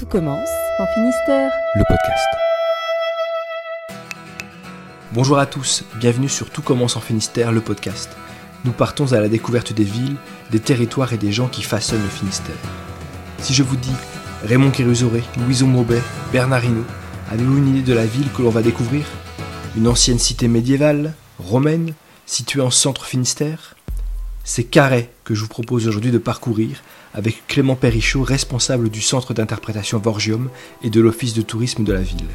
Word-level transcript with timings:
Tout 0.00 0.06
commence 0.06 0.48
en 0.78 0.86
Finistère. 0.94 1.52
le 1.74 1.84
podcast. 1.86 2.26
Bonjour 5.12 5.38
à 5.38 5.44
tous, 5.44 5.84
bienvenue 5.96 6.30
sur 6.30 6.48
Tout 6.48 6.62
commence 6.62 6.96
en 6.96 7.00
Finistère, 7.00 7.52
le 7.52 7.60
podcast. 7.60 8.08
Nous 8.64 8.72
partons 8.72 9.12
à 9.12 9.20
la 9.20 9.28
découverte 9.28 9.74
des 9.74 9.84
villes, 9.84 10.16
des 10.50 10.58
territoires 10.58 11.12
et 11.12 11.18
des 11.18 11.32
gens 11.32 11.48
qui 11.48 11.62
façonnent 11.62 12.02
le 12.02 12.08
Finistère. 12.08 12.56
Si 13.40 13.52
je 13.52 13.62
vous 13.62 13.76
dis 13.76 13.92
Raymond 14.42 14.70
Kérusoré, 14.70 15.22
Louison 15.36 15.66
Maubet, 15.66 16.00
Bernard 16.32 16.64
Hinault, 16.64 16.86
avez-vous 17.30 17.58
une 17.58 17.68
idée 17.68 17.82
de 17.82 17.92
la 17.92 18.06
ville 18.06 18.32
que 18.32 18.40
l'on 18.40 18.48
va 18.48 18.62
découvrir? 18.62 19.04
Une 19.76 19.86
ancienne 19.86 20.18
cité 20.18 20.48
médiévale, 20.48 21.12
romaine, 21.38 21.92
située 22.24 22.62
en 22.62 22.70
centre 22.70 23.04
Finistère? 23.04 23.76
C'est 24.52 24.64
Carhaix 24.64 25.08
que 25.22 25.32
je 25.32 25.42
vous 25.42 25.48
propose 25.48 25.86
aujourd'hui 25.86 26.10
de 26.10 26.18
parcourir 26.18 26.82
avec 27.14 27.46
Clément 27.46 27.76
Perrichot, 27.76 28.24
responsable 28.24 28.88
du 28.88 29.00
centre 29.00 29.32
d'interprétation 29.32 30.00
Vorgium 30.00 30.50
et 30.82 30.90
de 30.90 31.00
l'office 31.00 31.34
de 31.34 31.42
tourisme 31.42 31.84
de 31.84 31.92
la 31.92 32.00
ville. 32.00 32.26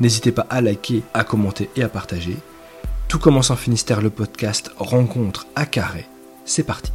N'hésitez 0.00 0.32
pas 0.32 0.48
à 0.50 0.60
liker, 0.60 1.04
à 1.14 1.22
commenter 1.22 1.70
et 1.76 1.84
à 1.84 1.88
partager. 1.88 2.36
Tout 3.06 3.20
commence 3.20 3.52
en 3.52 3.56
Finistère, 3.56 4.02
le 4.02 4.10
podcast 4.10 4.72
Rencontre 4.76 5.46
à 5.54 5.66
Carré. 5.66 6.06
C'est 6.44 6.64
parti. 6.64 6.90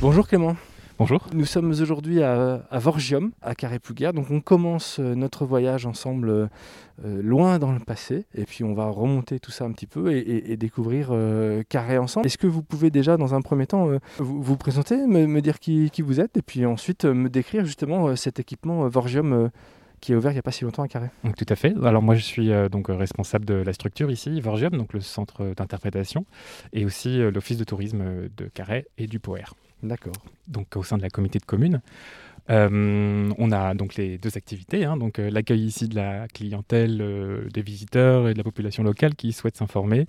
Bonjour 0.00 0.26
Clément. 0.26 0.56
Bonjour. 0.98 1.26
Nous 1.34 1.44
sommes 1.44 1.70
aujourd'hui 1.70 2.22
à, 2.22 2.62
à 2.70 2.78
Vorgium, 2.78 3.32
à 3.42 3.54
Carré-Plouguer. 3.54 4.12
Donc 4.14 4.30
on 4.30 4.40
commence 4.40 4.98
euh, 4.98 5.14
notre 5.14 5.44
voyage 5.44 5.84
ensemble 5.84 6.30
euh, 6.30 6.46
euh, 7.04 7.20
loin 7.22 7.58
dans 7.58 7.72
le 7.72 7.80
passé. 7.80 8.24
Et 8.34 8.44
puis 8.46 8.64
on 8.64 8.72
va 8.72 8.86
remonter 8.88 9.38
tout 9.38 9.50
ça 9.50 9.66
un 9.66 9.72
petit 9.72 9.86
peu 9.86 10.10
et, 10.10 10.18
et- 10.20 10.52
et 10.52 10.56
découvrir 10.56 11.08
euh, 11.10 11.62
Carré 11.68 11.98
ensemble. 11.98 12.26
Est-ce 12.26 12.38
que 12.38 12.46
vous 12.46 12.62
pouvez 12.62 12.90
déjà, 12.90 13.18
dans 13.18 13.34
un 13.34 13.42
premier 13.42 13.66
temps, 13.66 13.90
euh, 13.90 13.98
vous, 14.16 14.42
vous 14.42 14.56
présenter, 14.56 14.96
me, 15.06 15.26
me 15.26 15.40
dire 15.42 15.58
qui, 15.58 15.90
qui 15.90 16.00
vous 16.00 16.18
êtes 16.18 16.38
et 16.38 16.42
puis 16.42 16.64
ensuite 16.64 17.04
me 17.04 17.28
décrire 17.28 17.66
justement 17.66 18.16
cet 18.16 18.40
équipement 18.40 18.88
Vorgium 18.88 19.50
qui 20.00 20.12
est 20.12 20.16
ouvert 20.16 20.30
il 20.32 20.36
n'y 20.36 20.38
a 20.40 20.42
pas 20.42 20.50
si 20.52 20.64
longtemps 20.64 20.82
à 20.82 20.88
Carré? 20.88 21.08
Donc, 21.24 21.36
tout 21.36 21.46
à 21.50 21.56
fait. 21.56 21.74
Alors 21.84 22.02
moi 22.02 22.14
je 22.14 22.22
suis 22.22 22.50
euh, 22.52 22.70
donc 22.70 22.86
responsable 22.88 23.44
de 23.44 23.54
la 23.54 23.74
structure 23.74 24.10
ici, 24.10 24.40
Vorgium, 24.40 24.70
donc 24.72 24.94
le 24.94 25.00
centre 25.00 25.52
d'interprétation, 25.54 26.24
et 26.72 26.86
aussi 26.86 27.20
euh, 27.20 27.30
l'office 27.30 27.58
de 27.58 27.64
tourisme 27.64 28.28
de 28.34 28.44
Carhaix 28.54 28.86
et 28.96 29.06
du 29.06 29.20
Poer, 29.20 29.54
D'accord. 29.86 30.14
donc 30.48 30.76
au 30.76 30.82
sein 30.82 30.96
de 30.96 31.02
la 31.02 31.10
comité 31.10 31.38
de 31.38 31.44
communes. 31.44 31.80
Euh, 32.50 33.32
on 33.38 33.50
a 33.50 33.74
donc 33.74 33.96
les 33.96 34.18
deux 34.18 34.36
activités, 34.36 34.84
hein, 34.84 34.96
donc 34.96 35.18
euh, 35.18 35.30
l'accueil 35.30 35.64
ici 35.64 35.88
de 35.88 35.96
la 35.96 36.28
clientèle, 36.28 37.00
euh, 37.00 37.48
des 37.52 37.62
visiteurs 37.62 38.28
et 38.28 38.34
de 38.34 38.38
la 38.38 38.44
population 38.44 38.82
locale 38.84 39.16
qui 39.16 39.32
souhaite 39.32 39.56
s'informer, 39.56 40.06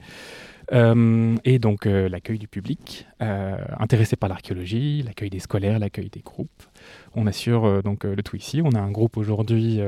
et 0.70 1.60
donc 1.60 1.86
l'accueil 1.86 2.38
du 2.38 2.50
public 2.50 3.08
intéressé 3.22 4.18
par 4.18 4.28
l'archéologie, 4.28 5.02
l'accueil 5.02 5.30
des 5.30 5.40
scolaires, 5.40 5.80
l'accueil 5.80 6.10
des 6.10 6.20
groupes. 6.20 6.64
On 7.16 7.26
assure 7.26 7.82
donc 7.84 8.04
le 8.04 8.22
tout 8.22 8.36
ici. 8.36 8.62
On 8.62 8.72
a 8.72 8.80
un 8.82 8.92
groupe 8.92 9.16
aujourd'hui 9.16 9.80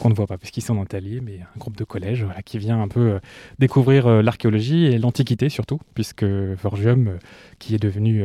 qu'on 0.00 0.08
ne 0.08 0.14
voit 0.14 0.26
pas 0.26 0.38
puisqu'ils 0.38 0.62
sont 0.62 0.78
en 0.78 0.84
Italie, 0.84 1.20
mais 1.22 1.40
un 1.40 1.58
groupe 1.58 1.76
de 1.76 1.84
collège 1.84 2.26
qui 2.46 2.58
vient 2.58 2.80
un 2.80 2.88
peu 2.88 3.20
découvrir 3.58 4.22
l'archéologie 4.22 4.86
et 4.86 4.98
l'antiquité 4.98 5.50
surtout, 5.50 5.78
puisque 5.94 6.24
Vorgium, 6.24 7.08
euh, 7.08 7.18
qui 7.58 7.74
est 7.74 7.82
devenu 7.82 8.24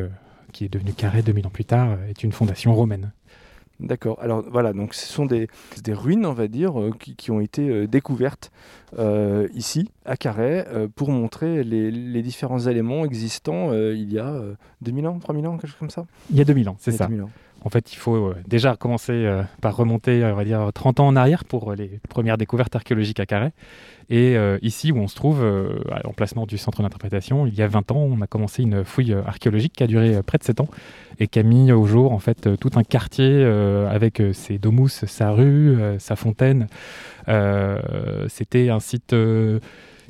qui 0.53 0.63
est 0.65 0.69
devenu 0.69 0.93
Carré 0.93 1.21
2000 1.21 1.47
ans 1.47 1.49
plus 1.49 1.65
tard, 1.65 1.89
euh, 1.91 2.07
est 2.09 2.23
une 2.23 2.31
fondation 2.31 2.73
romaine. 2.73 3.11
D'accord. 3.79 4.17
Alors 4.21 4.43
voilà, 4.49 4.71
donc 4.71 4.93
ce 4.93 5.05
sont 5.05 5.25
des, 5.25 5.47
des 5.83 5.93
ruines, 5.93 6.25
on 6.25 6.33
va 6.33 6.47
dire, 6.47 6.79
euh, 6.79 6.91
qui, 6.97 7.15
qui 7.15 7.31
ont 7.31 7.41
été 7.41 7.67
euh, 7.67 7.87
découvertes 7.87 8.51
euh, 8.97 9.47
ici, 9.53 9.89
à 10.05 10.15
Carhaix, 10.15 10.65
pour 10.95 11.09
montrer 11.09 11.63
les, 11.63 11.91
les 11.91 12.21
différents 12.21 12.59
éléments 12.59 13.03
existants 13.03 13.73
il 13.73 14.11
y 14.13 14.19
a 14.19 14.27
euh, 14.27 14.53
2000 14.81 15.07
ans, 15.07 15.19
3000 15.19 15.47
ans, 15.47 15.57
quelque 15.57 15.71
chose 15.71 15.79
comme 15.79 15.89
ça? 15.89 16.05
Il 16.29 16.37
y 16.37 16.41
a 16.41 16.45
2000 16.45 16.69
ans, 16.69 16.77
c'est 16.79 16.91
ça. 16.91 17.07
2000 17.07 17.23
ans. 17.23 17.29
En 17.65 17.69
fait, 17.69 17.93
il 17.93 17.95
faut 17.95 18.15
euh, 18.15 18.35
déjà 18.47 18.75
commencer 18.75 19.13
euh, 19.13 19.41
par 19.61 19.75
remonter, 19.75 20.23
euh, 20.23 20.33
on 20.33 20.35
va 20.35 20.43
dire, 20.43 20.69
30 20.73 20.99
ans 20.99 21.07
en 21.07 21.15
arrière 21.15 21.45
pour 21.45 21.73
les 21.73 21.99
premières 22.09 22.37
découvertes 22.37 22.75
archéologiques 22.75 23.19
à 23.19 23.25
Carhaix. 23.25 23.53
Et 24.09 24.35
ici, 24.61 24.91
où 24.91 24.97
on 24.97 25.07
se 25.07 25.15
trouve, 25.15 25.43
à 25.89 26.01
l'emplacement 26.03 26.45
du 26.45 26.57
centre 26.57 26.83
d'interprétation, 26.83 27.47
il 27.47 27.55
y 27.55 27.61
a 27.61 27.67
20 27.67 27.89
ans, 27.91 27.99
on 28.11 28.21
a 28.21 28.27
commencé 28.27 28.61
une 28.61 28.83
fouille 28.83 29.13
archéologique 29.13 29.73
qui 29.73 29.83
a 29.83 29.87
duré 29.87 30.21
près 30.21 30.37
de 30.37 30.43
7 30.43 30.59
ans 30.59 30.67
et 31.19 31.27
qui 31.27 31.39
a 31.39 31.43
mis 31.43 31.71
au 31.71 31.85
jour, 31.85 32.11
en 32.11 32.19
fait, 32.19 32.49
tout 32.59 32.71
un 32.75 32.83
quartier 32.83 33.43
avec 33.43 34.21
ses 34.33 34.57
domus, 34.57 35.05
sa 35.05 35.31
rue, 35.31 35.77
sa 35.99 36.17
fontaine. 36.17 36.67
C'était 38.27 38.69
un 38.69 38.81
site... 38.81 39.15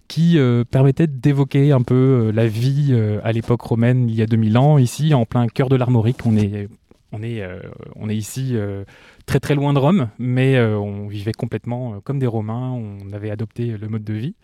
qui 0.08 0.40
permettait 0.72 1.08
d'évoquer 1.08 1.72
un 1.72 1.82
peu 1.82 2.32
la 2.34 2.48
vie 2.48 3.00
à 3.24 3.32
l'époque 3.32 3.62
romaine 3.62 4.10
il 4.10 4.16
y 4.16 4.24
a 4.24 4.26
2000 4.26 4.58
ans. 4.58 4.80
Ici, 4.80 5.14
en 5.14 5.26
plein 5.26 5.48
cœur 5.48 5.70
de 5.70 5.76
l'Armorique, 5.76 6.26
on 6.26 6.36
est, 6.36 6.68
on 7.14 7.22
est, 7.22 7.42
euh, 7.42 7.60
on 7.96 8.10
est 8.10 8.16
ici 8.16 8.52
euh, 8.54 8.84
très 9.26 9.40
très 9.40 9.56
loin 9.56 9.72
de 9.74 9.80
Rome, 9.80 10.10
mais 10.18 10.58
euh, 10.58 10.78
on 10.78 11.08
vivait 11.08 11.32
complètement 11.32 12.02
comme 12.02 12.20
des 12.20 12.28
Romains, 12.28 12.72
on 12.72 13.14
avait 13.14 13.30
adopté 13.30 13.78
le 13.78 13.88
mode 13.88 14.04
de 14.04 14.14
vie. 14.14 14.36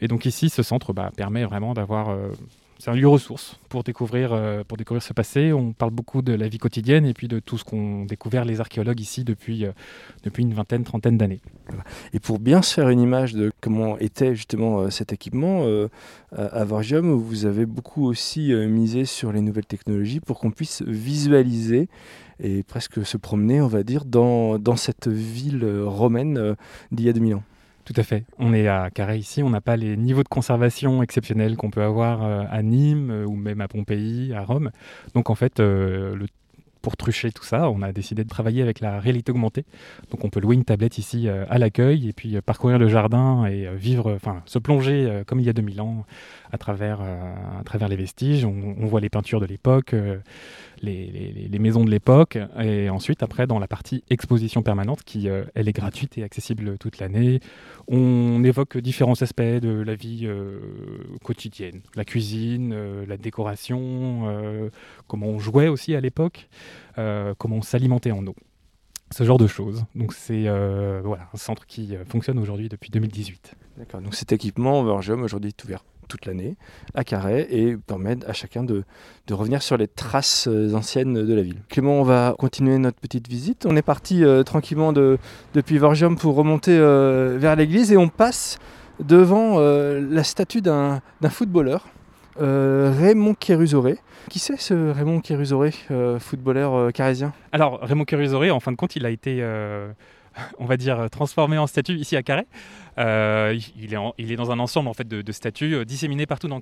Et 0.00 0.08
donc 0.08 0.24
ici, 0.24 0.48
ce 0.48 0.62
centre 0.62 0.92
bah, 0.92 1.10
permet 1.16 1.44
vraiment 1.44 1.74
d'avoir... 1.74 2.16
c'est 2.84 2.90
un 2.90 2.96
lieu 2.96 3.08
ressource 3.08 3.58
pour 3.70 3.82
découvrir, 3.82 4.34
euh, 4.34 4.62
pour 4.62 4.76
découvrir 4.76 5.02
ce 5.02 5.14
passé. 5.14 5.54
On 5.54 5.72
parle 5.72 5.90
beaucoup 5.90 6.20
de 6.20 6.34
la 6.34 6.48
vie 6.48 6.58
quotidienne 6.58 7.06
et 7.06 7.14
puis 7.14 7.28
de 7.28 7.38
tout 7.38 7.56
ce 7.56 7.64
qu'ont 7.64 8.04
découvert 8.04 8.44
les 8.44 8.60
archéologues 8.60 9.00
ici 9.00 9.24
depuis, 9.24 9.64
euh, 9.64 9.72
une 10.36 10.52
vingtaine, 10.52 10.84
trentaine 10.84 11.16
d'années. 11.16 11.40
Et 12.12 12.20
pour 12.20 12.38
bien 12.38 12.60
se 12.60 12.74
faire 12.74 12.90
une 12.90 13.00
image 13.00 13.32
de 13.32 13.50
comment 13.62 13.96
était 13.96 14.34
justement 14.34 14.80
euh, 14.80 14.90
cet 14.90 15.14
équipement, 15.14 15.64
à 16.36 16.64
Vorgium, 16.64 17.12
vous 17.12 17.46
avez 17.46 17.64
beaucoup 17.64 18.06
aussi 18.06 18.52
misé 18.52 19.06
sur 19.06 19.32
les 19.32 19.40
nouvelles 19.40 19.64
technologies 19.64 20.20
pour 20.20 20.38
qu'on 20.38 20.50
puisse 20.50 20.82
visualiser 20.82 21.88
et 22.38 22.64
presque 22.64 23.06
se 23.06 23.16
promener, 23.16 23.62
on 23.62 23.68
va 23.68 23.82
dire, 23.82 24.04
dans, 24.04 24.58
dans 24.58 24.76
cette 24.76 25.08
ville 25.08 25.64
romaine 25.84 26.56
d'il 26.90 27.06
y 27.06 27.08
a 27.08 27.12
2000 27.12 27.36
ans. 27.36 27.42
Tout 27.84 27.94
à 27.96 28.02
fait. 28.02 28.24
On 28.38 28.54
est 28.54 28.66
à 28.66 28.88
Carré 28.90 29.18
ici, 29.18 29.42
on 29.42 29.50
n'a 29.50 29.60
pas 29.60 29.76
les 29.76 29.96
niveaux 29.98 30.22
de 30.22 30.28
conservation 30.28 31.02
exceptionnels 31.02 31.56
qu'on 31.56 31.70
peut 31.70 31.82
avoir 31.82 32.24
euh, 32.24 32.44
à 32.50 32.62
Nîmes 32.62 33.10
euh, 33.10 33.26
ou 33.26 33.36
même 33.36 33.60
à 33.60 33.68
Pompéi, 33.68 34.32
à 34.32 34.42
Rome. 34.42 34.70
Donc 35.14 35.28
en 35.28 35.34
fait, 35.34 35.60
euh, 35.60 36.16
pour 36.80 36.96
trucher 36.96 37.30
tout 37.30 37.44
ça, 37.44 37.68
on 37.68 37.82
a 37.82 37.92
décidé 37.92 38.24
de 38.24 38.28
travailler 38.28 38.62
avec 38.62 38.80
la 38.80 39.00
réalité 39.00 39.32
augmentée. 39.32 39.66
Donc 40.10 40.24
on 40.24 40.30
peut 40.30 40.40
louer 40.40 40.54
une 40.54 40.64
tablette 40.64 40.96
ici 40.96 41.28
à 41.28 41.58
l'accueil 41.58 42.08
et 42.08 42.12
puis 42.12 42.38
parcourir 42.42 42.78
le 42.78 42.88
jardin 42.88 43.46
et 43.46 43.74
vivre, 43.74 44.12
enfin 44.14 44.42
se 44.44 44.58
plonger 44.58 45.22
comme 45.26 45.40
il 45.40 45.46
y 45.46 45.48
a 45.48 45.54
2000 45.54 45.80
ans 45.80 46.04
à 46.52 46.58
travers, 46.58 47.00
les 47.88 47.96
vestiges. 47.96 48.44
On, 48.44 48.84
voit 48.84 49.00
les 49.00 49.08
peintures 49.08 49.40
de 49.40 49.46
l'époque, 49.46 49.94
les, 50.84 51.58
maisons 51.58 51.84
de 51.84 51.90
l'époque. 51.90 52.38
Et 52.60 52.90
ensuite, 52.90 53.22
après, 53.22 53.46
dans 53.46 53.58
la 53.58 53.66
partie 53.66 54.04
exposition 54.10 54.62
permanente, 54.62 55.02
qui 55.04 55.28
euh, 55.28 55.44
elle 55.54 55.68
est 55.68 55.72
gratuite 55.72 56.18
et 56.18 56.22
accessible 56.22 56.78
toute 56.78 56.98
l'année, 56.98 57.40
on 57.88 58.42
évoque 58.44 58.78
différents 58.78 59.20
aspects 59.20 59.42
de 59.42 59.82
la 59.82 59.94
vie 59.94 60.22
euh, 60.24 60.58
quotidienne, 61.22 61.80
la 61.94 62.04
cuisine, 62.04 62.72
euh, 62.74 63.06
la 63.06 63.16
décoration, 63.16 63.84
comment 65.06 65.26
on 65.26 65.38
jouait 65.38 65.68
aussi 65.68 65.94
à 65.94 66.00
l'époque, 66.00 66.48
comment 66.96 67.56
on 67.56 67.62
s'alimentait 67.62 68.12
en 68.12 68.26
eau. 68.26 68.34
Ce 69.10 69.22
genre 69.24 69.38
de 69.38 69.46
choses. 69.46 69.84
Donc 69.94 70.12
c'est 70.12 70.44
voilà, 71.02 71.28
un 71.32 71.36
centre 71.36 71.66
qui 71.66 71.94
fonctionne 72.08 72.38
aujourd'hui 72.38 72.68
depuis 72.68 72.90
2018. 72.90 73.54
D'accord. 73.78 74.00
Donc 74.00 74.14
cet 74.14 74.32
équipement 74.32 74.82
Vorgium 74.82 75.22
aujourd'hui 75.22 75.48
est 75.48 75.64
ouvert 75.64 75.84
toute 76.04 76.26
l'année 76.26 76.56
à 76.94 77.04
Carhaix 77.04 77.46
et 77.50 77.76
permet 77.76 78.16
à 78.26 78.32
chacun 78.32 78.64
de, 78.64 78.84
revenir 79.30 79.62
sur 79.62 79.76
les 79.76 79.88
traces 79.88 80.46
euh, 80.48 80.74
anciennes 80.74 81.14
de 81.14 81.34
la 81.34 81.42
ville. 81.42 81.62
Clément, 81.68 82.00
on 82.00 82.04
va 82.04 82.34
continuer 82.38 82.78
notre 82.78 83.00
petite 83.00 83.28
visite. 83.28 83.66
On 83.68 83.76
est 83.76 83.82
parti 83.82 84.24
euh, 84.24 84.42
tranquillement 84.42 84.92
de, 84.92 85.18
depuis 85.54 85.78
Vorgium 85.78 86.16
pour 86.16 86.34
remonter 86.36 86.76
euh, 86.78 87.36
vers 87.38 87.56
l'église 87.56 87.92
et 87.92 87.96
on 87.96 88.08
passe 88.08 88.58
devant 89.00 89.58
la 89.58 90.22
statue 90.22 90.60
d'un 90.60 91.00
footballeur, 91.28 91.88
Raymond 92.38 93.34
Kérusoré. 93.34 93.98
Qui 94.30 94.38
c'est 94.38 94.58
ce 94.58 94.90
Raymond 94.90 95.20
Kérusoré, 95.20 95.72
footballeur 96.18 96.74
euh, 96.74 96.90
Alors 97.52 97.80
Raymond 97.82 98.04
Kérusoré, 98.04 98.50
en 98.50 98.60
fin 98.60 98.72
de 98.72 98.76
compte, 98.76 98.96
il 98.96 99.04
a 99.04 99.10
été, 99.10 99.44
on 100.58 100.64
va 100.64 100.76
dire, 100.76 101.08
transformé 101.10 101.58
en 101.58 101.66
statue 101.66 101.94
ici 101.94 102.16
à 102.16 102.22
Carhaix. 102.22 102.46
Euh, 102.98 103.58
il, 103.76 104.32
est 104.32 104.36
dans 104.36 104.50
un 104.50 104.58
ensemble 104.58 104.88
en 104.88 104.94
fait 104.94 105.08
de, 105.08 105.32
statues 105.32 105.74
euh, 105.74 105.84
disséminées 105.84 106.26
partout 106.26 106.48
dans 106.48 106.60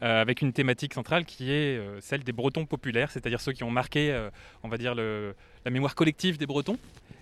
euh, 0.00 0.20
avec 0.20 0.42
une 0.42 0.52
thématique 0.52 0.94
centrale 0.94 1.24
qui 1.24 1.50
est 1.50 1.76
euh, 1.76 1.98
celle 2.00 2.22
des 2.22 2.32
Bretons 2.32 2.66
populaires, 2.66 3.10
c'est-à-dire 3.10 3.40
ceux 3.40 3.52
qui 3.52 3.64
ont 3.64 3.70
marqué, 3.70 4.12
euh, 4.12 4.30
on 4.62 4.68
va 4.68 4.78
dire, 4.78 4.94
la 4.94 5.70
mémoire 5.70 5.94
collective 5.94 6.38
des 6.38 6.46
Bretons. 6.46 6.78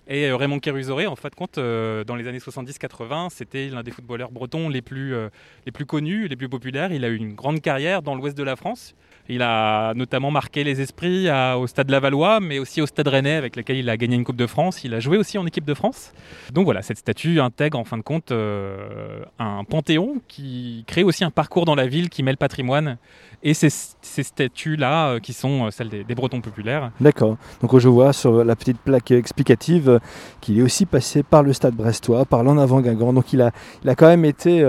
Et 0.08 0.26
euh, 0.26 0.36
Raymond 0.36 0.60
Kérusoré, 0.60 1.06
en 1.06 1.16
fin 1.16 1.28
de 1.28 1.34
compte, 1.34 1.58
euh, 1.58 2.04
dans 2.04 2.14
les 2.14 2.28
années 2.28 2.38
70-80, 2.38 3.30
c'était 3.30 3.68
l'un 3.68 3.82
des 3.82 3.90
footballeurs 3.90 4.30
bretons 4.30 4.68
les 4.68 4.82
plus, 4.82 5.14
euh, 5.14 5.28
les 5.64 5.72
plus 5.72 5.84
connus, 5.84 6.28
les 6.28 6.36
plus 6.36 6.48
populaires. 6.48 6.92
Il 6.92 7.04
a 7.04 7.08
eu 7.08 7.16
une 7.16 7.34
grande 7.34 7.60
carrière 7.60 8.02
dans 8.02 8.14
l'ouest 8.14 8.38
de 8.38 8.44
la 8.44 8.54
France, 8.54 8.94
Il 9.28 9.42
a 9.42 9.94
notamment 9.94 10.30
marqué 10.30 10.64
les 10.64 10.80
esprits 10.80 11.28
au 11.56 11.66
Stade 11.66 11.90
Lavallois, 11.90 12.40
mais 12.40 12.58
aussi 12.58 12.80
au 12.80 12.86
Stade 12.86 13.08
Rennais, 13.08 13.34
avec 13.34 13.56
lequel 13.56 13.76
il 13.76 13.90
a 13.90 13.96
gagné 13.96 14.16
une 14.16 14.24
Coupe 14.24 14.36
de 14.36 14.46
France. 14.46 14.84
Il 14.84 14.94
a 14.94 15.00
joué 15.00 15.16
aussi 15.16 15.38
en 15.38 15.46
équipe 15.46 15.64
de 15.64 15.74
France. 15.74 16.12
Donc 16.52 16.64
voilà, 16.64 16.82
cette 16.82 16.98
statue 16.98 17.40
intègre 17.40 17.78
en 17.78 17.84
fin 17.84 17.98
de 17.98 18.02
compte 18.02 18.32
euh, 18.32 19.24
un 19.38 19.64
panthéon 19.64 20.16
qui 20.28 20.84
crée 20.86 21.02
aussi 21.02 21.24
un 21.24 21.30
parcours 21.30 21.64
dans 21.64 21.74
la 21.74 21.86
ville 21.86 22.08
qui 22.08 22.22
mêle 22.22 22.36
patrimoine 22.36 22.98
et 23.42 23.54
ces, 23.54 23.70
statues-là 23.70 25.08
euh, 25.08 25.20
qui 25.20 25.32
sont 25.32 25.66
euh, 25.66 25.70
celles 25.70 25.88
des, 25.88 26.04
des 26.04 26.14
Bretons 26.14 26.40
populaires. 26.40 26.90
D'accord. 27.00 27.36
Donc 27.60 27.76
je 27.78 27.88
vois 27.88 28.12
sur 28.12 28.44
la 28.44 28.56
petite 28.56 28.78
plaque 28.78 29.10
explicative 29.10 30.00
qu'il 30.40 30.58
est 30.58 30.62
aussi 30.62 30.86
passé 30.86 31.22
par 31.22 31.42
le 31.42 31.52
stade 31.52 31.74
brestois, 31.74 32.24
par 32.24 32.42
l'en 32.42 32.58
avant 32.58 32.80
Guingamp. 32.80 33.12
Donc 33.12 33.32
il 33.32 33.42
a, 33.42 33.50
il 33.84 33.90
a 33.90 33.94
quand 33.94 34.06
même 34.06 34.24
été. 34.24 34.64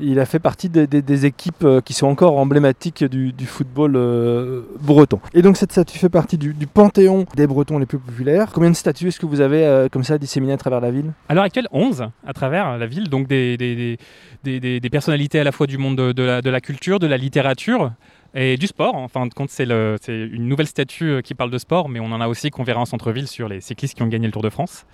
Il 0.00 0.20
a 0.20 0.26
fait 0.26 0.38
partie 0.38 0.68
des, 0.68 0.86
des- 0.86 1.02
des 1.02 1.26
équipes 1.26 1.64
euh, 1.64 1.80
qui 1.80 1.92
sont 1.94 2.06
encore 2.06 2.36
emblématiques 2.38 3.04
du, 3.04 3.32
du 3.32 3.46
football 3.46 3.94
euh, 3.96 4.62
breton. 4.80 5.20
Et 5.34 5.42
donc 5.42 5.56
cette 5.56 5.72
statue 5.72 5.98
fait 5.98 6.08
partie 6.08 6.36
du, 6.38 6.52
du 6.54 6.66
panthéon 6.66 7.24
des 7.34 7.46
Bretons 7.46 7.78
les 7.78 7.86
plus 7.86 7.98
populaires. 7.98 8.50
Combien 8.52 8.70
de 8.70 8.76
statues 8.76 9.08
est-ce 9.08 9.18
que 9.20 9.26
vous 9.26 9.40
avez 9.40 9.64
euh, 9.64 9.88
comme 9.88 10.04
ça 10.04 10.18
disséminées 10.18 10.52
à 10.52 10.56
travers 10.58 10.80
la 10.80 10.90
ville? 10.90 11.12
À 11.28 11.34
l'heure 11.34 11.44
actuelle, 11.44 11.68
11 11.72 12.08
à 12.26 12.32
travers 12.32 12.76
la 12.78 12.86
ville, 12.86 13.08
donc 13.08 13.26
des, 13.26 13.56
des, 13.56 14.90
personnalités 14.90 15.40
à 15.40 15.44
la 15.44 15.52
fois 15.52 15.66
du 15.66 15.78
monde 15.78 15.96
de, 15.96 16.12
de 16.12 16.22
la, 16.22 16.42
de 16.42 16.50
la 16.50 16.60
culture, 16.60 16.98
de 16.98 17.06
la 17.06 17.16
littérature 17.16 17.92
et 18.36 18.56
du 18.56 18.66
sport. 18.66 18.94
En 18.94 19.08
fin 19.08 19.26
de 19.26 19.34
compte, 19.34 19.50
c'est 19.50 19.64
une 19.64 20.46
nouvelle 20.46 20.66
statue 20.66 21.10
euh, 21.10 21.20
qui 21.22 21.34
parle 21.34 21.50
de 21.50 21.58
sport, 21.58 21.88
mais 21.88 22.00
on 22.00 22.12
en 22.12 22.20
a 22.20 22.28
aussi 22.28 22.50
qu'on 22.50 22.62
verra 22.62 22.80
en 22.80 22.84
centre-ville 22.84 23.26
sur 23.26 23.48
les 23.48 23.60
cyclistes 23.60 23.96
qui 23.96 24.02
ont 24.02 24.08
gagné 24.08 24.26
le 24.26 24.32
Tour 24.32 24.42
de 24.42 24.50
France. 24.50 24.86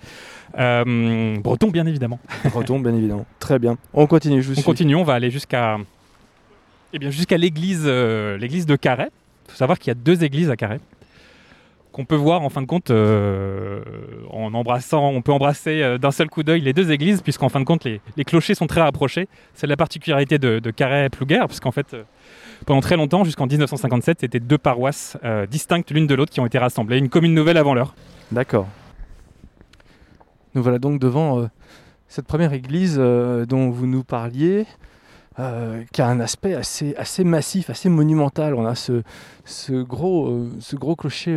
Euh, 0.57 1.37
breton, 1.39 1.69
bien 1.69 1.85
évidemment. 1.85 2.19
Breton, 2.51 2.79
bien 2.79 2.95
évidemment. 2.95 3.25
Très 3.39 3.59
bien. 3.59 3.77
On 3.93 4.07
continue, 4.07 4.41
je 4.41 4.47
vous 4.47 4.53
On 4.53 4.55
suis. 4.55 4.63
continue, 4.63 4.95
on 4.95 5.03
va 5.03 5.13
aller 5.13 5.29
jusqu'à 5.29 5.77
eh 6.93 6.99
bien, 6.99 7.09
jusqu'à 7.09 7.37
l'église 7.37 7.83
euh, 7.85 8.37
l'église 8.37 8.65
de 8.65 8.75
Carhaix. 8.75 9.09
Il 9.47 9.51
faut 9.51 9.57
savoir 9.57 9.77
qu'il 9.77 9.89
y 9.89 9.91
a 9.91 9.95
deux 9.95 10.23
églises 10.23 10.49
à 10.49 10.55
Carhaix 10.55 10.79
qu'on 11.93 12.05
peut 12.05 12.15
voir 12.15 12.41
en 12.41 12.49
fin 12.49 12.61
de 12.61 12.65
compte 12.65 12.89
euh, 12.89 13.81
en 14.31 14.53
embrassant, 14.55 15.09
on 15.09 15.21
peut 15.21 15.31
embrasser 15.31 15.81
euh, 15.83 15.99
d'un 15.99 16.09
seul 16.09 16.27
coup 16.27 16.41
d'œil 16.41 16.61
les 16.61 16.73
deux 16.73 16.91
églises 16.91 17.21
puisqu'en 17.21 17.49
fin 17.49 17.59
de 17.59 17.65
compte 17.65 17.83
les, 17.85 18.01
les 18.17 18.25
clochers 18.25 18.55
sont 18.55 18.65
très 18.67 18.81
rapprochés. 18.81 19.27
C'est 19.53 19.67
la 19.67 19.77
particularité 19.77 20.39
de, 20.39 20.57
de 20.57 20.71
Carhaix-Plouguer 20.71 21.45
puisqu'en 21.47 21.71
fait 21.71 21.95
pendant 22.65 22.81
très 22.81 22.95
longtemps, 22.95 23.23
jusqu'en 23.23 23.47
1957, 23.47 24.21
c'était 24.21 24.39
deux 24.39 24.57
paroisses 24.57 25.17
euh, 25.23 25.45
distinctes 25.45 25.91
l'une 25.91 26.07
de 26.07 26.15
l'autre 26.15 26.31
qui 26.31 26.39
ont 26.39 26.45
été 26.45 26.57
rassemblées, 26.57 26.97
une 26.97 27.09
commune 27.09 27.33
nouvelle 27.33 27.57
avant 27.57 27.73
l'heure. 27.73 27.95
D'accord. 28.31 28.67
Nous 30.55 30.63
voilà 30.63 30.79
donc 30.79 30.99
devant 30.99 31.39
euh, 31.39 31.47
cette 32.07 32.25
première 32.25 32.53
église 32.53 32.97
euh, 32.99 33.45
dont 33.45 33.69
vous 33.69 33.87
nous 33.87 34.03
parliez, 34.03 34.65
qui 35.91 36.01
a 36.03 36.07
un 36.07 36.19
aspect 36.19 36.53
assez, 36.53 36.93
assez 36.95 37.23
massif, 37.23 37.71
assez 37.71 37.89
monumental. 37.89 38.53
On 38.53 38.67
a 38.67 38.75
ce, 38.75 39.01
ce, 39.45 39.81
gros, 39.81 40.45
ce 40.59 40.75
gros 40.75 40.95
clocher 40.95 41.35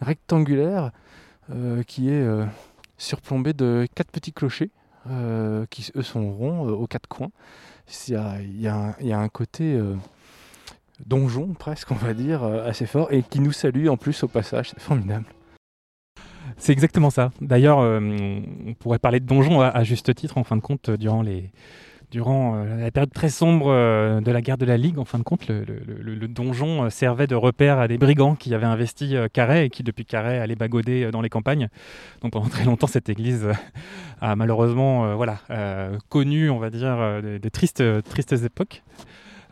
rectangulaire 0.00 0.92
qui 1.86 2.08
est 2.08 2.26
surplombé 2.96 3.52
de 3.52 3.86
quatre 3.94 4.10
petits 4.10 4.32
clochers 4.32 4.70
qui, 5.68 5.90
eux, 5.94 6.02
sont 6.02 6.32
ronds 6.32 6.68
aux 6.68 6.86
quatre 6.86 7.06
coins. 7.06 7.28
Il 8.08 8.14
y 8.14 8.16
a, 8.16 8.40
y 8.98 9.12
a 9.12 9.18
un, 9.18 9.28
côté 9.28 9.78
donjon, 11.06 11.54
presque, 11.54 11.90
on 11.90 11.94
va 11.94 12.14
dire, 12.14 12.42
euh, 12.42 12.68
assez 12.68 12.86
fort, 12.86 13.12
et 13.12 13.22
qui 13.22 13.40
nous 13.40 13.52
salue 13.52 13.88
en 13.88 13.96
plus 13.96 14.22
au 14.22 14.28
passage. 14.28 14.70
C'est 14.70 14.80
formidable. 14.80 15.26
C'est 16.56 16.72
exactement 16.72 17.10
ça. 17.10 17.30
D'ailleurs, 17.40 17.80
euh, 17.80 18.00
on 18.66 18.74
pourrait 18.74 18.98
parler 18.98 19.20
de 19.20 19.26
donjon 19.26 19.60
à, 19.60 19.84
juste 19.84 20.14
titre, 20.14 20.38
en 20.38 20.44
fin 20.44 20.56
de 20.56 20.60
compte, 20.60 20.90
durant, 20.90 21.22
les, 21.22 21.52
durant 22.10 22.56
euh, 22.56 22.80
la 22.80 22.90
période 22.90 23.12
très 23.12 23.28
sombre 23.28 23.68
de 24.20 24.30
la 24.30 24.40
guerre 24.40 24.58
de 24.58 24.64
la 24.64 24.76
Ligue. 24.76 24.98
En 24.98 25.04
fin 25.04 25.18
de 25.18 25.24
compte, 25.24 25.46
le, 25.48 26.26
donjon 26.26 26.88
servait 26.90 27.26
de 27.26 27.34
repère 27.34 27.78
à 27.78 27.86
des 27.86 27.98
brigands 27.98 28.34
qui 28.34 28.54
avaient 28.54 28.66
investi 28.66 29.14
Carhaix 29.32 29.66
et 29.66 29.70
qui, 29.70 29.82
depuis 29.82 30.04
Carhaix, 30.04 30.38
allaient 30.38 30.56
bagauder 30.56 31.04
euh, 31.04 31.10
dans 31.10 31.20
les 31.20 31.28
campagnes. 31.28 31.68
Donc 32.22 32.32
pendant 32.32 32.48
très 32.48 32.64
longtemps, 32.64 32.86
cette 32.86 33.08
église 33.08 33.46
a 34.20 34.34
malheureusement 34.34 35.14
voilà, 35.16 35.38
connu, 36.08 36.50
on 36.50 36.58
va 36.58 36.70
dire, 36.70 37.22
des, 37.22 37.38
des 37.38 37.50
tristes, 37.50 37.84
tristes 38.04 38.32
époques. 38.32 38.82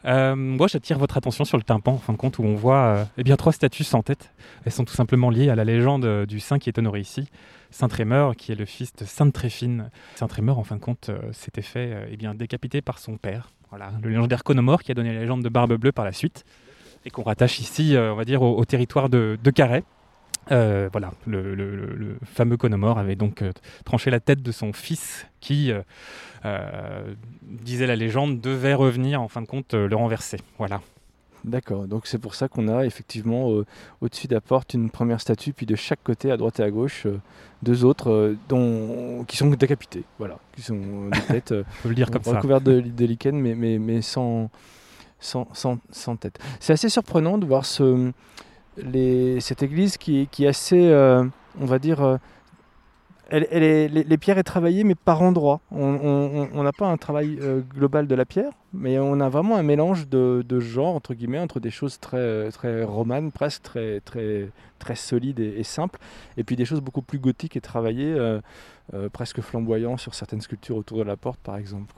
Euh, 0.06 0.36
moi, 0.36 0.68
j'attire 0.68 0.98
votre 0.98 1.16
attention 1.16 1.44
sur 1.44 1.56
le 1.56 1.64
tympan, 1.64 1.92
en 1.92 1.98
fin 1.98 2.12
de 2.12 2.18
compte, 2.18 2.38
où 2.38 2.44
on 2.44 2.54
voit 2.54 2.84
euh, 2.84 3.04
eh 3.18 3.24
bien, 3.24 3.36
trois 3.36 3.52
statues 3.52 3.84
sans 3.84 4.02
tête. 4.02 4.32
Elles 4.64 4.72
sont 4.72 4.84
tout 4.84 4.94
simplement 4.94 5.30
liées 5.30 5.50
à 5.50 5.56
la 5.56 5.64
légende 5.64 6.04
euh, 6.04 6.26
du 6.26 6.38
saint 6.38 6.58
qui 6.58 6.68
est 6.68 6.78
honoré 6.78 7.00
ici, 7.00 7.28
Saint 7.70 7.88
Trémeur, 7.88 8.36
qui 8.36 8.52
est 8.52 8.54
le 8.54 8.66
fils 8.66 8.94
de 8.94 9.04
Sainte 9.04 9.32
Tréfine. 9.32 9.90
Saint 10.14 10.28
Trémeur, 10.28 10.58
en 10.58 10.64
fin 10.64 10.76
de 10.76 10.80
compte, 10.80 11.10
s'était 11.32 11.62
fait 11.62 12.08
eh 12.10 12.16
bien, 12.16 12.34
décapiter 12.34 12.82
par 12.82 12.98
son 12.98 13.16
père. 13.16 13.50
Voilà, 13.70 13.92
le 14.00 14.08
légendaire 14.08 14.44
Conomore 14.44 14.82
qui 14.82 14.92
a 14.92 14.94
donné 14.94 15.12
la 15.12 15.20
légende 15.20 15.42
de 15.42 15.48
Barbe 15.48 15.74
Bleue 15.74 15.92
par 15.92 16.04
la 16.04 16.12
suite, 16.12 16.44
et 17.04 17.10
qu'on 17.10 17.22
rattache 17.24 17.58
ici, 17.58 17.96
on 17.98 18.22
dire, 18.22 18.42
au, 18.42 18.56
au 18.56 18.64
territoire 18.64 19.08
de, 19.08 19.38
de 19.42 19.50
Carhaix. 19.50 19.82
Euh, 20.52 20.88
voilà, 20.92 21.12
le, 21.26 21.54
le- 21.54 21.74
le- 21.74 21.94
le 21.96 22.16
fameux 22.24 22.56
Conomore 22.56 22.98
avait 22.98 23.16
donc 23.16 23.42
euh, 23.42 23.52
tranché 23.84 24.10
la 24.10 24.20
tête 24.20 24.42
de 24.42 24.52
son 24.52 24.72
fils 24.72 25.26
qui, 25.40 25.72
euh, 26.44 27.14
disait 27.42 27.86
la 27.86 27.96
légende, 27.96 28.40
devait 28.40 28.74
revenir 28.74 29.20
en 29.20 29.28
fin 29.28 29.42
de 29.42 29.46
compte 29.46 29.74
le 29.74 29.94
renverser. 29.96 30.38
Voilà. 30.58 30.80
D'accord, 31.44 31.86
donc 31.86 32.08
c'est 32.08 32.18
pour 32.18 32.34
ça 32.34 32.48
qu'on 32.48 32.66
a 32.66 32.84
effectivement 32.86 33.48
au-dessus 34.00 34.26
de 34.26 34.34
la 34.34 34.40
porte 34.40 34.74
une 34.74 34.90
première 34.90 35.20
statue, 35.20 35.52
puis 35.52 35.64
de 35.64 35.76
chaque 35.76 36.02
côté, 36.02 36.32
à 36.32 36.36
droite 36.36 36.58
et 36.58 36.64
à 36.64 36.70
gauche, 36.72 37.06
deux 37.62 37.84
autres 37.84 38.34
dont, 38.48 39.22
qui 39.28 39.36
sont 39.36 39.48
décapités, 39.50 40.02
voilà, 40.18 40.38
qui 40.56 40.62
sont 40.62 41.08
des 41.12 41.20
têtes 41.28 41.54
le 41.84 41.94
dire 41.94 42.10
comme 42.10 42.22
recouvertes 42.34 42.64
de, 42.64 42.80
de 42.80 43.04
lichen, 43.04 43.40
mais, 43.40 43.54
mais, 43.54 43.78
mais 43.78 44.02
sans, 44.02 44.50
sans, 45.20 45.46
sans, 45.52 45.78
sans 45.92 46.16
tête. 46.16 46.36
C'est 46.58 46.72
assez 46.72 46.88
surprenant 46.88 47.38
de 47.38 47.46
voir 47.46 47.64
ce, 47.64 48.10
cette 49.40 49.62
église 49.62 49.96
qui, 49.96 50.28
est 50.38 50.46
assez, 50.46 50.88
euh, 50.88 51.24
on 51.60 51.66
va 51.66 51.78
dire, 51.78 52.02
euh, 52.02 52.18
les, 53.32 54.18
pierres 54.18 54.38
est 54.38 54.44
travaillée, 54.44 54.84
mais 54.84 54.94
par 54.94 55.22
endroits. 55.22 55.60
On 55.70 56.62
n'a 56.62 56.72
pas 56.72 56.86
un 56.86 56.96
travail 56.96 57.38
euh, 57.40 57.60
global 57.60 58.06
de 58.06 58.14
la 58.14 58.24
pierre, 58.24 58.52
mais 58.72 58.98
on 58.98 59.20
a 59.20 59.28
vraiment 59.28 59.56
un 59.56 59.62
mélange 59.62 60.08
de, 60.08 60.44
de 60.46 60.60
genres, 60.60 60.94
entre 60.94 61.14
guillemets, 61.14 61.38
entre 61.38 61.60
des 61.60 61.70
choses 61.70 61.98
très, 61.98 62.50
très 62.50 62.84
romanes, 62.84 63.32
presque 63.32 63.62
très, 63.62 64.00
très, 64.00 64.50
très 64.78 64.94
solides 64.94 65.40
et, 65.40 65.64
simples, 65.64 65.98
et 66.36 66.44
puis 66.44 66.56
des 66.56 66.64
choses 66.64 66.80
beaucoup 66.80 67.02
plus 67.02 67.18
gothiques 67.18 67.56
et 67.56 67.60
travaillées, 67.60 68.16
presque 69.12 69.40
flamboyantes 69.40 70.00
sur 70.00 70.14
certaines 70.14 70.40
sculptures 70.40 70.76
autour 70.76 70.98
de 70.98 71.04
la 71.04 71.16
porte, 71.16 71.40
par 71.40 71.56
exemple. 71.56 71.92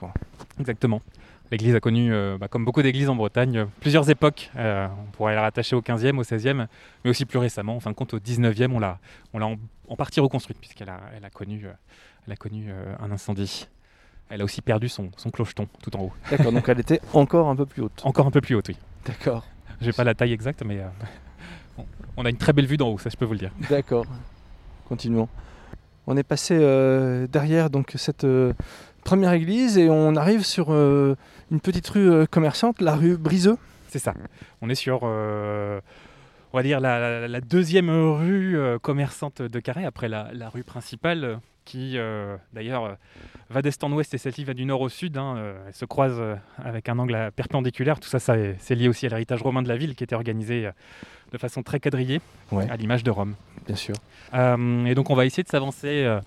Exactement. 0.58 1.02
L'église 1.50 1.74
a 1.74 1.80
connu, 1.80 2.12
euh, 2.12 2.36
bah, 2.38 2.48
comme 2.48 2.64
beaucoup 2.64 2.82
d'églises 2.82 3.08
en 3.08 3.16
Bretagne, 3.16 3.56
euh, 3.58 3.64
plusieurs 3.80 4.10
époques. 4.10 4.50
Euh, 4.56 4.86
on 5.06 5.10
pourrait 5.12 5.34
la 5.34 5.40
rattacher 5.42 5.74
au 5.76 5.80
15e, 5.80 6.18
au 6.18 6.22
16e, 6.22 6.66
mais 7.04 7.10
aussi 7.10 7.24
plus 7.24 7.38
récemment, 7.38 7.76
en 7.76 7.80
fin 7.80 7.90
de 7.90 7.94
compte, 7.96 8.12
au 8.14 8.18
19e, 8.18 8.70
on 8.72 8.78
l'a, 8.78 8.98
on 9.32 9.38
l'a 9.38 9.46
en, 9.46 9.56
en 9.88 9.96
partie 9.96 10.20
reconstruite, 10.20 10.58
puisqu'elle 10.58 10.90
a, 10.90 11.00
elle 11.16 11.24
a 11.24 11.30
connu, 11.30 11.66
elle 12.26 12.32
a 12.32 12.36
connu 12.36 12.70
un 13.00 13.10
incendie. 13.10 13.66
Elle 14.30 14.42
a 14.42 14.44
aussi 14.44 14.60
perdu 14.60 14.90
son, 14.90 15.10
son 15.16 15.30
clocheton 15.30 15.66
tout 15.82 15.96
en 15.96 16.00
haut. 16.00 16.12
D'accord, 16.30 16.52
donc 16.52 16.68
elle 16.68 16.80
était 16.80 17.00
encore 17.14 17.48
un 17.48 17.56
peu 17.56 17.64
plus 17.64 17.80
haute. 17.82 18.02
Encore 18.04 18.26
un 18.26 18.30
peu 18.30 18.42
plus 18.42 18.54
haute, 18.54 18.68
oui. 18.68 18.76
D'accord, 19.06 19.46
J'ai 19.80 19.92
pas 19.92 20.04
la 20.04 20.14
taille 20.14 20.34
exacte, 20.34 20.62
mais 20.66 20.80
euh, 20.80 21.82
on- 22.18 22.26
a 22.26 22.28
une 22.28 22.36
très 22.36 22.52
belle 22.52 22.66
vue 22.66 22.76
d'en 22.76 22.88
haut, 22.90 22.98
ça 22.98 23.08
je 23.08 23.16
peux 23.16 23.24
vous 23.24 23.32
le 23.32 23.38
dire. 23.38 23.52
d'accord. 23.70 24.04
Continuons. 24.86 25.28
On 26.06 26.16
est 26.18 26.22
passé 26.22 26.56
euh, 26.60 27.26
derrière 27.26 27.70
donc 27.70 27.92
cette 27.96 28.24
euh, 28.24 28.52
première 29.04 29.32
église 29.32 29.78
et 29.78 29.88
on 29.88 30.14
arrive 30.16 30.44
sur 30.44 30.68
une 31.50 31.60
petite 31.60 31.88
rue 31.88 32.10
euh, 32.10 32.26
commerçante, 32.26 32.80
la 32.80 32.94
rue 32.96 33.16
Briseux. 33.16 33.56
C'est 33.88 33.98
ça. 33.98 34.14
On 34.60 34.68
est 34.68 34.74
sur, 34.74 35.00
euh, 35.04 35.80
on 36.52 36.56
va 36.58 36.62
dire, 36.62 36.80
la, 36.80 36.98
la- 37.20 37.28
la 37.28 37.40
deuxième 37.40 37.88
rue 37.90 38.56
euh, 38.58 38.78
commerçante 38.78 39.40
de 39.42 39.60
Carré, 39.60 39.84
après 39.84 40.08
la, 40.08 40.28
la 40.34 40.48
rue 40.50 40.62
principale, 40.64 41.40
qui 41.64 41.98
euh, 41.98 42.36
d'ailleurs 42.54 42.96
va 43.50 43.60
d'est 43.62 43.82
en 43.84 43.92
ouest 43.92 44.12
et 44.14 44.18
celle-ci 44.18 44.44
va 44.44 44.54
du 44.54 44.64
nord 44.64 44.80
au 44.82 44.88
sud. 44.88 45.16
hein, 45.18 45.36
elle 45.66 45.74
se 45.74 45.84
croise 45.84 46.20
avec 46.62 46.88
un 46.88 46.98
angle 46.98 47.30
perpendiculaire. 47.36 48.00
Tout 48.00 48.08
ça, 48.08 48.18
ça 48.18 48.36
est- 48.38 48.56
c'est 48.58 48.74
lié 48.74 48.88
aussi 48.88 49.06
à 49.06 49.10
l'héritage 49.10 49.42
romain 49.42 49.62
de 49.62 49.68
la 49.68 49.76
ville, 49.76 49.94
qui 49.94 50.04
était 50.04 50.14
organisé 50.14 50.68
de 51.32 51.38
façon 51.38 51.62
très 51.62 51.78
quadrillée, 51.80 52.20
Ouais. 52.52 52.68
à 52.70 52.76
l'image 52.76 53.04
de 53.04 53.10
Rome. 53.10 53.34
Bien 53.66 53.76
sûr. 53.76 53.94
Et 54.34 54.94
donc 54.94 55.10
on 55.10 55.14
va 55.14 55.26
essayer 55.26 55.42
de 55.42 55.48
s'avancer 55.48 56.18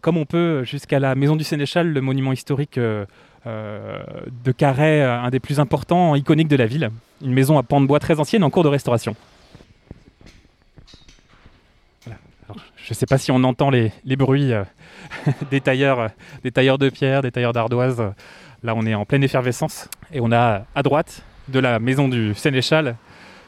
comme 0.00 0.16
on 0.16 0.24
peut 0.24 0.64
jusqu'à 0.64 0.98
la 0.98 1.14
maison 1.14 1.36
du 1.36 1.44
Sénéchal, 1.44 1.88
le 1.92 2.00
monument 2.00 2.32
historique 2.32 2.78
euh, 2.78 3.04
euh, 3.46 4.02
de 4.44 4.52
Carhaix, 4.52 5.02
euh, 5.02 5.20
un 5.20 5.30
des 5.30 5.40
plus 5.40 5.58
importants, 5.58 6.14
iconiques 6.14 6.48
de 6.48 6.56
la 6.56 6.66
ville. 6.66 6.90
Une 7.22 7.32
maison 7.32 7.58
à 7.58 7.64
pans 7.64 7.80
de 7.80 7.86
bois 7.86 7.98
très 7.98 8.20
ancienne 8.20 8.44
en 8.44 8.50
cours 8.50 8.62
de 8.62 8.68
restauration. 8.68 9.16
Je 12.84 12.90
ne 12.90 12.94
sais 12.94 13.06
pas 13.06 13.18
si 13.18 13.30
on 13.30 13.42
entend 13.44 13.70
les, 13.70 13.92
bruits 14.16 14.52
euh, 14.52 14.64
des, 15.50 15.60
tailleurs, 15.60 16.00
euh, 16.00 16.08
des 16.42 16.50
tailleurs 16.50 16.78
de 16.78 16.88
pierre, 16.88 17.22
des 17.22 17.30
tailleurs 17.30 17.52
d'ardoise. 17.52 18.02
Là 18.62 18.74
on 18.76 18.84
est 18.86 18.94
en 18.94 19.04
pleine 19.04 19.24
effervescence 19.24 19.88
et 20.12 20.20
on 20.20 20.30
a 20.30 20.64
à 20.74 20.82
droite 20.82 21.22
de 21.48 21.58
la 21.58 21.78
maison 21.78 22.08
du 22.08 22.34
Sénéchal 22.34 22.96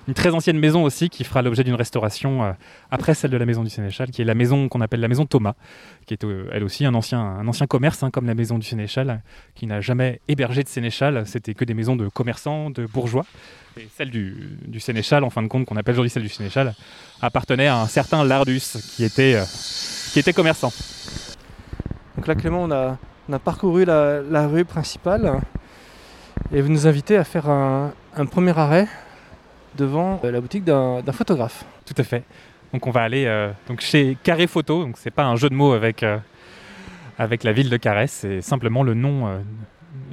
une 0.07 0.15
très 0.15 0.31
ancienne 0.31 0.59
maison 0.59 0.85
aussi 0.85 1.09
qui 1.09 1.25
fera 1.25 1.43
l'objet 1.43 1.65
d'une 1.65 1.75
restauration 1.75 2.45
euh, 2.45 2.53
après 2.91 3.15
celle 3.15 3.31
de 3.31 3.37
la 3.37 3.47
maison 3.47 3.63
du 3.63 3.71
Sénéchal, 3.71 4.11
qui 4.11 4.23
est 4.23 4.25
la 4.25 4.35
maison 4.35 4.69
qu'on 4.69 4.81
appelle 4.81 5.01
la 5.01 5.09
maison 5.09 5.27
Thomas, 5.27 5.55
qui 6.07 6.15
est 6.15 6.25
euh, 6.25 6.49
elle 6.53 6.65
aussi 6.65 6.85
un 6.85 6.95
ancien, 6.95 7.21
un 7.21 7.49
ancien 7.49 7.67
commerce, 7.67 8.03
hein, 8.03 8.11
comme 8.11 8.27
la 8.27 8.35
maison 8.35 8.59
du 8.59 8.67
Sénéchal, 8.67 9.23
qui 9.55 9.67
n'a 9.67 9.81
jamais 9.81 10.21
hébergé 10.29 10.63
de 10.63 10.69
Sénéchal. 10.69 11.27
C'était 11.27 11.55
que 11.55 11.65
des 11.65 11.75
maisons 11.75 11.97
de 11.97 12.09
commerçants, 12.09 12.71
de 12.71 12.87
bourgeois. 12.87 13.25
Et 13.79 13.89
celle 13.97 14.11
du, 14.11 14.59
Sénéchal, 14.79 15.25
en 15.25 15.31
fin 15.31 15.43
de 15.43 15.49
compte, 15.49 15.65
qu'on 15.65 15.77
appelle 15.77 15.95
aujourd'hui 15.95 16.11
celle 16.11 16.23
du 16.23 16.29
Sénéchal, 16.29 16.75
appartenait 17.23 17.69
à 17.69 17.81
un 17.81 17.87
certain 17.87 18.25
Lardus, 18.25 18.77
qui 18.95 19.05
était, 19.05 19.35
euh, 19.35 19.45
qui 20.13 20.19
était 20.19 20.33
commerçant. 20.33 20.73
Donc 22.17 22.27
là, 22.27 22.35
Clément, 22.35 22.65
on 22.65 22.71
a, 22.71 23.39
parcouru 23.39 23.85
la, 23.85 24.47
rue 24.47 24.65
principale 24.65 25.41
et 26.53 26.61
vous 26.61 26.69
nous 26.69 26.87
invitez 26.87 27.17
à 27.17 27.25
faire 27.25 27.49
un 27.49 27.93
premier 28.31 28.57
arrêt 28.57 28.87
devant 29.77 30.21
euh, 30.25 30.31
la 30.31 30.41
boutique 30.41 30.65
d'un 30.65 31.03
photographe. 31.13 31.65
Tout 31.85 31.95
à 31.99 32.05
fait. 32.05 32.25
Donc 32.73 32.87
on 32.87 32.91
va 32.91 33.03
aller 33.03 33.27
euh, 33.27 33.51
donc 33.69 33.81
chez 33.81 34.17
Carré 34.23 34.47
Photo. 34.47 34.85
Donc 34.85 34.97
c'est 34.99 35.11
pas 35.11 35.25
un 35.25 35.37
jeu 35.37 35.49
de 35.49 35.55
mots 35.55 35.73
avec, 35.73 36.03
euh, 36.03 36.19
avec 37.19 37.45
la 37.45 37.53
ville 37.53 37.71
de 37.71 37.77
Carré, 37.77 38.07
c'est 38.07 38.41
simplement 38.41 38.83
le 38.83 38.95
nom 38.95 39.29
euh, 39.29 39.39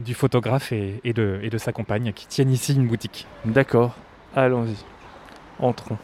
du 0.04 0.14
photographe 0.14 0.72
et, 0.72 1.02
et 1.04 1.14
de, 1.14 1.40
et 1.42 1.50
de 1.50 1.58
sa 1.58 1.72
compagne 1.72 2.14
qui 2.14 2.28
tiennent 2.28 2.52
ici 2.52 2.76
une 2.76 2.88
boutique. 2.88 3.26
D'accord, 3.46 3.96
allons-y. 4.36 4.76
Entrons. 5.60 5.98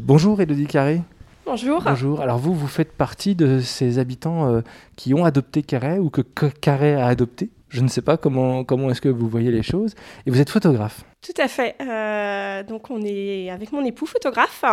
Bonjour 0.00 0.40
Elodie 0.40 0.66
Carré. 0.66 1.02
Bonjour. 1.44 1.82
Bonjour. 1.82 2.20
Alors 2.20 2.38
vous, 2.38 2.54
vous 2.54 2.66
faites 2.66 2.92
partie 2.92 3.34
de 3.34 3.60
ces 3.60 3.98
habitants 3.98 4.50
euh, 4.50 4.60
qui 4.96 5.14
ont 5.14 5.24
adopté 5.24 5.62
Carré 5.62 5.98
ou 5.98 6.10
que 6.10 6.20
que 6.20 6.46
Carré 6.46 6.94
a 6.94 7.06
adopté? 7.06 7.50
Je 7.68 7.80
ne 7.82 7.88
sais 7.88 8.02
pas 8.02 8.16
comment, 8.16 8.64
comment 8.64 8.90
est-ce 8.90 9.00
que 9.00 9.08
vous 9.08 9.28
voyez 9.28 9.50
les 9.50 9.62
choses. 9.62 9.94
Et 10.26 10.30
vous 10.30 10.40
êtes 10.40 10.50
photographe. 10.50 11.04
Tout 11.26 11.42
à 11.42 11.48
fait. 11.48 11.74
Euh, 11.80 12.62
donc 12.62 12.88
on 12.88 13.02
est 13.02 13.50
avec 13.50 13.72
mon 13.72 13.84
époux 13.84 14.06
photographe. 14.06 14.64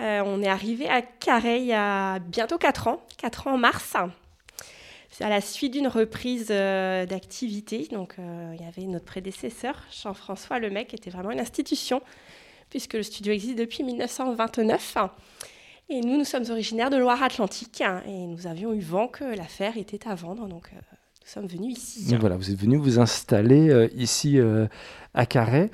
Euh, 0.00 0.22
on 0.26 0.42
est 0.42 0.48
arrivé 0.48 0.88
à 0.88 1.02
Carré 1.02 1.58
il 1.58 1.66
y 1.66 1.72
a 1.72 2.18
bientôt 2.18 2.58
4 2.58 2.88
ans, 2.88 3.00
4 3.16 3.46
ans 3.46 3.52
en 3.52 3.58
mars. 3.58 3.94
À 5.20 5.28
la 5.28 5.40
suite 5.40 5.74
d'une 5.74 5.86
reprise 5.86 6.48
euh, 6.50 7.06
d'activité. 7.06 7.86
Donc 7.92 8.16
il 8.18 8.60
y 8.60 8.66
avait 8.66 8.88
notre 8.88 9.04
prédécesseur, 9.04 9.80
Jean-François 10.02 10.58
Lemec, 10.58 10.88
qui 10.88 10.96
était 10.96 11.10
vraiment 11.10 11.30
une 11.30 11.40
institution, 11.40 12.02
puisque 12.70 12.94
le 12.94 13.04
studio 13.04 13.32
existe 13.32 13.56
depuis 13.56 13.84
1929. 13.84 14.96
Et 15.90 16.00
nous, 16.00 16.18
nous 16.18 16.24
sommes 16.24 16.50
originaires 16.50 16.90
de 16.90 16.96
Loire-Atlantique 16.96 17.82
hein, 17.82 18.02
et 18.04 18.26
nous 18.26 18.48
avions 18.48 18.72
eu 18.74 18.80
vent 18.80 19.06
que 19.06 19.24
l'affaire 19.24 19.76
était 19.76 20.08
à 20.08 20.16
vendre. 20.16 20.48
Donc 20.48 20.70
nous 21.28 21.42
sommes 21.42 21.46
venus 21.46 21.76
ici. 21.76 22.10
Donc 22.10 22.20
voilà, 22.20 22.36
vous 22.36 22.50
êtes 22.50 22.58
venu 22.58 22.78
vous 22.78 22.98
installer 22.98 23.68
euh, 23.68 23.86
ici 23.94 24.38
euh, 24.38 24.66
à 25.12 25.26
Carhaix. 25.26 25.70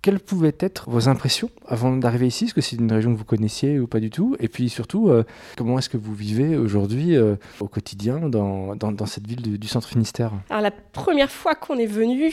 Quelles 0.00 0.20
pouvaient 0.20 0.54
être 0.60 0.88
vos 0.90 1.08
impressions 1.08 1.50
avant 1.66 1.96
d'arriver 1.96 2.28
ici? 2.28 2.44
Est-ce 2.44 2.54
que 2.54 2.60
c'est 2.60 2.76
une 2.76 2.90
région 2.90 3.12
que 3.12 3.18
vous 3.18 3.24
connaissiez 3.24 3.80
ou 3.80 3.88
pas 3.88 3.98
du 3.98 4.10
tout? 4.10 4.36
Et 4.38 4.46
puis 4.48 4.68
surtout, 4.68 5.08
euh, 5.08 5.24
comment 5.56 5.78
est-ce 5.78 5.88
que 5.88 5.96
vous 5.96 6.14
vivez 6.14 6.56
aujourd'hui 6.56 7.16
au 7.60 7.66
quotidien 7.68 8.28
dans, 8.28 8.76
dans- 8.76 8.92
dans 8.92 9.06
cette 9.06 9.26
ville 9.26 9.42
du, 9.42 9.58
du 9.58 9.68
centre 9.68 9.88
Finistère? 9.88 10.32
Alors 10.50 10.62
la 10.62 10.70
première 10.70 11.30
fois 11.30 11.54
qu'on 11.56 11.78
est 11.78 11.86
venu, 11.86 12.32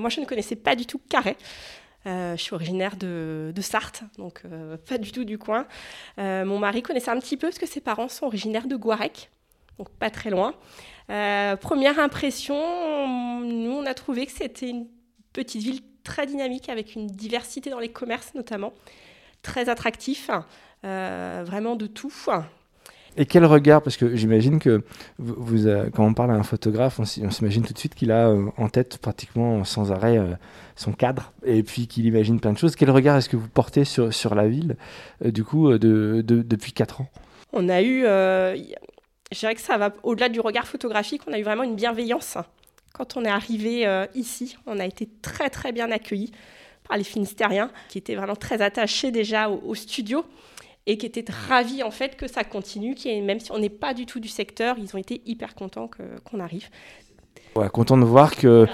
moi 0.00 0.08
je 0.10 0.20
ne 0.20 0.26
connaissais 0.26 0.56
pas 0.56 0.74
du 0.74 0.86
tout 0.86 1.00
Carhaix. 1.08 1.36
Euh, 2.06 2.36
je 2.36 2.42
suis 2.42 2.54
originaire 2.54 2.96
de, 2.96 3.52
de 3.54 3.60
Sarthe, 3.60 4.02
donc 4.18 4.42
euh, 4.44 4.76
pas 4.88 4.98
du 4.98 5.10
tout 5.12 5.24
du 5.24 5.36
coin. 5.38 5.66
Euh, 6.18 6.44
mon 6.44 6.58
mari 6.58 6.82
connaissait 6.82 7.10
un 7.10 7.18
petit 7.18 7.36
peu 7.36 7.48
parce 7.48 7.58
que 7.58 7.66
ses 7.66 7.80
parents 7.80 8.08
sont 8.08 8.26
originaires 8.26 8.66
de 8.68 8.76
Guarec, 8.76 9.30
donc 9.78 9.88
pas 9.90 10.08
très 10.10 10.30
loin. 10.30 10.54
Euh, 11.10 11.56
première 11.56 11.98
impression, 11.98 12.54
nous 13.44 13.70
on 13.72 13.86
a 13.86 13.94
trouvé 13.94 14.26
que 14.26 14.32
c'était 14.32 14.68
une 14.68 14.86
petite 15.32 15.62
ville 15.62 15.80
très 16.04 16.26
dynamique 16.26 16.68
avec 16.68 16.94
une 16.94 17.06
diversité 17.06 17.70
dans 17.70 17.78
les 17.78 17.88
commerces 17.88 18.34
notamment, 18.34 18.72
très 19.42 19.68
attractif, 19.68 20.30
euh, 20.84 21.42
vraiment 21.46 21.76
de 21.76 21.86
tout. 21.86 22.12
Et 23.16 23.24
quel 23.26 23.44
regard 23.46 23.82
Parce 23.82 23.96
que 23.96 24.14
j'imagine 24.16 24.58
que 24.58 24.84
vous, 25.18 25.34
vous, 25.38 25.66
euh, 25.66 25.88
quand 25.90 26.04
on 26.06 26.14
parle 26.14 26.30
à 26.30 26.34
un 26.34 26.42
photographe, 26.42 27.00
on 27.00 27.04
s'imagine 27.04 27.64
tout 27.64 27.72
de 27.72 27.78
suite 27.78 27.94
qu'il 27.94 28.12
a 28.12 28.28
euh, 28.28 28.46
en 28.58 28.68
tête 28.68 28.98
pratiquement 28.98 29.64
sans 29.64 29.90
arrêt 29.90 30.18
euh, 30.18 30.34
son 30.76 30.92
cadre 30.92 31.32
et 31.44 31.62
puis 31.62 31.86
qu'il 31.88 32.06
imagine 32.06 32.38
plein 32.38 32.52
de 32.52 32.58
choses. 32.58 32.76
Quel 32.76 32.90
regard 32.90 33.16
est-ce 33.16 33.28
que 33.28 33.36
vous 33.36 33.48
portez 33.48 33.84
sur, 33.84 34.12
sur 34.12 34.34
la 34.34 34.46
ville, 34.46 34.76
du 35.24 35.42
coup, 35.42 35.70
de, 35.78 36.22
de- 36.24 36.42
depuis 36.42 36.72
4 36.72 37.00
ans? 37.00 37.08
On 37.52 37.68
a 37.70 37.82
eu, 37.82 38.04
je 39.32 39.38
dirais 39.38 39.54
que 39.54 39.60
ça 39.60 39.76
va 39.78 39.92
au-delà 40.02 40.28
du 40.28 40.40
regard 40.40 40.66
photographique, 40.66 41.22
on 41.26 41.32
a 41.32 41.38
eu 41.38 41.42
vraiment 41.42 41.62
une 41.64 41.76
bienveillance. 41.76 42.36
Quand 42.94 43.16
on 43.16 43.24
est 43.24 43.28
arrivé 43.30 43.86
euh, 43.86 44.06
ici, 44.14 44.56
on 44.66 44.78
a 44.78 44.86
été 44.86 45.08
très 45.22 45.50
très 45.50 45.72
bien 45.72 45.90
accueillis 45.90 46.32
par 46.88 46.96
les 46.96 47.04
Finistériens, 47.04 47.70
qui 47.88 47.98
étaient 47.98 48.14
vraiment 48.14 48.36
très 48.36 48.62
attachés 48.62 49.10
déjà 49.10 49.50
au, 49.50 49.60
au 49.66 49.74
studio 49.74 50.24
et 50.86 50.96
qui 50.96 51.04
étaient 51.04 51.24
ravis 51.48 51.82
en 51.82 51.90
fait 51.90 52.16
que 52.16 52.26
ça 52.26 52.44
continue, 52.44 52.94
qui 52.94 53.20
même 53.20 53.40
si 53.40 53.52
on 53.52 53.58
n'est 53.58 53.68
pas 53.68 53.92
du 53.92 54.06
tout 54.06 54.20
du 54.20 54.28
secteur, 54.28 54.76
ils 54.78 54.94
ont 54.96 54.98
été 54.98 55.20
hyper 55.26 55.54
contents 55.54 55.90
qu'on 56.24 56.40
arrive. 56.40 56.68
Content 57.72 57.98
de 57.98 58.04
voir 58.04 58.36
que... 58.36 58.66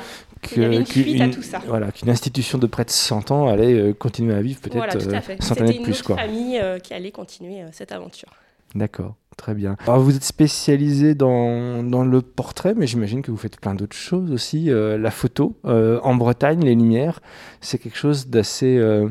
Une 0.56 0.84
qu'une-. 0.84 1.32
Voilà, 1.66 1.90
qu'une 1.90 2.10
institution 2.10 2.58
de 2.58 2.66
près 2.66 2.84
de 2.84 2.90
100 2.90 3.30
ans 3.30 3.48
allait 3.48 3.72
euh, 3.72 3.94
continuer 3.94 4.34
à 4.34 4.42
vivre 4.42 4.60
peut-être 4.60 4.76
Voilà, 4.76 4.92
tout 4.92 5.08
euh, 5.08 5.14
à 5.14 5.22
fait. 5.22 5.42
centaines 5.42 5.64
de 5.64 5.72
C'était 5.72 5.78
une 5.78 5.84
plus. 5.84 5.92
autre 6.00 6.04
Quoi. 6.04 6.16
famille 6.16 6.58
euh, 6.60 6.78
qui 6.78 6.92
allait 6.92 7.10
continuer 7.10 7.62
euh, 7.62 7.68
cette 7.72 7.92
aventure. 7.92 8.28
D'accord, 8.74 9.14
très 9.36 9.54
bien. 9.54 9.76
Alors 9.86 10.00
vous 10.00 10.16
êtes 10.16 10.24
spécialisé 10.24 11.14
dans, 11.14 11.82
le 11.82 12.22
portrait, 12.22 12.74
mais 12.74 12.86
j'imagine 12.86 13.22
que 13.22 13.30
vous 13.30 13.36
faites 13.36 13.60
plein 13.60 13.74
d'autres 13.74 13.96
choses 13.96 14.30
aussi. 14.32 14.70
Euh, 14.70 14.98
la 14.98 15.10
photo, 15.10 15.56
euh, 15.64 16.00
en 16.02 16.14
Bretagne, 16.14 16.64
les 16.64 16.74
lumières, 16.74 17.20
c'est 17.60 17.78
quelque 17.78 17.96
chose 17.96 18.28
d'assez, 18.28 18.76
euh, 18.76 19.08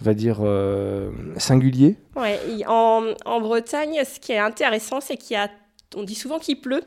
on 0.00 0.04
va 0.04 0.14
dire, 0.14 0.40
singulier. 1.36 1.96
Ouais, 2.16 2.38
en, 2.66 3.40
Bretagne, 3.40 4.02
ce 4.04 4.20
qui 4.20 4.32
est 4.32 4.38
intéressant, 4.38 5.00
c'est 5.00 5.16
qu'il 5.16 5.38
dit 6.04 6.14
souvent 6.14 6.38
qu'il 6.38 6.60
pleut, 6.60 6.82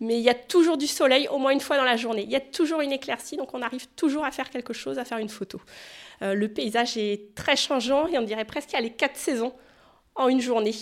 mais 0.00 0.18
il 0.18 0.22
y 0.22 0.30
a 0.30 0.34
toujours 0.34 0.76
du 0.76 0.86
soleil 0.86 1.28
au 1.28 1.38
moins 1.38 1.52
une 1.52 1.60
fois 1.60 1.76
dans 1.76 1.84
la 1.84 1.96
journée. 1.96 2.22
Il 2.22 2.30
y 2.30 2.36
a 2.36 2.40
toujours 2.40 2.80
une 2.80 2.92
éclaircie, 2.92 3.36
donc 3.36 3.54
on 3.54 3.62
arrive 3.62 3.86
toujours 3.96 4.24
à 4.24 4.30
faire 4.30 4.50
quelque 4.50 4.72
chose, 4.72 4.98
à 4.98 5.04
faire 5.04 5.18
une 5.18 5.28
photo. 5.28 5.60
Le 6.20 6.46
paysage 6.46 6.96
est 6.96 7.34
très 7.34 7.56
changeant 7.56 8.06
et 8.06 8.16
on 8.16 8.22
dirait 8.22 8.44
presque 8.44 8.68
qu'il 8.68 8.78
y 8.78 8.82
a 8.82 8.84
les 8.84 8.92
quatre 8.92 9.16
saisons 9.16 9.52
en 10.14 10.28
une 10.28 10.40
journée. 10.40 10.72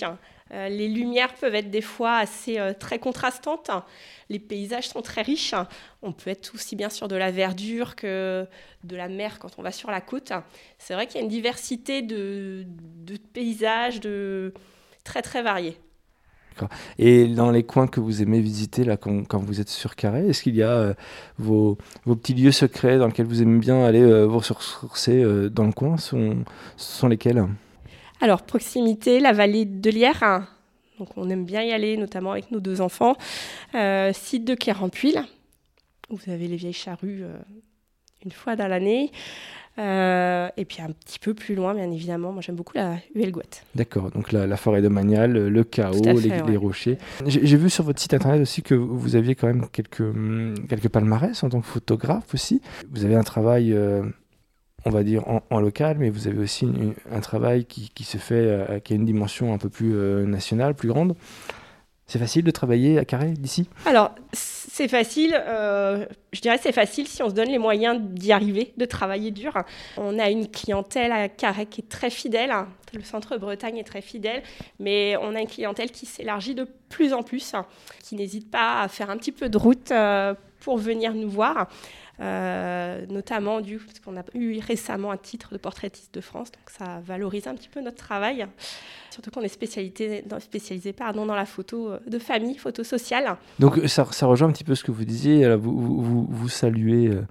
Les 0.50 0.88
lumières 0.88 1.34
peuvent 1.34 1.54
être 1.54 1.70
des 1.70 1.80
fois 1.80 2.16
assez 2.16 2.58
euh, 2.58 2.72
très 2.72 2.98
contrastantes. 2.98 3.70
Les 4.28 4.38
paysages 4.38 4.88
sont 4.88 5.02
très 5.02 5.22
riches. 5.22 5.54
On 6.02 6.12
peut 6.12 6.30
être 6.30 6.54
aussi 6.54 6.76
bien 6.76 6.90
sur 6.90 7.08
de 7.08 7.16
la 7.16 7.30
verdure 7.30 7.96
que 7.96 8.46
de 8.84 8.96
la 8.96 9.08
mer 9.08 9.38
quand 9.38 9.58
on 9.58 9.62
va 9.62 9.72
sur 9.72 9.90
la 9.90 10.00
côte. 10.00 10.32
C'est 10.78 10.94
vrai 10.94 11.06
qu'il 11.06 11.16
y 11.16 11.20
a 11.20 11.22
une 11.22 11.30
diversité 11.30 12.02
de, 12.02 12.66
paysages 13.32 14.00
très 15.04 15.22
très 15.22 15.42
variés. 15.42 15.76
Et 16.98 17.26
dans 17.26 17.50
les 17.50 17.62
coins 17.62 17.86
que 17.86 18.00
vous 18.00 18.22
aimez 18.22 18.40
visiter 18.40 18.84
là, 18.84 18.96
quand, 18.96 19.38
vous 19.38 19.60
êtes 19.60 19.68
sur 19.68 19.96
Carré, 19.96 20.28
est-ce 20.28 20.42
qu'il 20.42 20.56
y 20.56 20.62
a 20.62 20.70
euh, 20.70 20.94
vos, 21.38 21.78
petits 22.04 22.34
lieux 22.34 22.52
secrets 22.52 22.98
dans 22.98 23.06
lesquels 23.06 23.26
vous 23.26 23.42
aimez 23.42 23.58
bien 23.58 23.84
aller 23.84 24.02
euh, 24.02 24.24
vous 24.26 24.38
ressourcer 24.38 25.22
euh, 25.22 25.48
dans 25.48 25.64
le 25.64 25.72
coin? 25.72 25.96
Ce 25.96 26.16
sont 26.76 27.08
lesquels? 27.08 27.44
Alors, 28.20 28.42
proximité, 28.42 29.20
la 29.20 29.32
vallée 29.32 29.64
de 29.64 29.90
Lierre. 29.90 30.22
hein. 30.22 30.46
Donc, 30.98 31.08
on 31.16 31.30
aime 31.30 31.44
bien 31.44 31.62
y 31.62 31.72
aller, 31.72 31.96
notamment 31.96 32.32
avec 32.32 32.50
nos 32.50 32.60
deux 32.60 32.80
enfants. 32.80 33.16
Euh, 33.74 34.12
site 34.12 34.44
de 34.44 34.54
Kérampuil, 34.54 35.18
où 36.10 36.16
vous 36.16 36.30
avez 36.30 36.46
les 36.46 36.56
vieilles 36.56 36.72
charrues 36.74 37.22
euh, 37.22 37.38
une 38.24 38.32
fois 38.32 38.56
dans 38.56 38.68
l'année. 38.68 39.10
Euh, 39.78 40.48
et 40.56 40.64
puis 40.66 40.82
un 40.82 40.90
petit 40.90 41.18
peu 41.18 41.32
plus 41.32 41.54
loin, 41.54 41.74
bien 41.74 41.90
évidemment, 41.90 42.32
moi 42.32 42.42
j'aime 42.42 42.56
beaucoup 42.56 42.74
la 42.74 42.96
Huelgoat. 43.14 43.62
D'accord, 43.74 44.10
donc 44.10 44.32
la, 44.32 44.46
la 44.46 44.56
forêt 44.56 44.82
domaniale, 44.82 45.48
le 45.48 45.64
chaos, 45.64 46.02
les, 46.02 46.56
rochers. 46.56 46.98
J'ai 47.24 47.56
vu 47.56 47.70
sur 47.70 47.84
votre 47.84 48.00
site 48.00 48.12
internet 48.12 48.42
aussi 48.42 48.62
que 48.62 48.74
vous 48.74 49.16
aviez 49.16 49.34
quand 49.34 49.46
même 49.46 49.66
quelques, 49.72 50.02
quelques 50.68 50.88
palmarès 50.88 51.42
en 51.42 51.48
tant 51.48 51.60
que 51.60 51.66
photographe 51.66 52.34
aussi. 52.34 52.60
Vous 52.90 53.04
avez 53.04 53.14
un 53.14 53.22
travail, 53.22 53.72
euh, 53.72 54.02
on 54.84 54.90
va 54.90 55.02
dire, 55.02 55.24
en, 55.26 55.60
local, 55.60 55.96
mais 55.98 56.10
vous 56.10 56.26
avez 56.26 56.38
aussi 56.38 56.68
un 57.10 57.20
travail 57.20 57.64
qui, 57.64 58.04
se 58.04 58.18
fait, 58.18 58.34
euh, 58.34 58.78
qui 58.80 58.92
a 58.92 58.96
une 58.96 59.04
dimension 59.04 59.52
un 59.52 59.58
peu 59.58 59.68
plus 59.68 59.94
euh, 59.94 60.24
nationale, 60.24 60.74
plus 60.74 60.88
grande. 60.88 61.14
C'est 62.06 62.18
facile 62.18 62.42
de 62.42 62.50
travailler 62.50 62.98
à 62.98 63.04
Carré 63.04 63.30
d'ici? 63.30 63.68
Alors, 63.86 64.12
c'est 64.32 64.88
facile, 64.88 65.40
euh, 65.46 66.04
je 66.32 66.40
dirais 66.40 66.58
c'est 66.60 66.72
facile 66.72 67.06
si 67.06 67.22
on 67.22 67.28
se 67.28 67.34
donne 67.34 67.50
les 67.50 67.58
moyens 67.58 68.00
d'y 68.00 68.32
arriver, 68.32 68.72
de 68.76 68.84
travailler 68.84 69.30
dur. 69.30 69.52
On 69.96 70.18
a 70.18 70.28
une 70.28 70.48
clientèle 70.48 71.12
à 71.12 71.28
Carhaix 71.28 71.66
qui 71.66 71.82
est 71.82 71.88
très 71.88 72.10
fidèle, 72.10 72.50
hein. 72.50 72.66
le 72.94 73.02
centre 73.02 73.36
Bretagne 73.36 73.76
est 73.76 73.84
très 73.84 74.02
fidèle, 74.02 74.42
mais 74.80 75.14
on 75.22 75.36
a 75.36 75.40
une 75.40 75.46
clientèle 75.46 75.92
qui 75.92 76.04
s'élargit 76.04 76.56
de 76.56 76.66
plus 76.88 77.12
en 77.12 77.22
plus, 77.22 77.54
hein, 77.54 77.64
qui 78.02 78.16
n'hésite 78.16 78.50
pas 78.50 78.82
à 78.82 78.88
faire 78.88 79.10
un 79.10 79.16
petit 79.16 79.32
peu 79.32 79.48
de 79.48 79.56
route 79.58 79.92
pour 80.60 80.78
venir 80.78 81.14
nous 81.14 81.30
voir. 81.30 81.68
Euh, 82.20 83.06
notamment 83.08 83.62
du 83.62 83.78
parce 83.78 83.98
qu'on 84.00 84.16
a 84.18 84.22
eu 84.34 84.58
récemment 84.58 85.10
un 85.10 85.16
titre 85.16 85.52
de 85.52 85.58
portraitiste 85.58 86.12
de 86.12 86.20
France, 86.20 86.52
donc 86.52 86.68
ça 86.68 87.00
valorise 87.06 87.46
un 87.46 87.54
petit 87.54 87.70
peu 87.70 87.80
notre 87.80 87.96
travail. 87.96 88.46
Surtout 89.10 89.30
qu'on 89.30 89.40
est 89.40 89.48
spécialisé, 89.48 90.22
dans, 90.26 90.38
spécialisé 90.38 90.92
pardon, 90.92 91.24
dans 91.24 91.34
la 91.34 91.46
photo 91.46 91.88
euh, 91.92 91.98
de 92.06 92.18
famille, 92.18 92.56
photo 92.58 92.84
sociale. 92.84 93.36
Donc 93.58 93.80
ça, 93.86 94.06
ça 94.10 94.26
rejoint 94.26 94.48
un 94.48 94.52
petit 94.52 94.64
peu 94.64 94.74
ce 94.74 94.84
que 94.84 94.90
vous 94.90 95.06
disiez, 95.06 95.54
vous, 95.56 96.02
vous, 96.02 96.26
vous- 96.28 96.48
saluez 96.50 97.08
euh, 97.08 97.22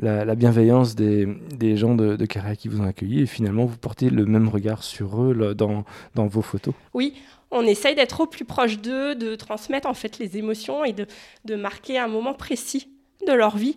la, 0.00 0.24
la 0.24 0.34
bienveillance 0.34 0.94
des, 0.94 1.26
des 1.54 1.76
gens 1.76 1.94
de, 1.94 2.16
de 2.16 2.24
Carré 2.24 2.56
qui 2.56 2.68
vous 2.68 2.80
ont 2.80 2.86
accueilli 2.86 3.20
et 3.20 3.26
finalement 3.26 3.66
vous 3.66 3.76
portez 3.76 4.08
le 4.08 4.24
même 4.24 4.48
regard 4.48 4.82
sur 4.82 5.22
eux 5.22 5.34
là, 5.34 5.52
dans, 5.52 5.84
dans 6.14 6.26
vos 6.26 6.40
photos. 6.42 6.72
Oui, 6.94 7.14
on 7.50 7.62
essaye 7.66 7.94
d'être 7.94 8.20
au 8.20 8.26
plus 8.26 8.46
proche 8.46 8.78
d'eux, 8.78 9.14
de 9.14 9.34
transmettre 9.34 9.86
en 9.86 9.94
fait 9.94 10.18
les 10.18 10.38
émotions 10.38 10.82
et 10.82 10.94
de, 10.94 11.06
de 11.44 11.56
marquer 11.56 11.98
un 11.98 12.08
moment 12.08 12.32
précis 12.32 12.88
de 13.26 13.32
leur 13.34 13.58
vie. 13.58 13.76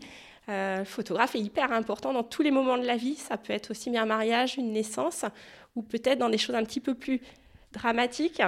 Euh, 0.49 0.79
le 0.79 0.85
photographe 0.85 1.35
est 1.35 1.39
hyper 1.39 1.71
important 1.71 2.11
dans 2.13 2.23
tous 2.23 2.41
les 2.41 2.51
moments 2.51 2.77
de 2.77 2.85
la 2.85 2.97
vie. 2.97 3.15
Ça 3.15 3.37
peut 3.37 3.53
être 3.53 3.71
aussi 3.71 3.89
bien 3.89 4.03
un 4.03 4.05
mariage, 4.07 4.55
une 4.57 4.71
naissance, 4.73 5.23
ou 5.75 5.81
peut-être 5.81 6.19
dans 6.19 6.29
des 6.29 6.37
choses 6.37 6.55
un 6.55 6.63
petit 6.63 6.81
peu 6.81 6.93
plus 6.95 7.21
dramatiques. 7.71 8.41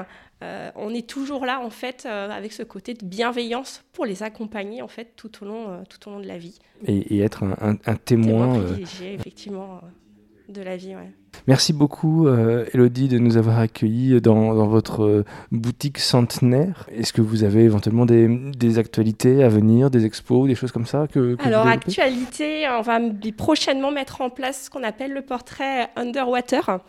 Euh, 0.44 0.70
on 0.76 0.94
est 0.94 1.08
toujours 1.08 1.46
là 1.46 1.62
en 1.62 1.70
fait 1.70 2.06
euh, 2.06 2.30
avec 2.30 2.52
ce 2.52 2.62
côté 2.64 2.94
de 2.94 3.06
bienveillance 3.06 3.84
pour 3.94 4.06
les 4.06 4.22
accompagner 4.24 4.82
en 4.82 4.88
fait 4.90 5.14
tout 5.16 5.32
au 5.42 5.46
long, 5.46 5.70
euh, 5.70 5.84
tout 5.90 6.10
au 6.10 6.12
long 6.12 6.20
de 6.20 6.28
la 6.28 6.38
vie. 6.38 6.60
Et, 6.86 7.16
et 7.16 7.20
être 7.22 7.44
un, 7.44 7.56
un- 7.62 7.78
un 7.86 7.96
témoin. 7.96 8.48
Témoin 8.54 8.60
euh, 8.60 8.64
privilégié 8.66 9.14
effectivement 9.14 9.76
euh, 9.82 10.52
de 10.52 10.62
la 10.62 10.76
vie. 10.76 10.96
ouais. 10.96 11.12
Merci 11.48 11.74
beaucoup, 11.74 12.28
euh, 12.28 12.66
Elodie, 12.74 13.08
de 13.08 13.18
nous 13.20 13.38
avoir 13.38 13.60
accueillis 13.60 14.20
dans, 14.22 14.56
dans 14.56 14.68
votre 14.68 15.04
euh, 15.04 15.26
boutique 15.52 16.00
centenaire. 16.00 16.88
Est-ce 16.92 17.14
que 17.14 17.22
vous 17.22 17.44
avez 17.44 17.64
éventuellement 17.64 18.06
des, 18.06 18.28
des 18.28 18.78
actualités 18.78 19.44
à 19.44 19.50
venir, 19.50 19.90
des 19.90 20.06
expos, 20.06 20.48
des 20.48 20.56
choses 20.56 20.72
comme 20.72 20.86
ça 20.86 21.08
que, 21.08 21.36
que 21.36 21.44
Alors, 21.44 21.68
actualité, 21.68 22.68
on 22.70 22.82
va 22.82 23.00
prochainement 23.38 23.92
mettre 23.92 24.22
en 24.22 24.30
place 24.30 24.66
ce 24.66 24.70
qu'on 24.70 24.84
appelle 24.84 25.14
le 25.14 25.22
portrait 25.22 25.90
underwater. 25.96 26.80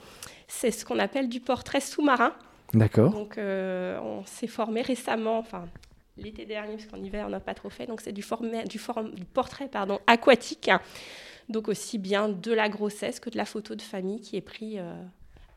C'est 0.48 0.70
ce 0.70 0.84
qu'on 0.84 0.98
appelle 0.98 1.28
du 1.28 1.40
portrait 1.40 1.80
sous-marin. 1.80 2.32
D'accord. 2.72 3.10
Donc, 3.12 3.38
euh, 3.38 3.98
on 4.02 4.24
s'est 4.24 4.46
formé 4.46 4.82
récemment, 4.82 5.38
enfin 5.38 5.64
l'été 6.16 6.46
dernier, 6.46 6.76
parce 6.76 6.86
qu'en 6.86 7.02
hiver, 7.02 7.24
on 7.26 7.30
n'a 7.30 7.40
pas 7.40 7.54
trop 7.54 7.68
fait. 7.68 7.86
Donc, 7.86 8.00
c'est 8.00 8.12
du, 8.12 8.24
du 8.66 9.24
portrait 9.24 9.68
pardon, 9.70 9.98
aquatique. 10.06 10.70
Donc, 11.48 11.68
aussi 11.68 11.98
bien 11.98 12.28
de 12.28 12.52
la 12.52 12.68
grossesse 12.68 13.20
que 13.20 13.30
de 13.30 13.36
la 13.36 13.44
photo 13.44 13.74
de 13.74 13.82
famille 13.82 14.20
qui 14.20 14.36
est 14.36 14.40
pris 14.40 14.78
euh, 14.78 14.92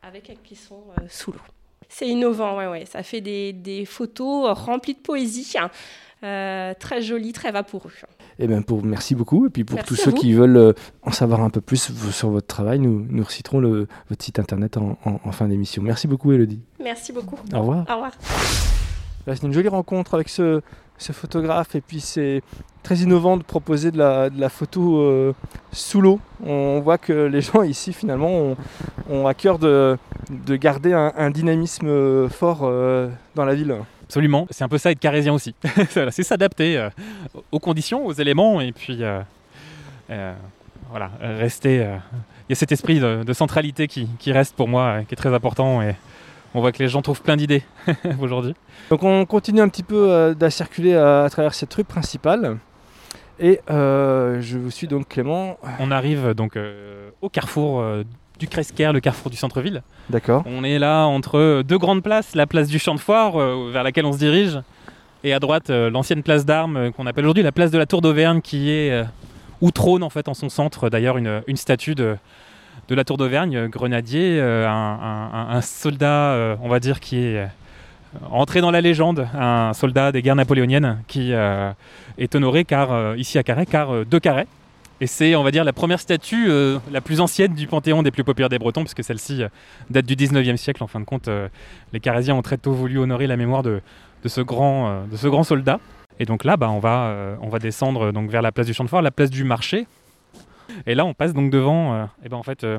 avec 0.02 0.30
un 0.30 0.34
cuisson 0.34 0.82
euh, 0.98 1.04
sous 1.08 1.32
l'eau. 1.32 1.40
C'est 1.88 2.06
innovant, 2.08 2.56
ouais, 2.58 2.68
ouais. 2.68 2.86
Ça 2.86 3.02
fait 3.02 3.20
des, 3.20 3.52
des 3.52 3.84
photos 3.84 4.56
remplies 4.56 4.94
de 4.94 5.00
poésie, 5.00 5.52
euh, 6.22 6.72
très 6.78 7.02
jolies, 7.02 7.32
très 7.32 7.50
vaporeux. 7.50 7.90
Eh 8.38 8.46
bien, 8.46 8.62
pour, 8.62 8.84
merci 8.84 9.14
beaucoup. 9.16 9.46
Et 9.46 9.50
puis 9.50 9.64
pour 9.64 9.74
Merci 9.74 9.88
tous 9.88 9.96
ceux 9.96 10.10
vous. 10.12 10.16
qui 10.16 10.32
veulent 10.32 10.56
euh, 10.56 10.72
en 11.02 11.10
savoir 11.10 11.40
un 11.42 11.50
peu 11.50 11.60
plus 11.60 11.90
sur 12.12 12.30
votre 12.30 12.46
travail, 12.46 12.78
nous, 12.78 13.04
nous 13.08 13.24
reciterons 13.24 13.58
le, 13.58 13.88
votre 14.08 14.24
site 14.24 14.38
internet 14.38 14.76
en, 14.76 14.96
en- 15.04 15.20
en 15.24 15.32
fin 15.32 15.48
d'émission. 15.48 15.82
Merci 15.82 16.06
beaucoup, 16.06 16.30
Elodie. 16.32 16.60
Merci 16.80 17.12
beaucoup. 17.12 17.36
Au 17.52 17.58
revoir. 17.58 17.84
Au 17.90 17.94
revoir. 17.94 18.12
Là, 19.26 19.34
C'est 19.36 19.42
une 19.46 19.52
jolie 19.52 19.68
rencontre 19.68 20.14
avec 20.14 20.28
ce, 20.28 20.60
ce 21.00 21.12
photographe 21.12 21.74
et 21.74 21.80
puis 21.80 22.00
c'est 22.00 22.42
très 22.82 22.96
innovant 22.96 23.36
de 23.36 23.42
proposer 23.42 23.90
de 23.90 23.98
la, 23.98 24.48
photo 24.48 24.98
euh, 24.98 25.34
sous 25.72 26.00
l'eau. 26.00 26.20
On 26.44 26.80
voit 26.80 26.98
que 26.98 27.12
les 27.12 27.40
gens 27.40 27.62
ici 27.62 27.92
finalement 27.92 28.54
ont, 29.08 29.26
à 29.26 29.34
cœur 29.34 29.58
de, 29.58 29.98
de 30.30 30.56
garder 30.56 30.92
un, 30.92 31.30
dynamisme 31.30 32.28
fort 32.28 32.60
euh, 32.62 33.08
dans 33.34 33.44
la 33.44 33.54
ville. 33.54 33.74
Absolument, 34.04 34.46
c'est 34.50 34.64
un 34.64 34.68
peu 34.68 34.78
ça 34.78 34.90
être 34.90 34.98
carésien 34.98 35.32
aussi. 35.32 35.54
C'est 36.10 36.24
s'adapter 36.24 36.76
euh, 36.76 36.90
aux 37.52 37.60
conditions, 37.60 38.04
aux 38.04 38.12
éléments, 38.12 38.60
et 38.60 38.72
puis 38.72 39.02
voilà, 40.90 41.10
rester. 41.20 41.76
Il 42.48 42.52
y 42.52 42.52
a 42.52 42.56
cet 42.56 42.72
esprit 42.72 42.98
de, 42.98 43.32
centralité 43.32 43.86
qui, 43.86 44.08
qui 44.18 44.32
reste 44.32 44.56
pour 44.56 44.66
moi, 44.66 45.02
qui 45.06 45.14
est 45.14 45.16
très 45.16 45.32
important, 45.32 45.80
et 45.80 45.94
on 46.54 46.60
voit 46.60 46.72
que 46.72 46.82
les 46.82 46.88
gens 46.88 47.02
trouvent 47.02 47.22
plein 47.22 47.36
d'idées 47.36 47.62
aujourd'hui. 48.20 48.54
Donc 48.90 49.02
on 49.02 49.24
continue 49.26 49.60
un 49.60 49.68
petit 49.68 49.82
peu 49.82 50.10
euh, 50.10 50.34
à 50.40 50.50
circuler 50.50 50.94
à, 50.94 51.24
à 51.24 51.30
travers 51.30 51.54
cette 51.54 51.72
rue 51.74 51.84
principale. 51.84 52.58
Et 53.38 53.60
euh, 53.70 54.40
je 54.40 54.58
vous 54.58 54.70
suis 54.70 54.86
donc 54.86 55.08
Clément. 55.08 55.58
On 55.78 55.90
arrive 55.90 56.34
donc 56.34 56.56
euh, 56.56 57.10
au 57.22 57.30
carrefour 57.30 57.80
euh, 57.80 58.04
du 58.38 58.48
Cresquer, 58.48 58.90
le 58.92 59.00
carrefour 59.00 59.30
du 59.30 59.36
centre-ville. 59.36 59.82
D'accord. 60.10 60.42
On 60.46 60.64
est 60.64 60.78
là 60.78 61.04
entre 61.04 61.62
deux 61.62 61.78
grandes 61.78 62.02
places, 62.02 62.34
la 62.34 62.46
place 62.46 62.68
du 62.68 62.78
champ 62.78 62.94
de 62.94 63.00
foire 63.00 63.40
euh, 63.40 63.70
vers 63.72 63.82
laquelle 63.82 64.04
on 64.04 64.12
se 64.12 64.18
dirige, 64.18 64.58
et 65.24 65.32
à 65.32 65.38
droite 65.38 65.70
euh, 65.70 65.90
l'ancienne 65.90 66.22
place 66.22 66.44
d'armes 66.44 66.76
euh, 66.76 66.90
qu'on 66.90 67.06
appelle 67.06 67.24
aujourd'hui 67.24 67.42
la 67.42 67.52
place 67.52 67.70
de 67.70 67.78
la 67.78 67.86
Tour 67.86 68.00
d'Auvergne, 68.00 68.40
qui 68.40 68.70
est 68.70 68.90
euh, 68.90 69.04
où 69.60 69.70
trône 69.70 70.02
en 70.02 70.10
fait 70.10 70.28
en 70.28 70.34
son 70.34 70.48
centre 70.48 70.88
d'ailleurs 70.88 71.18
une, 71.18 71.42
une 71.46 71.56
statue 71.56 71.94
de, 71.94 72.16
de 72.90 72.96
la 72.96 73.04
Tour 73.04 73.16
d'Auvergne, 73.16 73.56
euh, 73.56 73.68
grenadier, 73.68 74.38
euh, 74.40 74.68
un, 74.68 75.60
soldat, 75.62 76.32
euh, 76.32 76.56
on 76.60 76.68
va 76.68 76.80
dire, 76.80 76.98
qui 76.98 77.18
est 77.18 77.48
entré 78.28 78.60
dans 78.60 78.72
la 78.72 78.80
légende, 78.80 79.28
un 79.32 79.72
soldat 79.72 80.10
des 80.10 80.20
guerres 80.20 80.34
napoléoniennes 80.34 81.00
qui 81.06 81.30
est 81.30 82.34
honoré 82.34 82.64
car 82.64 83.16
ici 83.16 83.38
à 83.38 83.44
Carhaix, 83.44 83.66
car 83.66 84.04
de 84.04 84.18
Carhaix. 84.18 84.48
Et 85.00 85.06
c'est, 85.06 85.36
on 85.36 85.44
va 85.44 85.52
dire, 85.52 85.62
la 85.62 85.72
première 85.72 86.00
statue 86.00 86.50
la 86.90 87.00
plus 87.00 87.20
ancienne 87.20 87.54
du 87.54 87.68
panthéon 87.68 88.02
des 88.02 88.10
plus 88.10 88.24
populaires 88.24 88.48
des 88.48 88.58
Bretons, 88.58 88.82
puisque 88.82 89.04
celle-ci 89.04 89.44
date 89.90 90.06
du 90.06 90.16
19e 90.16 90.56
siècle. 90.56 90.82
En 90.82 90.88
fin 90.88 90.98
de 90.98 91.04
compte, 91.04 91.30
les 91.92 92.00
Carésiens 92.00 92.34
ont 92.34 92.42
très 92.42 92.58
tôt 92.58 92.72
voulu 92.72 92.98
honorer 92.98 93.28
la 93.28 93.36
mémoire 93.36 93.62
de, 93.62 93.80
de 94.24 94.28
ce, 94.28 94.40
grand, 94.40 95.44
soldat. 95.44 95.78
Et 96.18 96.24
donc 96.24 96.42
là, 96.42 96.56
bah, 96.56 96.68
on, 96.68 96.80
va, 96.80 97.58
descendre 97.60 98.10
donc, 98.10 98.28
vers 98.28 98.42
la 98.42 98.50
place 98.50 98.66
du 98.66 98.74
Champ 98.74 98.82
de 98.82 98.88
Foire, 98.88 99.02
la 99.02 99.12
place 99.12 99.30
du 99.30 99.44
marché. 99.44 99.86
Et 100.86 100.94
là, 100.94 101.04
on 101.04 101.14
passe 101.14 101.32
donc 101.32 101.50
devant 101.50 101.94
euh, 101.94 102.04
eh 102.24 102.28
ben, 102.28 102.36
en 102.36 102.42
fait, 102.42 102.64
euh, 102.64 102.78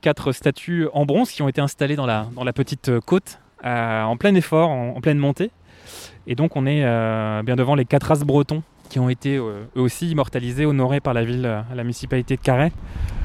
quatre 0.00 0.32
statues 0.32 0.88
en 0.92 1.04
bronze 1.06 1.30
qui 1.30 1.42
ont 1.42 1.48
été 1.48 1.60
installées 1.60 1.96
dans 1.96 2.06
la, 2.06 2.26
dans 2.34 2.44
la 2.44 2.52
petite 2.52 2.88
euh, 2.88 3.00
côte, 3.00 3.38
en 3.64 4.16
plein 4.16 4.34
effort, 4.34 4.68
en, 4.70 4.96
en 4.96 5.00
pleine 5.00 5.18
montée. 5.18 5.50
Et 6.26 6.34
donc, 6.34 6.56
on 6.56 6.66
est 6.66 6.82
bien 7.42 7.56
devant 7.56 7.74
les 7.74 7.84
quatre 7.84 8.08
races 8.08 8.22
bretons 8.22 8.62
qui 8.88 9.00
ont 9.00 9.08
été 9.08 9.36
euh, 9.36 9.64
eux 9.76 9.80
aussi 9.80 10.08
immortalisés, 10.08 10.64
honorés 10.64 11.00
par 11.00 11.12
la 11.12 11.24
ville, 11.24 11.44
euh, 11.44 11.60
la 11.74 11.82
municipalité 11.82 12.36
de 12.36 12.40
Carhaix. 12.40 12.70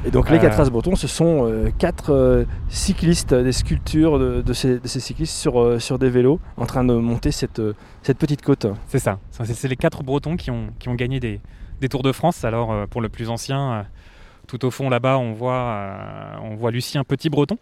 Et 0.06 0.10
donc 0.10 0.32
les 0.32 0.38
Euh. 0.38 0.42
quatre 0.42 0.58
races 0.58 0.72
bretons, 0.72 0.96
ce 0.96 1.08
sont 1.08 1.72
quatre 1.78 2.46
cyclistes, 2.68 3.36
des 3.36 3.52
sculptures 3.52 4.18
de, 4.18 4.42
de 4.42 4.54
ces, 4.54 4.80
de 4.80 4.88
ces 4.88 5.00
cyclistes 5.00 5.36
sur, 5.36 5.80
sur 5.80 6.00
des 6.00 6.10
vélos 6.10 6.40
en 6.58 6.66
train 6.66 6.84
de 6.84 6.96
monter 6.96 7.30
cette, 7.32 7.62
cette 8.02 8.18
petite 8.18 8.42
côte. 8.42 8.66
C'est 8.88 8.98
ça. 8.98 9.20
C'est 9.30 9.68
les 9.68 9.76
quatre 9.76 10.02
Bretons 10.02 10.36
qui 10.38 10.50
ont, 10.50 10.70
qui 10.80 10.90
ont 10.90 10.96
gagné 10.96 11.20
des, 11.20 11.40
des 11.82 11.90
Tours 11.90 12.04
de 12.04 12.14
France. 12.14 12.46
Alors 12.46 12.72
euh, 12.72 12.86
pour 12.88 13.02
le 13.02 13.10
plus 13.10 13.30
ancien, 13.30 13.72
euh, 13.72 13.82
tout 14.48 14.64
au 14.64 14.72
fond 14.72 14.90
là-bas, 14.90 15.18
on 15.18 15.34
voit, 15.34 15.54
euh, 15.54 16.36
on 16.44 16.56
voit 16.56 16.72
Lucien 16.72 17.04
Petit 17.04 17.30
Breton. 17.30 17.58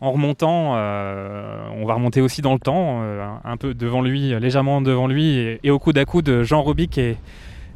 En 0.00 0.12
remontant, 0.12 0.74
on 0.74 1.84
va 1.84 1.94
remonter 1.94 2.20
aussi 2.20 2.40
dans 2.40 2.52
le 2.52 2.60
temps, 2.60 3.02
un 3.42 3.56
peu 3.56 3.74
devant 3.74 4.00
lui, 4.00 4.28
légèrement 4.38 4.80
devant 4.80 5.08
lui, 5.08 5.36
et, 5.38 5.58
et 5.64 5.72
au 5.72 5.80
coude 5.80 5.98
à 5.98 6.04
coude 6.04 6.44
Jean 6.44 6.62
Robic 6.62 6.98
et 6.98 7.16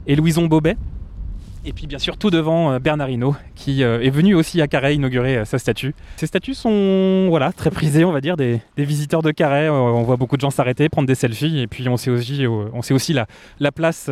Louison 0.07 0.47
Bobet. 0.47 0.77
Et 1.64 1.72
puis 1.72 1.87
bien 1.87 1.98
sûr 1.98 2.16
tout 2.16 2.31
devant 2.31 2.72
euh, 2.72 2.79
Bernard 2.81 3.09
Hinault, 3.09 3.37
qui 3.55 3.85
euh, 3.85 4.01
est 4.01 4.11
venu 4.11 4.35
aussi 4.35 4.61
à 4.61 4.66
Carhaix 4.66 4.96
inaugurer 4.96 5.38
euh, 5.38 5.44
sa 5.44 5.59
statue. 5.59 5.94
Ces 6.16 6.27
statues 6.27 6.55
sont 6.55 7.27
voilà, 7.29 7.53
très 7.53 7.70
prisées, 7.70 8.05
on 8.05 8.11
va 8.11 8.20
dire, 8.20 8.37
des, 8.37 8.61
des 8.77 8.85
visiteurs 8.85 9.22
de. 9.22 9.33
Euh, 9.40 9.70
on 9.70 10.03
voit 10.03 10.16
beaucoup 10.16 10.37
de 10.37 10.40
gens 10.40 10.51
s'arrêter, 10.51 10.88
prendre 10.88 11.07
des 11.07 11.14
selfies, 11.14 11.61
et 11.61 11.68
puis 11.68 11.88
on 11.88 11.96
sait 11.96 12.11
aussi, 12.11 12.46
on 12.48 12.83
sait 12.83 12.94
aussi 12.94 13.12
la, 13.12 13.27
la 13.61 13.70
place 13.70 14.11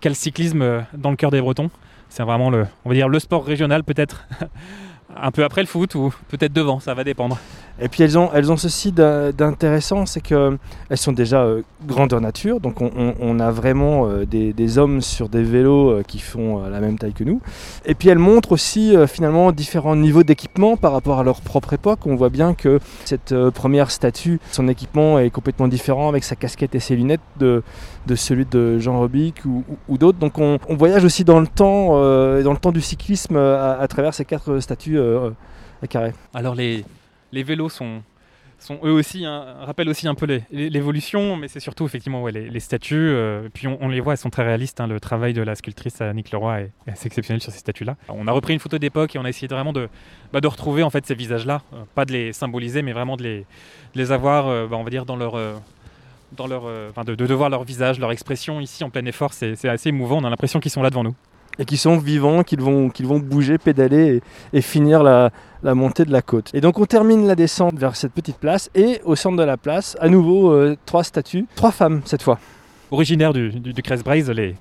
qu'a 0.00 0.08
le 0.08 0.14
cyclisme 0.14 0.84
dans 0.94 1.10
le 1.10 1.16
cœur 1.16 1.30
des 1.30 1.40
Bretons. 1.40 1.70
C'est 2.10 2.22
vraiment 2.22 2.50
le, 2.50 2.66
on 2.84 2.90
va 2.90 2.94
dire, 2.94 3.08
le 3.08 3.18
sport 3.18 3.44
régional 3.44 3.84
peut-être. 3.84 4.26
Un 5.16 5.30
peu 5.30 5.44
après 5.44 5.60
le 5.60 5.66
foot 5.66 5.94
ou 5.94 6.14
peut-être 6.28 6.52
devant, 6.52 6.80
ça 6.80 6.94
va 6.94 7.04
dépendre. 7.04 7.38
Et 7.80 7.88
puis 7.88 8.02
elles 8.02 8.18
ont, 8.18 8.30
elles 8.34 8.52
ont 8.52 8.56
ceci 8.56 8.92
d'in- 8.92 9.30
d'intéressant, 9.30 10.06
c'est 10.06 10.20
qu'elles 10.20 10.58
sont 10.94 11.12
déjà 11.12 11.42
euh, 11.42 11.62
grandeur 11.86 12.20
nature, 12.20 12.60
donc 12.60 12.80
on, 12.80 13.40
a 13.40 13.50
vraiment 13.50 14.08
euh, 14.08 14.26
des, 14.26 14.78
hommes 14.78 15.00
sur 15.00 15.28
des 15.28 15.42
vélos 15.42 15.90
euh, 15.90 16.02
qui 16.06 16.18
font 16.18 16.62
la 16.68 16.80
même 16.80 16.98
taille 16.98 17.14
que 17.14 17.24
nous. 17.24 17.40
Et 17.86 17.94
puis 17.94 18.08
elles 18.08 18.18
montrent 18.18 18.52
aussi 18.52 18.94
finalement 19.08 19.52
différents 19.52 19.96
niveaux 19.96 20.22
d'équipement 20.22 20.76
par 20.76 20.92
rapport 20.92 21.18
à 21.18 21.24
leur 21.24 21.40
propre 21.40 21.72
époque. 21.72 22.00
On 22.06 22.14
voit 22.14 22.28
bien 22.28 22.54
que 22.54 22.78
cette 23.04 23.34
première 23.50 23.90
statue, 23.90 24.38
son 24.50 24.68
équipement 24.68 25.18
est 25.18 25.30
complètement 25.30 25.68
différent 25.68 26.08
avec 26.08 26.24
sa 26.24 26.36
casquette 26.36 26.74
et 26.74 26.80
ses 26.80 26.96
lunettes 26.96 27.20
de, 27.38 27.62
de 28.06 28.14
celui 28.14 28.44
de 28.44 28.78
Jean 28.78 28.98
Robic 28.98 29.44
ou, 29.44 29.98
d'autres. 29.98 30.18
Donc 30.18 30.38
on, 30.38 30.58
voyage 30.70 31.04
aussi 31.04 31.24
dans 31.24 31.40
le 31.40 31.46
temps, 31.46 31.90
dans 31.90 32.52
le 32.52 32.58
temps 32.58 32.72
du 32.72 32.80
cyclisme 32.80 33.36
à, 33.36 33.78
à 33.78 33.88
travers 33.88 34.14
ces 34.14 34.24
quatre 34.24 34.60
statues 34.60 35.00
à 35.00 35.86
carré. 35.88 36.12
Alors 36.34 36.54
les, 36.54 36.84
les 37.32 37.42
vélos 37.42 37.68
sont, 37.68 38.02
eux 38.84 38.92
aussi, 38.92 39.26
rappellent 39.26 39.88
aussi 39.88 40.06
un 40.06 40.14
peu 40.14 40.40
l'évolution, 40.50 41.36
mais 41.36 41.48
c'est 41.48 41.60
surtout 41.60 41.84
effectivement 41.86 42.26
les, 42.26 42.60
statues. 42.60 43.10
euh, 43.10 43.48
puis 43.52 43.66
on, 43.66 43.88
les 43.88 44.00
voit, 44.00 44.12
elles 44.12 44.18
sont 44.18 44.30
très 44.30 44.44
réalistes. 44.44 44.80
hein, 44.80 44.86
le 44.86 45.00
travail 45.00 45.32
de 45.32 45.42
la 45.42 45.54
sculptrice 45.54 46.00
Annick 46.00 46.30
Leroy 46.30 46.60
est, 46.60 46.70
assez 46.86 47.06
exceptionnel 47.06 47.40
sur 47.40 47.52
ces 47.52 47.58
statues-là. 47.58 47.96
On 48.08 48.26
a 48.28 48.32
repris 48.32 48.52
une 48.52 48.60
photo 48.60 48.78
d'époque 48.78 49.16
et 49.16 49.18
on 49.18 49.24
a 49.24 49.28
essayé 49.28 49.48
vraiment 49.48 49.72
de, 49.72 49.88
bah, 50.32 50.40
de 50.40 50.48
retrouver 50.48 50.82
en 50.82 50.90
fait 50.90 51.04
ces 51.06 51.14
visages-là, 51.14 51.62
Euh, 51.72 51.82
pas 51.94 52.04
de 52.04 52.12
les 52.12 52.32
symboliser, 52.32 52.82
mais 52.82 52.92
vraiment 52.92 53.16
de 53.16 53.44
les, 53.94 54.12
avoir, 54.12 54.48
euh, 54.48 54.66
bah, 54.66 54.76
on 54.76 54.84
va 54.84 54.90
dire 54.90 55.04
dans 55.04 55.16
leur 55.16 55.34
dans 56.36 56.46
leur, 56.46 56.62
de, 57.04 57.14
de, 57.14 57.34
voir 57.34 57.50
leur 57.50 57.62
visage, 57.62 57.98
leur 57.98 58.10
expression 58.10 58.58
ici 58.60 58.84
en 58.84 58.90
plein 58.90 59.04
effort, 59.04 59.34
c'est 59.34 59.68
assez 59.68 59.90
émouvant. 59.90 60.18
On 60.18 60.24
a 60.24 60.30
l'impression 60.30 60.60
qu'ils 60.60 60.70
sont 60.70 60.82
là 60.82 60.88
devant 60.88 61.04
nous. 61.04 61.14
et 61.58 61.66
qui 61.66 61.76
sont 61.76 61.98
vivants, 61.98 62.42
qu'ils 62.42 62.62
vont, 62.62 62.90
vont 63.00 63.18
bouger, 63.18 63.58
pédaler 63.58 64.22
et, 64.52 64.58
et 64.58 64.62
finir 64.62 65.02
la, 65.02 65.30
la 65.62 65.74
montée 65.74 66.04
de 66.04 66.12
la 66.12 66.22
côte. 66.22 66.50
Et 66.54 66.60
donc 66.60 66.78
on 66.78 66.86
termine 66.86 67.26
la 67.26 67.34
descente 67.34 67.78
vers 67.78 67.96
cette 67.96 68.12
petite 68.12 68.36
place 68.38 68.70
et 68.74 69.00
au 69.04 69.14
centre 69.16 69.36
de 69.36 69.42
la 69.44 69.56
place, 69.56 69.96
à 70.00 70.08
nouveau 70.08 70.50
euh, 70.52 70.76
trois 70.86 71.04
statues, 71.04 71.46
trois 71.54 71.70
femmes 71.72 72.02
cette 72.04 72.22
fois. 72.22 72.38
originaires 72.90 73.32
du, 73.32 73.50
du, 73.50 73.72
du 73.72 73.82
Crest-Braise, 73.82 74.30
les, 74.30 74.54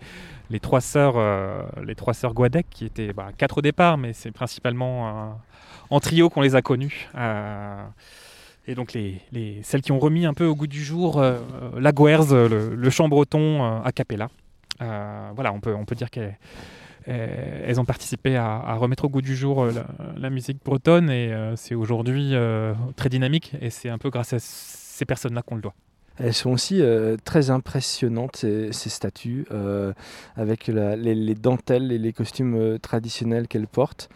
les 0.49 0.59
trois 0.59 0.81
sœurs, 0.81 1.15
euh, 1.17 1.63
les 1.85 1.95
trois 1.95 2.13
sœurs 2.13 2.33
Guadec, 2.33 2.67
qui 2.69 2.85
étaient 2.85 3.13
bah, 3.13 3.29
quatre 3.37 3.57
au 3.57 3.61
départ, 3.61 3.97
mais 3.97 4.13
c'est 4.13 4.31
principalement 4.31 5.35
en 5.89 5.99
trio 5.99 6.29
qu'on 6.29 6.41
les 6.41 6.55
a 6.55 6.61
connues. 6.61 7.09
Euh, 7.15 7.83
et 8.67 8.75
donc 8.75 8.93
les, 8.93 9.19
les- 9.31 9.59
celles 9.63 9.81
qui 9.81 9.91
ont 9.91 9.99
remis 9.99 10.25
un 10.25 10.33
peu 10.33 10.45
au 10.45 10.55
goût 10.55 10.67
du 10.67 10.83
jour 10.83 11.21
la 11.77 11.91
Guerze, 11.91 12.33
le, 12.33 12.75
le 12.75 12.89
chant 12.89 13.09
breton 13.09 13.81
a 13.83 13.91
cappella. 13.91 14.29
Voilà, 14.79 15.51
on 15.53 15.59
peut, 15.59 15.75
on 15.75 15.85
peut 15.85 15.95
dire 15.95 16.09
elles- 17.05 17.63
elles 17.65 17.79
ont 17.79 17.85
participé 17.85 18.35
à, 18.35 18.75
remettre 18.75 19.05
au 19.05 19.09
goût 19.09 19.21
du 19.21 19.35
jour 19.35 19.63
euh, 19.63 19.71
la, 20.17 20.29
musique 20.29 20.59
bretonne 20.63 21.09
et 21.09 21.31
euh, 21.33 21.55
c'est 21.55 21.75
aujourd'hui 21.75 22.31
euh, 22.33 22.73
très 22.95 23.09
dynamique 23.09 23.53
et 23.61 23.69
c'est 23.69 23.89
un 23.89 23.97
peu 23.97 24.09
grâce 24.09 24.33
à 24.33 24.39
ces 24.39 25.05
personnes-là 25.05 25.41
qu'on 25.41 25.55
le 25.55 25.61
doit. 25.61 25.73
Elles 26.19 26.33
sont 26.33 26.51
aussi 26.51 26.81
euh, 26.81 27.17
très 27.23 27.49
impressionnantes, 27.49 28.35
ces, 28.37 28.71
statues, 28.71 29.45
euh, 29.51 29.93
avec 30.35 30.67
les, 30.67 31.15
les 31.15 31.35
dentelles 31.35 31.91
et 31.91 31.97
les 31.97 32.13
costumes 32.13 32.55
euh, 32.55 32.77
traditionnels 32.77 33.47
qu'elles 33.47 33.67
portent. 33.67 34.09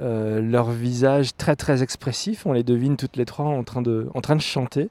Euh, 0.00 0.40
leur 0.40 0.70
visage 0.70 1.36
très 1.36 1.54
très 1.54 1.82
expressif, 1.82 2.46
on 2.46 2.52
les 2.52 2.62
devine 2.62 2.96
toutes 2.96 3.16
les 3.16 3.26
trois 3.26 3.44
en 3.44 3.62
train 3.62 3.82
de, 3.82 4.08
en 4.14 4.20
train 4.22 4.36
de 4.36 4.40
chanter. 4.40 4.88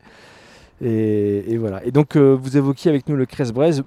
Et, 0.84 1.58
voilà. 1.58 1.84
Et 1.86 1.92
donc 1.92 2.16
euh, 2.16 2.36
vous 2.40 2.58
évoquiez 2.58 2.90
avec 2.90 3.08
nous 3.08 3.16
le 3.16 3.26
Cresse-Braise, 3.26 3.84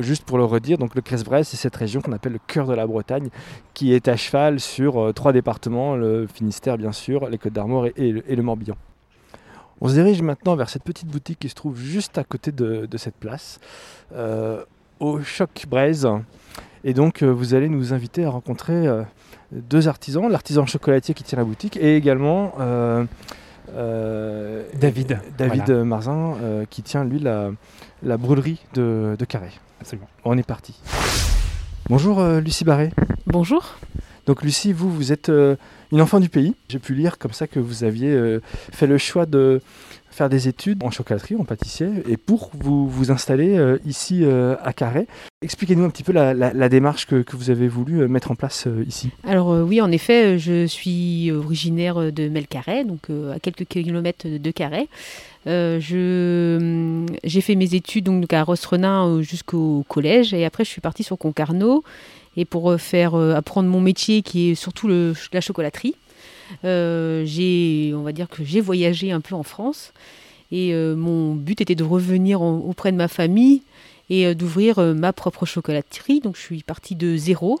juste 0.00 0.24
pour 0.24 0.38
le 0.38 0.44
redire, 0.44 0.78
donc 0.78 0.94
le 0.94 1.00
Cresse-Braise 1.00 1.48
c'est 1.48 1.56
cette 1.56 1.76
région 1.76 2.00
qu'on 2.00 2.12
appelle 2.12 2.32
le 2.32 2.40
cœur 2.46 2.66
de 2.66 2.74
la 2.74 2.86
Bretagne, 2.86 3.28
qui 3.74 3.92
est 3.94 4.08
à 4.08 4.16
cheval 4.16 4.60
sur 4.60 4.98
euh, 5.00 5.12
trois 5.12 5.32
départements, 5.32 5.96
le 5.96 6.26
Finistère 6.26 6.78
bien 6.78 6.92
sûr, 6.92 7.28
les 7.28 7.38
Côtes 7.38 7.52
d'Armor 7.52 7.86
et- 7.96 8.12
le- 8.12 8.42
Morbihan. 8.42 8.76
On 9.80 9.88
se 9.88 9.94
dirige 9.94 10.20
maintenant 10.22 10.56
vers 10.56 10.68
cette 10.68 10.82
petite 10.84 11.08
boutique 11.08 11.38
qui 11.38 11.48
se 11.48 11.54
trouve 11.54 11.78
juste 11.78 12.18
à 12.18 12.24
côté 12.24 12.52
de, 12.52 12.86
cette 12.98 13.16
place, 13.16 13.58
euh, 14.14 14.62
au 14.98 15.20
Choc 15.22 15.64
Braise. 15.68 16.06
Et 16.84 16.92
donc, 16.94 17.22
euh, 17.22 17.26
vous 17.28 17.54
allez 17.54 17.68
nous 17.68 17.92
inviter 17.94 18.24
à 18.24 18.30
rencontrer 18.30 18.86
deux 19.52 19.88
artisans, 19.88 20.28
l'artisan 20.30 20.66
chocolatier 20.66 21.14
qui 21.14 21.24
tient 21.24 21.38
la 21.38 21.44
boutique 21.44 21.76
et 21.78 21.96
également 21.96 22.52
David, 24.74 25.18
David 25.38 25.64
voilà. 25.66 25.84
Marzin 25.84 26.34
euh, 26.42 26.64
qui 26.68 26.82
tient 26.82 27.04
lui 27.04 27.18
la, 27.18 27.50
la 28.02 28.16
brûlerie 28.16 28.60
de, 28.74 29.16
de 29.18 29.24
Carré. 29.24 29.50
Absolument. 29.80 30.08
On 30.24 30.36
est 30.36 30.46
parti. 30.46 30.80
Bonjour 31.88 32.20
euh, 32.20 32.40
Lucie 32.40 32.64
Barré. 32.64 32.90
Bonjour. 33.26 33.76
Donc 34.26 34.42
Lucie, 34.42 34.72
vous, 34.72 34.92
vous 34.92 35.12
êtes 35.12 35.28
euh, 35.28 35.56
une 35.90 36.00
enfant 36.00 36.20
du 36.20 36.28
pays. 36.28 36.54
J'ai 36.68 36.78
pu 36.78 36.94
lire 36.94 37.18
comme 37.18 37.32
ça 37.32 37.46
que 37.46 37.58
vous 37.58 37.82
aviez 37.82 38.12
euh, 38.12 38.40
fait 38.72 38.86
le 38.86 38.98
choix 38.98 39.26
de 39.26 39.60
faire 40.20 40.28
des 40.28 40.48
études 40.48 40.84
en 40.84 40.90
chocolaterie, 40.90 41.34
en 41.36 41.44
pâtissier, 41.44 41.88
et 42.06 42.18
pour 42.18 42.50
vous 42.52 43.10
installer 43.10 43.56
euh, 43.56 43.78
ici 43.86 44.20
euh, 44.22 44.54
à 44.62 44.74
Carré. 44.74 45.06
Expliquez-nous 45.40 45.82
un 45.82 45.88
petit 45.88 46.02
peu 46.02 46.12
la, 46.12 46.68
démarche 46.68 47.06
que, 47.06 47.24
vous 47.32 47.48
avez 47.48 47.68
voulu 47.68 48.02
euh, 48.02 48.06
mettre 48.06 48.30
en 48.30 48.34
place 48.34 48.68
ici. 48.86 49.08
Alors 49.26 49.48
oui, 49.66 49.80
en 49.80 49.90
effet, 49.90 50.38
je 50.38 50.66
suis 50.66 51.32
originaire 51.32 52.12
de 52.12 52.28
Melcarré, 52.28 52.84
donc 52.84 53.08
à 53.34 53.38
quelques 53.38 53.64
kilomètres 53.64 54.26
de 54.28 54.50
Carré. 54.50 54.90
Hum, 55.46 57.06
J'ai 57.24 57.40
fait 57.40 57.54
mes 57.54 57.74
études 57.74 58.04
donc, 58.04 58.30
à 58.34 58.42
Rostrenin 58.42 59.06
euh, 59.06 59.22
jusqu'au 59.22 59.86
collège 59.88 60.34
et 60.34 60.44
après 60.44 60.66
je 60.66 60.68
suis 60.68 60.82
partie 60.82 61.02
sur 61.02 61.16
Concarneau 61.16 61.82
et 62.36 62.44
pour 62.44 62.78
faire 62.78 63.14
apprendre 63.14 63.70
mon 63.70 63.80
métier 63.80 64.20
qui 64.20 64.50
est 64.50 64.54
surtout 64.54 64.86
la 65.32 65.40
chocolaterie. 65.40 65.94
Euh, 66.64 67.22
j'ai, 67.26 67.92
on 67.94 68.02
va 68.02 68.12
dire 68.12 68.28
que 68.28 68.44
j'ai 68.44 68.60
voyagé 68.60 69.12
un 69.12 69.20
peu 69.20 69.34
en 69.34 69.42
France 69.42 69.92
et 70.52 70.74
euh, 70.74 70.96
mon 70.96 71.34
but 71.34 71.60
était 71.60 71.74
de 71.74 71.84
revenir 71.84 72.42
en- 72.42 72.58
auprès 72.58 72.92
de 72.92 72.96
ma 72.96 73.08
famille 73.08 73.62
et 74.08 74.26
euh, 74.26 74.34
d'ouvrir 74.34 74.78
ma 74.80 75.12
propre 75.12 75.46
chocolaterie. 75.46 76.20
Donc 76.20 76.36
je 76.36 76.40
suis 76.40 76.62
partie 76.62 76.94
de 76.96 77.16
zéro 77.16 77.60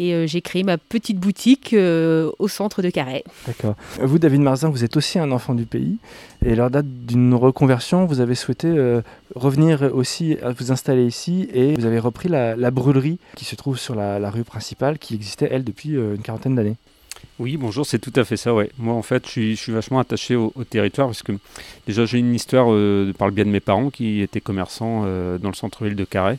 et 0.00 0.28
j'ai 0.28 0.40
créé 0.42 0.62
ma 0.62 0.78
petite 0.78 1.18
boutique 1.18 1.74
au 1.74 2.46
centre 2.48 2.82
de 2.82 2.88
Carhaix. 2.90 3.24
D'accord. 3.48 3.74
Vous, 4.00 4.20
David 4.20 4.42
Marzin, 4.42 4.68
vous 4.68 4.84
êtes 4.84 4.96
aussi 4.96 5.18
un 5.18 5.32
enfant 5.32 5.56
du 5.56 5.66
pays. 5.66 5.96
Et 6.46 6.54
lors 6.54 6.70
date 6.70 6.86
d'une 6.86 7.34
reconversion, 7.34 8.06
vous 8.06 8.20
avez 8.20 8.36
souhaité 8.36 8.72
revenir 9.34 9.90
aussi 9.92 10.36
à 10.40 10.52
vous 10.52 10.70
installer 10.70 11.04
ici 11.04 11.48
et 11.52 11.74
vous 11.74 11.84
avez 11.84 11.98
repris 11.98 12.28
la, 12.28 12.70
brûlerie 12.70 13.18
qui 13.34 13.44
se 13.44 13.56
trouve 13.56 13.76
sur 13.76 13.96
la, 13.96 14.20
la 14.20 14.30
rue 14.30 14.44
principale 14.44 15.00
qui 15.00 15.16
existait, 15.16 15.48
elle, 15.50 15.64
depuis 15.64 15.94
une 15.94 16.22
quarantaine 16.22 16.54
d'années. 16.54 16.76
Oui, 17.40 17.56
bonjour, 17.56 17.86
c'est 17.86 18.00
tout 18.00 18.12
à 18.16 18.24
fait 18.24 18.36
ça, 18.36 18.52
ouais. 18.52 18.68
Moi, 18.78 18.92
en 18.92 19.02
fait, 19.02 19.24
je 19.28 19.54
suis, 19.54 19.72
vachement 19.72 20.00
attaché 20.00 20.34
au, 20.34 20.52
territoire 20.68 21.06
parce 21.06 21.22
que 21.22 21.30
déjà, 21.86 22.04
j'ai 22.04 22.18
une 22.18 22.34
histoire 22.34 22.66
euh, 22.72 23.12
par 23.16 23.28
le 23.28 23.34
biais 23.34 23.44
de 23.44 23.50
mes 23.50 23.60
parents 23.60 23.90
qui 23.90 24.22
étaient 24.22 24.40
commerçants 24.40 25.04
euh, 25.04 25.38
dans 25.38 25.48
le 25.48 25.54
centre-ville 25.54 25.94
de 25.94 26.04
Carhaix. 26.04 26.38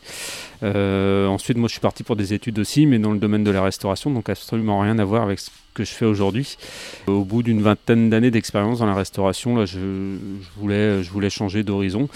Euh, 0.62 1.26
ensuite, 1.28 1.58
moi, 1.58 1.70
je 1.70 1.72
suis 1.72 1.80
parti 1.80 2.04
pour 2.04 2.18
des 2.18 2.34
études 2.34 2.60
aussi, 2.60 2.86
mais 2.86 3.00
dans 3.00 3.14
le 3.14 3.18
domaine 3.18 3.46
de 3.46 3.52
la 3.52 3.62
restauration, 3.62 4.12
donc 4.12 4.28
absolument 4.28 4.82
rien 4.82 5.00
à 5.00 5.06
voir 5.06 5.24
avec 5.24 5.40
ce 5.40 5.52
que 5.74 5.86
je 5.86 5.92
fais 5.92 6.04
aujourd'hui. 6.04 6.58
Au 7.08 7.24
bout 7.24 7.44
d'une 7.44 7.62
vingtaine 7.62 8.10
d'années 8.10 8.32
d'expérience 8.32 8.80
dans 8.80 8.86
la 8.86 8.96
restauration, 8.96 9.56
là, 9.56 9.66
je, 9.66 10.18
voulais, 10.58 11.30
changer 11.30 11.64
d'horizon 11.64 12.10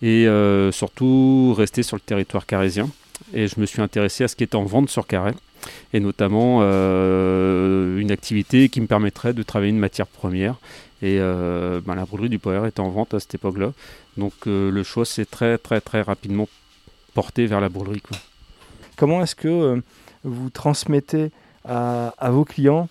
et 0.00 0.26
surtout 0.72 1.54
rester 1.58 1.82
sur 1.82 1.96
le 1.96 2.00
territoire 2.00 2.46
carrésien. 2.46 2.88
Et 3.34 3.48
je 3.48 3.60
me 3.60 3.66
suis 3.66 3.82
intéressé 3.82 4.24
à 4.24 4.28
ce 4.28 4.36
qui 4.36 4.44
était 4.44 4.56
en 4.56 4.64
vente 4.64 4.88
sur 4.88 5.06
Carhaix 5.06 5.34
et 5.92 6.00
notamment 6.00 6.60
euh, 6.62 7.98
une 7.98 8.10
activité 8.10 8.68
qui 8.68 8.80
me 8.80 8.86
permettrait 8.86 9.32
de 9.32 9.42
travailler 9.42 9.70
une 9.70 9.78
matière 9.78 10.06
première. 10.06 10.56
Et 11.02 11.18
euh, 11.20 11.80
ben, 11.84 11.94
la 11.94 12.04
brûlerie 12.04 12.28
du 12.28 12.38
Poer 12.38 12.66
est 12.66 12.80
en 12.80 12.88
vente 12.88 13.14
à 13.14 13.20
cette 13.20 13.34
époque-là. 13.34 13.72
Donc 14.16 14.32
euh, 14.46 14.70
le 14.70 14.82
choix 14.82 15.04
s'est 15.04 15.26
très 15.26 15.58
très 15.58 15.80
très 15.80 16.02
rapidement 16.02 16.48
porté 17.14 17.46
vers 17.46 17.60
la 17.60 17.68
brûlerie. 17.68 18.00
Quoi. 18.00 18.16
Comment 18.96 19.22
est-ce 19.22 19.34
que 19.34 19.82
vous 20.22 20.50
transmettez 20.50 21.30
à, 21.64 22.12
vos 22.30 22.44
clients 22.44 22.88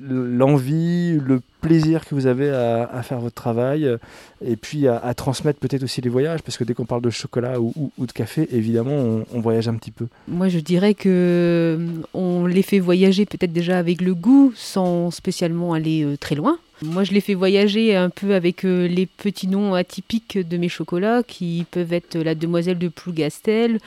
l'envie, 0.00 1.18
le 1.18 1.40
plaisir 1.60 2.04
que 2.04 2.14
vous 2.14 2.26
avez 2.26 2.50
à, 2.50 3.02
faire 3.02 3.20
votre 3.20 3.34
travail 3.34 3.86
euh, 3.86 3.96
et 4.44 4.56
puis 4.56 4.86
à, 4.86 5.14
transmettre 5.14 5.58
peut-être 5.58 5.82
aussi 5.82 6.00
les 6.00 6.10
voyages 6.10 6.42
parce 6.42 6.56
que 6.58 6.64
dès 6.64 6.74
qu'on 6.74 6.84
parle 6.84 7.02
de 7.02 7.10
chocolat 7.10 7.60
ou, 7.60 7.90
de 7.98 8.12
café, 8.12 8.48
évidemment, 8.52 8.92
on, 8.92 9.26
on 9.32 9.40
voyage 9.40 9.68
un 9.68 9.74
petit 9.74 9.90
peu. 9.90 10.06
Moi, 10.28 10.48
je 10.48 10.58
dirais 10.58 10.94
que 10.94 11.08
euh, 11.08 11.88
on 12.12 12.46
les 12.46 12.62
fait 12.62 12.78
voyager 12.80 13.26
peut-être 13.26 13.52
déjà 13.52 13.78
avec 13.78 14.00
le 14.00 14.14
goût, 14.14 14.52
sans 14.56 15.10
spécialement 15.10 15.72
aller 15.72 16.04
euh, 16.04 16.16
très 16.16 16.34
loin. 16.34 16.58
Moi, 16.82 17.04
je 17.04 17.12
les 17.12 17.20
fais 17.20 17.34
voyager 17.34 17.96
un 17.96 18.10
peu 18.10 18.34
avec 18.34 18.64
les 18.64 19.06
petits 19.06 19.46
noms 19.46 19.74
atypiques 19.74 20.36
de 20.36 20.56
mes 20.56 20.68
chocolats, 20.68 21.22
qui 21.22 21.64
peuvent 21.70 21.92
être 21.92 22.18
la 22.18 22.34
demoiselle 22.34 22.78
de 22.78 22.88
Plougastel, 22.88 23.78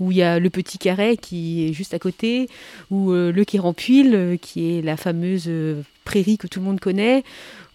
où 0.00 0.10
il 0.10 0.16
y 0.16 0.22
a 0.22 0.38
le 0.38 0.50
petit 0.50 0.78
carré 0.78 1.16
qui 1.18 1.68
est 1.68 1.72
juste 1.72 1.94
à 1.94 1.98
côté, 1.98 2.48
ou 2.90 3.12
euh, 3.12 3.30
le 3.30 3.44
Kérampuil, 3.44 4.14
euh, 4.14 4.36
qui 4.36 4.72
est 4.72 4.82
la 4.82 4.96
fameuse 4.96 5.44
euh, 5.46 5.82
prairie 6.04 6.38
que 6.38 6.46
tout 6.46 6.58
le 6.58 6.64
monde 6.64 6.80
connaît, 6.80 7.22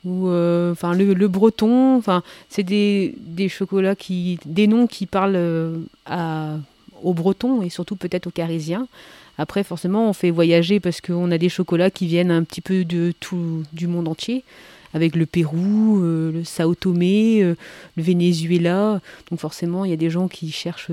ou 0.04 0.28
enfin 0.28 0.94
le, 0.94 1.28
breton. 1.28 1.98
Enfin, 1.98 2.22
c'est 2.50 2.64
des, 2.64 3.16
des 3.22 3.50
chocolats 3.50 3.96
qui, 3.96 4.40
des 4.46 4.68
noms 4.68 4.86
qui 4.86 5.08
parlent 5.08 5.80
à, 6.06 6.58
aux 7.02 7.14
Bretons 7.16 7.64
et 7.64 7.70
surtout 7.70 7.96
peut-être 7.96 8.28
aux 8.28 8.32
Carésiens. 8.32 8.88
Après, 9.40 9.64
forcément, 9.64 10.08
on 10.08 10.14
fait 10.14 10.30
voyager 10.30 10.80
parce 10.80 11.02
qu'on 11.02 11.32
a 11.32 11.40
des 11.40 11.50
chocolats 11.50 11.90
qui 11.90 12.06
viennent 12.06 12.30
un 12.30 12.44
petit 12.44 12.62
peu 12.62 12.86
de 12.86 13.14
tout 13.20 13.64
du 13.74 13.88
monde 13.88 14.08
entier, 14.08 14.44
avec 14.94 15.16
le 15.16 15.26
Pérou, 15.26 16.00
le 16.00 16.44
Sao 16.44 16.76
Tomé, 16.76 17.42
le 17.42 18.04
Venezuela. 18.04 19.02
Donc 19.32 19.40
forcément, 19.40 19.86
il 19.86 19.92
y 19.92 19.94
a 19.96 19.98
des 19.98 20.12
gens 20.12 20.28
qui 20.28 20.52
cherchent 20.52 20.92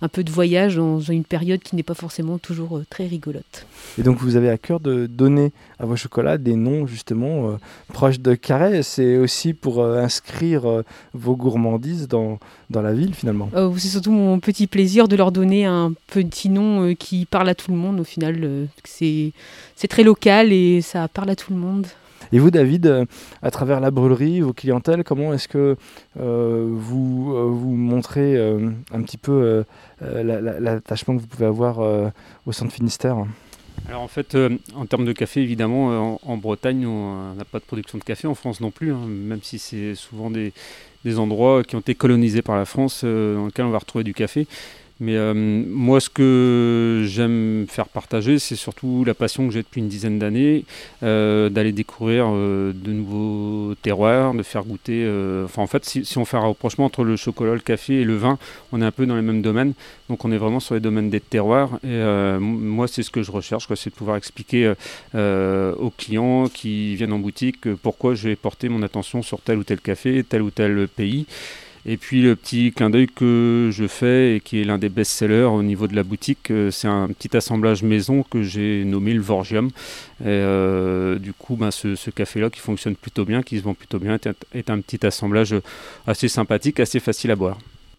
un 0.00 0.08
peu 0.08 0.22
de 0.22 0.30
voyage 0.30 0.76
dans 0.76 1.00
une 1.00 1.24
période 1.24 1.60
qui 1.60 1.76
n'est 1.76 1.82
pas 1.82 1.94
forcément 1.94 2.38
toujours 2.38 2.78
euh, 2.78 2.86
très 2.88 3.06
rigolote. 3.06 3.66
Et 3.98 4.02
donc 4.02 4.18
vous 4.18 4.36
avez 4.36 4.48
à 4.48 4.58
cœur 4.58 4.80
de 4.80 5.06
donner 5.06 5.52
à 5.78 5.86
vos 5.86 5.96
chocolats 5.96 6.38
des 6.38 6.54
noms 6.54 6.86
justement 6.86 7.50
euh, 7.50 7.56
proches 7.92 8.20
de 8.20 8.34
carré. 8.34 8.82
C'est 8.82 9.16
aussi 9.16 9.54
pour 9.54 9.80
euh, 9.80 10.02
inscrire 10.02 10.68
euh, 10.68 10.82
vos 11.14 11.36
gourmandises 11.36 12.06
dans, 12.06 12.38
dans 12.70 12.82
la 12.82 12.94
ville 12.94 13.14
finalement. 13.14 13.50
C'est 13.76 13.88
surtout 13.88 14.12
mon 14.12 14.38
petit 14.40 14.66
plaisir 14.66 15.08
de 15.08 15.16
leur 15.16 15.32
donner 15.32 15.64
un 15.64 15.92
petit 16.06 16.48
nom 16.48 16.94
qui 16.94 17.26
parle 17.26 17.48
à 17.48 17.54
tout 17.54 17.70
le 17.70 17.76
monde. 17.76 18.00
Au 18.00 18.04
final, 18.04 18.68
c'est 18.84 19.32
c'est 19.76 19.88
très 19.88 20.02
local 20.02 20.52
et 20.52 20.80
ça 20.80 21.08
parle 21.08 21.30
à 21.30 21.36
tout 21.36 21.52
le 21.52 21.58
monde. 21.58 21.86
Et 22.32 22.38
vous, 22.38 22.50
David, 22.50 22.86
euh, 22.86 23.04
à 23.42 23.50
travers 23.50 23.80
la 23.80 23.90
brûlerie, 23.90 24.40
vos 24.40 24.52
clientèles, 24.52 25.04
comment 25.04 25.32
est-ce 25.32 25.48
que 25.48 25.76
euh, 26.20 26.68
vous, 26.72 27.32
euh, 27.34 27.44
vous 27.50 27.74
montrez 27.74 28.36
un 28.92 29.02
petit 29.02 29.18
peu 29.18 29.64
la- 30.00 30.22
la- 30.40 30.60
l'attachement 30.60 31.16
que 31.16 31.20
vous 31.20 31.26
pouvez 31.26 31.46
avoir 31.46 31.78
au 32.46 32.52
centre 32.52 32.72
Finistère 32.72 33.16
Alors 33.88 34.02
en 34.02 34.08
fait, 34.08 34.36
en 34.74 34.86
termes 34.86 35.04
de 35.04 35.12
café, 35.12 35.40
évidemment, 35.42 36.18
en, 36.22 36.36
Bretagne, 36.36 36.86
on 36.86 37.34
n'a 37.34 37.44
pas 37.44 37.58
de 37.58 37.64
production 37.64 37.98
de 37.98 38.04
café, 38.04 38.26
en 38.28 38.34
France 38.34 38.60
non 38.60 38.70
plus, 38.70 38.92
hein, 38.92 39.06
même 39.06 39.40
si 39.42 39.58
c'est 39.58 39.94
souvent 39.94 40.30
des, 40.30 40.52
des 41.04 41.18
endroits 41.18 41.62
qui 41.64 41.76
ont 41.76 41.80
été 41.80 41.94
colonisés 41.94 42.42
par 42.42 42.56
la 42.56 42.64
France, 42.64 43.04
dans 43.04 43.46
lesquels 43.46 43.64
on 43.64 43.70
va 43.70 43.78
retrouver 43.78 44.04
du 44.04 44.14
café. 44.14 44.46
Mais 45.00 45.16
euh, 45.16 45.32
moi, 45.32 46.00
ce 46.00 46.10
que 46.10 47.04
j'aime 47.06 47.66
faire 47.68 47.88
partager, 47.88 48.40
c'est 48.40 48.56
surtout 48.56 49.04
la 49.04 49.14
passion 49.14 49.46
que 49.46 49.54
j'ai 49.54 49.62
depuis 49.62 49.80
une 49.80 49.88
dizaine 49.88 50.18
d'années, 50.18 50.64
euh, 51.04 51.48
d'aller 51.48 51.70
découvrir 51.70 52.26
euh, 52.28 52.72
de 52.74 52.92
nouveaux 52.92 53.74
terroirs, 53.76 54.34
de 54.34 54.42
faire 54.42 54.64
goûter. 54.64 55.08
enfin, 55.44 55.62
en 55.62 55.68
fait, 55.68 55.84
si, 55.84 56.18
on 56.18 56.24
fait 56.24 56.36
un 56.36 56.40
rapprochement 56.40 56.86
entre 56.86 57.04
le 57.04 57.14
chocolat, 57.16 57.54
le 57.54 57.60
café 57.60 58.00
et 58.00 58.04
le 58.04 58.16
vin, 58.16 58.38
on 58.72 58.82
est 58.82 58.84
un 58.84 58.90
peu 58.90 59.06
dans 59.06 59.14
les 59.14 59.22
mêmes 59.22 59.42
domaines. 59.42 59.74
Donc, 60.08 60.24
on 60.24 60.32
est 60.32 60.38
vraiment 60.38 60.60
sur 60.60 60.74
les 60.74 60.80
domaines 60.80 61.10
des 61.10 61.20
terroirs. 61.20 61.78
Et 61.84 62.38
moi, 62.40 62.88
c'est 62.88 63.02
ce 63.02 63.10
que 63.10 63.22
je 63.22 63.30
recherche, 63.30 63.68
c'est 63.76 63.90
de 63.90 63.94
pouvoir 63.94 64.16
expliquer 64.16 64.72
aux 65.14 65.90
clients 65.96 66.48
qui 66.48 66.96
viennent 66.96 67.12
en 67.12 67.18
boutique 67.18 67.72
pourquoi 67.74 68.14
je 68.14 68.28
vais 68.28 68.36
porter 68.36 68.68
mon 68.68 68.82
attention 68.82 69.22
sur 69.22 69.40
tel 69.40 69.58
ou 69.58 69.64
tel 69.64 69.80
café, 69.80 70.24
tel 70.24 70.42
ou 70.42 70.50
tel 70.50 70.88
pays. 70.88 71.26
Et 71.90 71.96
puis 71.96 72.20
le 72.20 72.36
petit 72.36 72.70
clin 72.70 72.90
d'œil 72.90 73.06
que 73.06 73.70
je 73.72 73.86
fais 73.86 74.36
et 74.36 74.40
qui 74.40 74.60
est 74.60 74.64
l'un 74.64 74.76
des 74.76 74.90
best-sellers 74.90 75.44
au 75.44 75.62
niveau 75.62 75.86
de 75.86 75.96
la 75.96 76.02
boutique, 76.02 76.50
euh, 76.50 76.70
c'est 76.70 76.86
un 76.86 77.08
petit 77.08 77.34
assemblage 77.34 77.82
maison 77.82 78.22
que 78.22 78.42
j'ai 78.42 78.84
nommé 78.84 79.14
le 79.14 79.22
Vorgium. 79.22 79.68
Et, 80.20 80.24
euh, 80.26 81.18
du 81.18 81.32
coup, 81.32 81.56
ben, 81.56 81.70
ce, 81.70 82.10
café-là 82.10 82.50
qui 82.50 82.60
fonctionne 82.60 82.94
plutôt 82.94 83.24
bien, 83.24 83.42
qui 83.42 83.56
se 83.56 83.62
vend 83.62 83.72
plutôt 83.72 83.98
bien, 83.98 84.18
est, 84.52 84.68
un 84.68 84.80
petit 84.82 85.06
assemblage 85.06 85.54
assez 86.06 86.28
sympathique, 86.28 86.78
assez 86.78 87.00
facile 87.00 87.30
à 87.30 87.36
boire. 87.36 87.56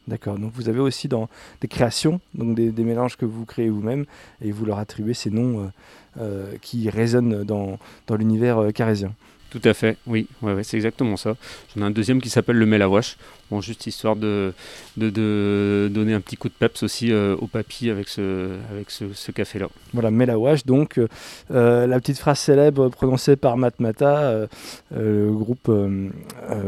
D'accord, 0.07 0.37
donc 0.37 0.51
vous 0.53 0.69
avez 0.69 0.79
aussi 0.79 1.07
dans 1.07 1.27
des 1.61 1.67
créations, 1.67 2.21
donc 2.35 2.53
des, 2.53 2.83
mélanges 2.83 3.17
que 3.17 3.25
vous 3.25 3.45
créez 3.45 3.69
vous-même 3.69 4.05
et 4.43 4.51
vous 4.51 4.65
leur 4.65 4.77
attribuez 4.77 5.15
ces 5.15 5.31
noms 5.31 5.71
euh, 6.19 6.51
qui 6.61 6.91
résonnent 6.91 7.43
dans, 7.43 7.79
dans 8.05 8.15
l'univers 8.15 8.71
carésien. 8.71 9.15
Tout 9.49 9.61
à 9.63 9.73
fait, 9.73 9.97
oui, 10.05 10.27
ouais, 10.43 10.63
c'est 10.63 10.77
exactement 10.77 11.17
ça. 11.17 11.35
J'en 11.75 11.81
ai 11.81 11.85
un 11.85 11.91
deuxième 11.91 12.21
qui 12.21 12.29
s'appelle 12.29 12.57
le 12.57 12.67
Melawash, 12.67 13.17
bon, 13.49 13.61
juste 13.61 13.87
histoire 13.87 14.15
de, 14.15 14.53
de, 14.95 15.89
donner 15.91 16.13
un 16.13 16.21
petit 16.21 16.37
coup 16.37 16.49
de 16.49 16.53
peps 16.53 16.83
aussi 16.83 17.11
euh, 17.11 17.35
au 17.35 17.47
papy 17.47 17.89
avec 17.89 18.09
ce, 18.09 18.51
avec 18.71 18.91
ce, 18.91 19.31
café-là. 19.31 19.67
Voilà, 19.93 20.11
Melawash, 20.11 20.65
donc 20.65 20.99
euh, 20.99 21.87
la 21.87 21.99
petite 21.99 22.19
phrase 22.19 22.37
célèbre 22.37 22.89
prononcée 22.89 23.37
par 23.37 23.57
Matmata, 23.57 24.21
euh, 24.21 24.47
le 24.95 25.31
groupe 25.31 25.71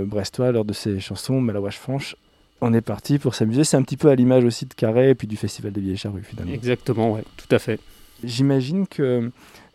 brestois 0.06 0.52
lors 0.52 0.66
de 0.66 0.74
ses 0.74 1.00
chansons 1.00 1.40
Melawash 1.40 1.78
Franche. 1.78 2.16
On 2.62 2.74
est 2.74 2.82
parti 2.82 3.20
pour 3.20 3.36
s'amuser, 3.36 3.64
c'est 3.64 3.78
un 3.78 3.84
petit 3.84 3.98
peu 3.98 4.10
à 4.10 4.16
l'image 4.16 4.44
aussi 4.44 4.66
de 4.66 4.74
Carré 4.74 5.10
et 5.12 5.16
puis 5.16 5.28
du 5.28 5.38
Festival 5.38 5.72
des 5.72 5.82
Vieilles 5.82 5.98
Charrues 5.98 6.24
finalement. 6.24 6.54
Exactement, 6.54 7.12
ouais, 7.14 7.24
tout 7.38 7.54
à 7.56 7.60
fait. 7.60 7.80
J'imagine 8.24 8.88
que 8.88 9.32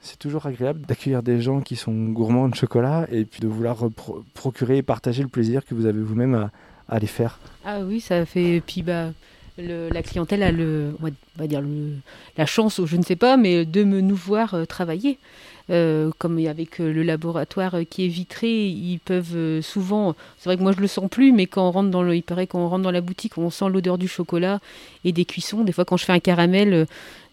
c'est 0.06 0.18
toujours 0.18 0.46
agréable 0.46 0.80
d'accueillir 0.87 1.22
des 1.22 1.40
gens 1.40 1.61
qui 1.61 1.76
sont 1.76 1.92
gourmands 1.92 2.48
de 2.48 2.54
chocolat 2.54 3.06
et 3.11 3.24
puis 3.24 3.40
de 3.40 3.48
vouloir 3.48 3.78
procurer 4.35 4.78
et 4.78 4.82
partager 4.82 5.22
le 5.22 5.28
plaisir 5.28 5.64
que 5.64 5.74
vous 5.74 5.87
avez 5.87 6.00
vous-même 6.00 6.48
à, 6.88 6.98
les 6.98 7.09
faire. 7.09 7.40
Ah 7.64 7.80
oui, 7.80 8.00
ça 8.00 8.24
fait. 8.24 8.62
Puis 8.64 8.82
bah, 8.82 9.11
la 9.59 10.02
clientèle 10.02 10.42
a 10.42 10.52
le, 10.52 10.94
on 11.02 11.11
va, 11.37 11.46
dire 11.46 11.62
la 12.37 12.46
chance, 12.46 12.80
je 12.85 12.96
ne 12.96 13.02
sais 13.02 13.16
pas, 13.16 13.37
mais 13.37 13.64
de 13.64 13.85
me 13.85 14.00
nous 14.00 14.16
voir 14.16 14.54
euh, 14.54 14.64
travailler. 14.64 15.18
Euh, 15.68 16.12
comme 16.18 16.38
avec 16.46 16.80
euh, 16.80 16.92
le 16.92 17.02
laboratoire 17.02 17.74
qui 17.90 18.04
est 18.04 18.09
vitré, 18.09 18.68
ils 18.68 19.00
peuvent 19.00 19.61
souvent. 19.62 20.14
C'est 20.38 20.48
vrai 20.48 20.56
que 20.56 20.62
moi 20.62 20.70
je 20.70 20.80
le 20.80 20.87
sens 20.87 21.11
plus, 21.11 21.32
mais 21.32 21.46
quand 21.46 21.66
on 21.66 21.72
rentre 21.72 21.90
dans 21.90 22.04
le, 22.04 22.14
il 22.14 22.22
paraît 22.22 22.46
qu'on 22.46 22.68
rentre 22.68 22.85
dans 22.85 22.92
la 22.92 23.00
boutique, 23.00 23.37
on 23.37 23.50
sent 23.50 23.68
l'odeur 23.68 23.98
du 23.98 24.06
chocolat 24.06 24.61
et 25.04 25.11
des 25.11 25.24
cuissons. 25.24 25.64
Des 25.64 25.72
fois, 25.72 25.85
quand 25.85 25.96
je 25.96 26.04
fais 26.04 26.12
un 26.12 26.20
caramel, 26.20 26.87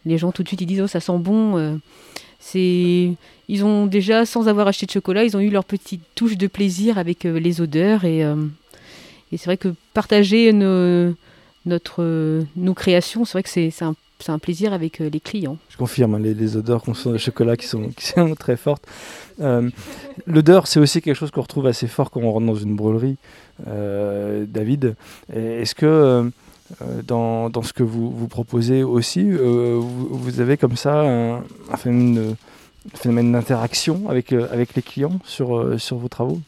les 0.06 0.18
gens 0.18 0.32
tout 0.32 0.44
de 0.44 0.48
suite 0.48 0.62
ils 0.62 0.66
disent 0.66 0.82
oh 0.82 0.88
ça 0.88 1.00
sent 1.00 1.18
bon. 1.18 1.80
C'est 2.40 3.16
ils 3.50 3.66
ont 3.66 3.86
déjà, 3.86 4.26
sans 4.26 4.48
avoir 4.48 4.68
acheté 4.68 4.86
de 4.86 4.92
chocolat, 4.92 5.24
ils 5.24 5.36
ont 5.36 5.40
eu 5.40 5.50
leur 5.50 5.66
petite 5.66 6.02
touche 6.16 6.38
de 6.38 6.48
plaisir 6.48 6.98
avec 6.98 7.26
euh, 7.26 7.40
les 7.40 7.62
odeurs. 7.62 8.06
Et, 8.06 8.24
euh, 8.24 8.36
et 9.32 9.38
c'est 9.38 9.46
vrai 9.46 9.58
que 9.58 9.74
partager 9.94 10.54
nos, 10.54 11.14
notre, 11.66 12.44
nos 12.56 12.74
créations, 12.74 13.26
c'est 13.26 13.34
vrai 13.34 13.44
que 13.44 13.50
c'est 13.50 13.84
un, 13.84 13.96
un, 14.28 14.40
plaisir 14.40 14.72
avec 14.72 15.02
euh, 15.02 15.10
les 15.10 15.20
clients. 15.20 15.58
Je 15.70 15.78
confirme, 15.78 16.16
hein, 16.16 16.20
les, 16.20 16.56
odeurs 16.56 16.84
qu'on 16.84 16.94
sent 16.94 17.12
de 17.12 17.18
chocolat 17.18 17.58
qui 17.58 17.68
sont, 17.68 17.90
qui 17.90 18.06
sont 18.06 18.34
très 18.36 18.56
fortes. 18.56 18.88
L'odeur, 20.28 20.68
c'est 20.68 20.80
aussi 20.80 21.02
quelque 21.02 21.16
chose 21.16 21.32
qu'on 21.32 21.42
retrouve 21.42 21.68
assez 21.68 21.88
fort 21.88 22.12
quand 22.12 22.22
on 22.22 22.32
rentre 22.32 22.46
dans 22.46 22.56
une 22.56 22.76
brûlerie. 22.76 23.18
David, 23.68 24.96
est-ce 25.34 25.76
que 25.76 25.86
euh, 25.86 26.24
dans, 27.04 27.50
dans, 27.50 27.62
ce 27.62 27.74
que 27.74 27.84
vous, 27.84 28.12
vous 28.12 28.28
proposez 28.28 28.84
aussi. 28.84 29.26
Euh, 29.26 29.80
vous, 29.80 30.40
avez 30.40 30.58
comme 30.58 30.76
ça 30.76 31.02
un, 31.02 31.44
phénomène, 31.78 33.32
d'interaction 33.32 34.10
avec, 34.10 34.34
euh, 34.34 34.48
avec 34.52 34.76
les 34.76 34.82
clients 34.82 35.20
sur, 35.26 35.80
sur 35.80 35.98
vos 35.98 36.08
travaux? 36.08 36.40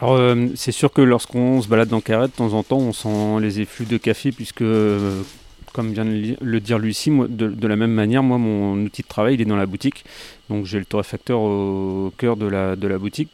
Alors 0.00 0.20
c'est 0.54 0.72
sûr 0.72 0.92
que 0.92 1.00
lorsqu'on 1.00 1.62
se 1.62 1.68
balade 1.68 1.88
dans 1.88 2.02
Carré, 2.02 2.26
de 2.26 2.32
temps 2.32 2.52
en 2.52 2.62
temps, 2.62 2.76
on 2.76 2.92
sent 2.92 3.40
les 3.40 3.60
effluves 3.60 3.88
de 3.88 3.96
café, 3.96 4.32
puisque, 4.32 4.62
comme 5.72 5.92
vient 5.94 6.04
de 6.04 6.36
le 6.38 6.60
dire 6.60 6.78
Lucie, 6.78 7.10
de, 7.10 7.48
de, 7.48 7.66
la 7.66 7.74
même 7.74 7.92
manière, 7.92 8.22
moi, 8.22 8.36
mon 8.36 8.74
outil 8.74 9.00
de 9.00 9.08
travail, 9.08 9.34
il 9.34 9.40
est 9.40 9.46
dans 9.46 9.56
la 9.56 9.64
boutique. 9.64 10.04
Donc 10.50 10.66
j'ai 10.66 10.78
le 10.78 10.84
torréfacteur 10.84 11.40
au 11.40 12.12
cœur 12.18 12.36
de 12.36 12.44
la, 12.46 12.76
de 12.76 12.86
la 12.86 12.98
boutique. 12.98 13.30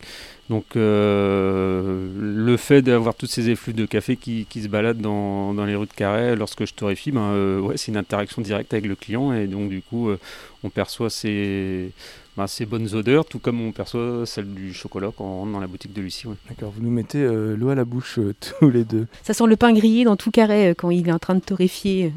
Donc 0.50 0.76
euh, 0.76 2.08
le 2.18 2.56
fait 2.58 2.82
d'avoir 2.82 3.14
tous 3.14 3.26
ces 3.26 3.48
effluves 3.48 3.74
de 3.74 3.86
café 3.86 4.16
qui, 4.16 4.46
se 4.54 4.68
baladent 4.68 5.00
dans, 5.00 5.64
les 5.64 5.74
rues 5.74 5.86
de 5.86 5.92
Carré 5.92 6.36
lorsque 6.36 6.66
je 6.66 6.74
torréfie, 6.74 7.12
ben, 7.12 7.32
euh, 7.32 7.60
ouais, 7.60 7.76
c'est 7.78 7.90
une 7.90 7.96
interaction 7.96 8.42
directe 8.42 8.74
avec 8.74 8.86
le 8.86 8.94
client 8.94 9.32
et 9.32 9.46
donc 9.46 9.70
du 9.70 9.80
coup 9.80 10.10
euh, 10.10 10.18
on 10.62 10.68
perçoit 10.68 11.08
ces, 11.08 11.92
ben, 12.36 12.46
ces, 12.46 12.66
bonnes 12.66 12.94
odeurs 12.94 13.24
tout 13.24 13.38
comme 13.38 13.66
on 13.66 13.72
perçoit 13.72 14.26
celle 14.26 14.52
du 14.52 14.74
chocolat 14.74 15.10
quand 15.16 15.24
on 15.24 15.38
rentre 15.40 15.52
dans 15.52 15.60
la 15.60 15.66
boutique 15.66 15.94
de 15.94 16.02
Lucie. 16.02 16.26
D'accord, 16.48 16.72
vous 16.76 16.82
nous 16.82 16.90
mettez 16.90 17.26
l'eau 17.56 17.70
à 17.70 17.74
la 17.74 17.86
bouche 17.86 18.18
tous 18.60 18.68
les 18.68 18.84
deux. 18.84 19.06
Ça 19.22 19.32
sent 19.32 19.46
le 19.46 19.56
pain 19.56 19.72
grillé 19.72 20.04
dans 20.04 20.16
tout 20.16 20.30
Carré 20.30 20.74
quand 20.76 20.90
il 20.90 21.08
est 21.08 21.12
en 21.12 21.18
train 21.18 21.36
de 21.36 21.40
torréfier. 21.40 22.12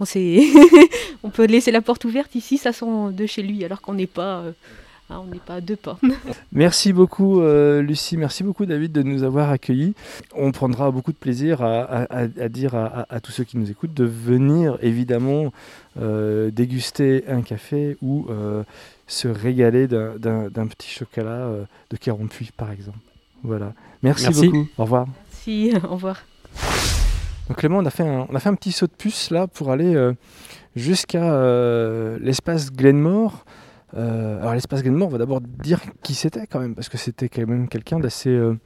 On, 0.00 0.04
on 1.22 1.30
peut 1.30 1.44
laisser 1.44 1.70
la 1.70 1.82
porte 1.82 2.06
ouverte 2.06 2.34
ici, 2.34 2.56
ça 2.56 2.72
sent 2.72 3.12
de 3.12 3.26
chez 3.26 3.42
lui 3.42 3.62
alors 3.62 3.82
qu'on 3.82 3.94
n'est 3.94 4.06
pas... 4.06 4.44
Ah, 5.10 5.20
on 5.20 5.26
n'est 5.26 5.38
pas 5.38 5.54
à 5.54 5.60
deux 5.62 5.76
pas. 5.76 5.98
merci 6.52 6.92
beaucoup 6.92 7.40
euh, 7.40 7.80
Lucie, 7.80 8.18
merci 8.18 8.44
beaucoup 8.44 8.66
David 8.66 8.92
de 8.92 9.02
nous 9.02 9.22
avoir 9.22 9.48
accueillis. 9.48 9.94
On 10.34 10.52
prendra 10.52 10.90
beaucoup 10.90 11.12
de 11.12 11.16
plaisir 11.16 11.62
à, 11.62 12.48
dire 12.48 12.74
à, 12.74 13.20
tous 13.20 13.32
ceux 13.32 13.44
qui 13.44 13.56
nous 13.56 13.70
écoutent 13.70 13.94
de 13.94 14.04
venir 14.04 14.76
évidemment 14.82 15.50
euh, 15.98 16.50
déguster 16.50 17.24
un 17.26 17.40
café 17.40 17.96
ou 18.02 18.26
euh, 18.28 18.64
se 19.06 19.28
régaler 19.28 19.88
d'un 19.88 20.66
petit 20.66 20.90
chocolat 20.90 21.48
de 21.88 21.96
Caronpuy 21.96 22.50
par 22.54 22.70
exemple. 22.70 22.98
Voilà. 23.42 23.72
Merci, 24.02 24.28
beaucoup. 24.28 24.68
Au 24.76 24.82
revoir. 24.82 25.06
Merci, 25.30 25.72
au 25.84 25.94
revoir. 25.94 26.22
Donc 27.48 27.56
Clément, 27.56 27.78
on 27.78 27.86
a 27.86 27.90
fait 27.90 28.06
un, 28.06 28.26
on 28.28 28.34
a 28.34 28.40
fait 28.40 28.50
un 28.50 28.54
petit 28.54 28.72
saut 28.72 28.86
de 28.86 28.92
puce 28.92 29.30
là 29.30 29.46
pour 29.46 29.70
aller 29.70 29.96
jusqu'à 30.76 31.32
l'espace 32.20 32.70
Glenmore. 32.70 33.46
Euh, 33.94 34.38
alors 34.40 34.54
l'espace 34.54 34.82
Glenmore, 34.82 35.08
on 35.08 35.12
va 35.12 35.18
d'abord 35.18 35.40
dire 35.40 35.80
qui 36.02 36.14
c'était 36.14 36.46
quand 36.46 36.60
même, 36.60 36.74
parce 36.74 36.88
que 36.88 36.98
c'était 36.98 37.28
quand 37.28 37.46
même 37.46 37.68
quelqu'un 37.68 37.98
d'assez 38.00 38.30
euh, 38.30 38.58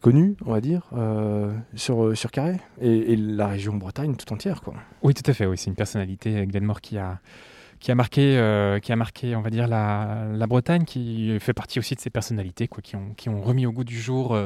connu, 0.00 0.36
on 0.44 0.52
va 0.52 0.60
dire, 0.60 0.88
euh, 0.94 1.52
sur, 1.74 2.16
sur 2.16 2.30
Carré, 2.30 2.56
et, 2.80 3.16
la 3.16 3.48
région 3.48 3.74
Bretagne 3.74 4.16
tout 4.16 4.32
entière. 4.32 4.62
Quoi. 4.62 4.74
Oui, 5.02 5.14
tout 5.14 5.28
à 5.30 5.34
fait, 5.34 5.46
oui, 5.46 5.58
c'est 5.58 5.68
une 5.68 5.76
personnalité, 5.76 6.46
Glenmore, 6.46 6.80
qui 6.80 6.96
a, 6.96 7.20
qui 7.80 7.90
a, 7.90 7.94
marqué, 7.94 8.78
qui 8.82 8.92
a 8.92 8.96
marqué, 8.96 9.36
on 9.36 9.42
va 9.42 9.50
dire, 9.50 9.68
la, 9.68 10.26
la, 10.32 10.46
Bretagne, 10.46 10.84
qui 10.84 11.38
fait 11.40 11.52
partie 11.52 11.78
aussi 11.78 11.94
de 11.94 12.00
ces 12.00 12.10
personnalités 12.10 12.68
quoi, 12.68 12.82
qui, 12.82 12.96
ont, 12.96 13.12
qui 13.16 13.28
ont 13.28 13.42
remis 13.42 13.66
au 13.66 13.72
goût 13.72 13.84
du 13.84 14.00
jour 14.00 14.36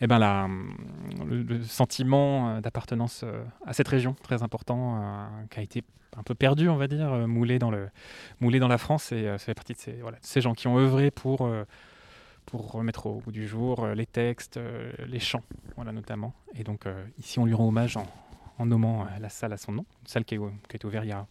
eh 0.00 0.06
ben, 0.06 0.18
la, 0.18 0.48
le, 1.26 1.62
sentiment 1.62 2.60
d'appartenance 2.60 3.24
à 3.64 3.72
cette 3.72 3.88
région, 3.88 4.14
très 4.22 4.42
important, 4.42 5.28
qui 5.50 5.58
a 5.58 5.62
été 5.62 5.82
un 6.16 6.22
peu 6.22 6.34
perdu, 6.34 6.68
on 6.68 6.76
va 6.76 6.88
dire, 6.88 7.12
euh, 7.12 7.26
moulé 7.26 7.58
dans, 7.58 7.70
la 7.70 8.78
France. 8.78 9.12
Et 9.12 9.26
euh, 9.26 9.38
ça 9.38 9.46
fait 9.46 9.54
partie 9.54 9.74
de 9.74 9.78
ces, 10.22 10.40
gens 10.40 10.54
qui 10.54 10.66
ont 10.66 10.78
œuvré 10.78 11.10
pour, 11.10 11.42
euh, 11.42 11.64
remettre 12.52 13.06
au 13.06 13.20
bout 13.20 13.32
du 13.32 13.46
jour 13.46 13.86
les 13.88 14.06
textes, 14.06 14.58
les 15.06 15.18
chants, 15.18 15.42
notamment. 15.76 16.32
Et 16.54 16.62
donc 16.62 16.86
ici, 17.18 17.38
on 17.38 17.44
lui 17.44 17.54
rend 17.54 17.66
hommage 17.66 17.98
en, 18.58 18.66
nommant 18.66 19.06
la 19.20 19.28
salle 19.28 19.52
à 19.52 19.56
son 19.56 19.72
nom, 19.72 19.84
une 20.02 20.06
salle 20.06 20.24
qui, 20.24 20.36
qui 20.36 20.76
a 20.80 20.86
ouverte 20.86 21.04
il 21.04 21.08
y 21.08 21.12
a 21.12 21.26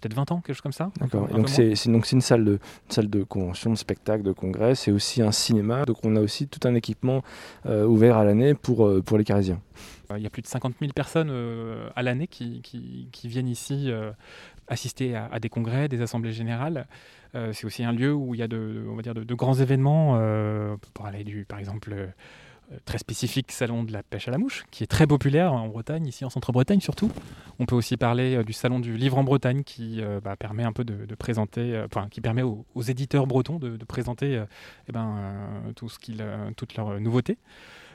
peut-être 0.00 0.14
20 0.14 0.32
ans, 0.32 0.40
quelque 0.40 0.54
chose 0.54 0.62
comme 0.62 0.72
ça. 0.72 0.90
D'accord. 1.00 1.28
Donc 1.28 1.48
c'est 1.48 1.72
donc 1.88 2.06
c'est 2.06 2.16
une 2.16 2.20
salle 2.20 2.44
de 2.44 2.52
une 2.52 2.90
salle 2.90 3.10
de 3.10 3.22
convention, 3.22 3.70
de 3.70 3.76
spectacle, 3.76 4.22
de 4.22 4.32
congrès. 4.32 4.74
C'est 4.74 4.92
aussi 4.92 5.22
un 5.22 5.32
cinéma. 5.32 5.84
Donc 5.84 5.98
on 6.04 6.16
a 6.16 6.20
aussi 6.20 6.48
tout 6.48 6.66
un 6.68 6.74
équipement 6.74 7.22
ouvert 7.64 8.16
à 8.16 8.24
l'année 8.24 8.54
pour 8.54 9.02
pour 9.04 9.18
les 9.18 9.24
Carésiens. 9.24 9.60
Il 10.14 10.22
y 10.22 10.26
a 10.26 10.30
plus 10.30 10.42
de 10.42 10.46
50 10.46 10.74
000 10.80 10.92
personnes 10.92 11.30
euh, 11.30 11.88
à 11.96 12.02
l'année 12.02 12.26
qui, 12.28 12.60
qui, 12.62 13.28
viennent 13.28 13.48
ici 13.48 13.90
euh, 13.90 14.12
assister 14.68 15.16
à, 15.16 15.40
des 15.40 15.48
congrès, 15.48 15.88
des 15.88 16.00
assemblées 16.00 16.32
générales. 16.32 16.86
Euh, 17.34 17.52
c'est 17.52 17.66
aussi 17.66 17.82
un 17.82 17.92
lieu 17.92 18.12
où 18.12 18.34
il 18.34 18.38
y 18.38 18.42
a 18.42 18.48
de, 18.48 18.86
on 18.88 18.94
va 18.94 19.02
dire 19.02 19.14
de, 19.14 19.34
grands 19.34 19.54
événements. 19.54 20.12
on 20.12 20.78
peut 20.78 20.90
parler 20.94 21.24
du, 21.24 21.44
par 21.44 21.58
exemple, 21.58 21.94
très 22.84 22.98
spécifique 22.98 23.52
salon 23.52 23.84
de 23.84 23.92
la 23.92 24.02
pêche 24.02 24.28
à 24.28 24.30
la 24.30 24.38
mouche, 24.38 24.64
qui 24.70 24.82
est 24.82 24.86
très 24.86 25.06
populaire 25.06 25.52
en 25.52 25.68
Bretagne, 25.68 26.06
ici 26.06 26.24
en 26.24 26.30
Centre-Bretagne 26.30 26.80
surtout. 26.80 27.10
On 27.58 27.66
peut 27.66 27.74
aussi 27.74 27.96
parler 27.96 28.42
du 28.44 28.52
salon 28.52 28.80
du 28.80 28.96
livre 28.96 29.18
en 29.18 29.24
Bretagne, 29.24 29.62
qui 29.62 30.00
bah, 30.22 30.36
permet 30.36 30.64
un 30.64 30.72
peu 30.72 30.84
de, 30.84 31.14
présenter, 31.14 31.82
enfin, 31.86 32.08
qui 32.10 32.20
permet 32.20 32.42
aux, 32.42 32.64
éditeurs 32.82 33.26
bretons 33.26 33.58
de, 33.58 33.84
présenter 33.84 34.42
eh 34.88 34.92
ben, 34.92 35.72
tout 35.74 35.88
ce 35.88 35.98
qu'ils, 35.98 36.24
toutes 36.56 36.76
leurs 36.76 37.00
nouveautés 37.00 37.38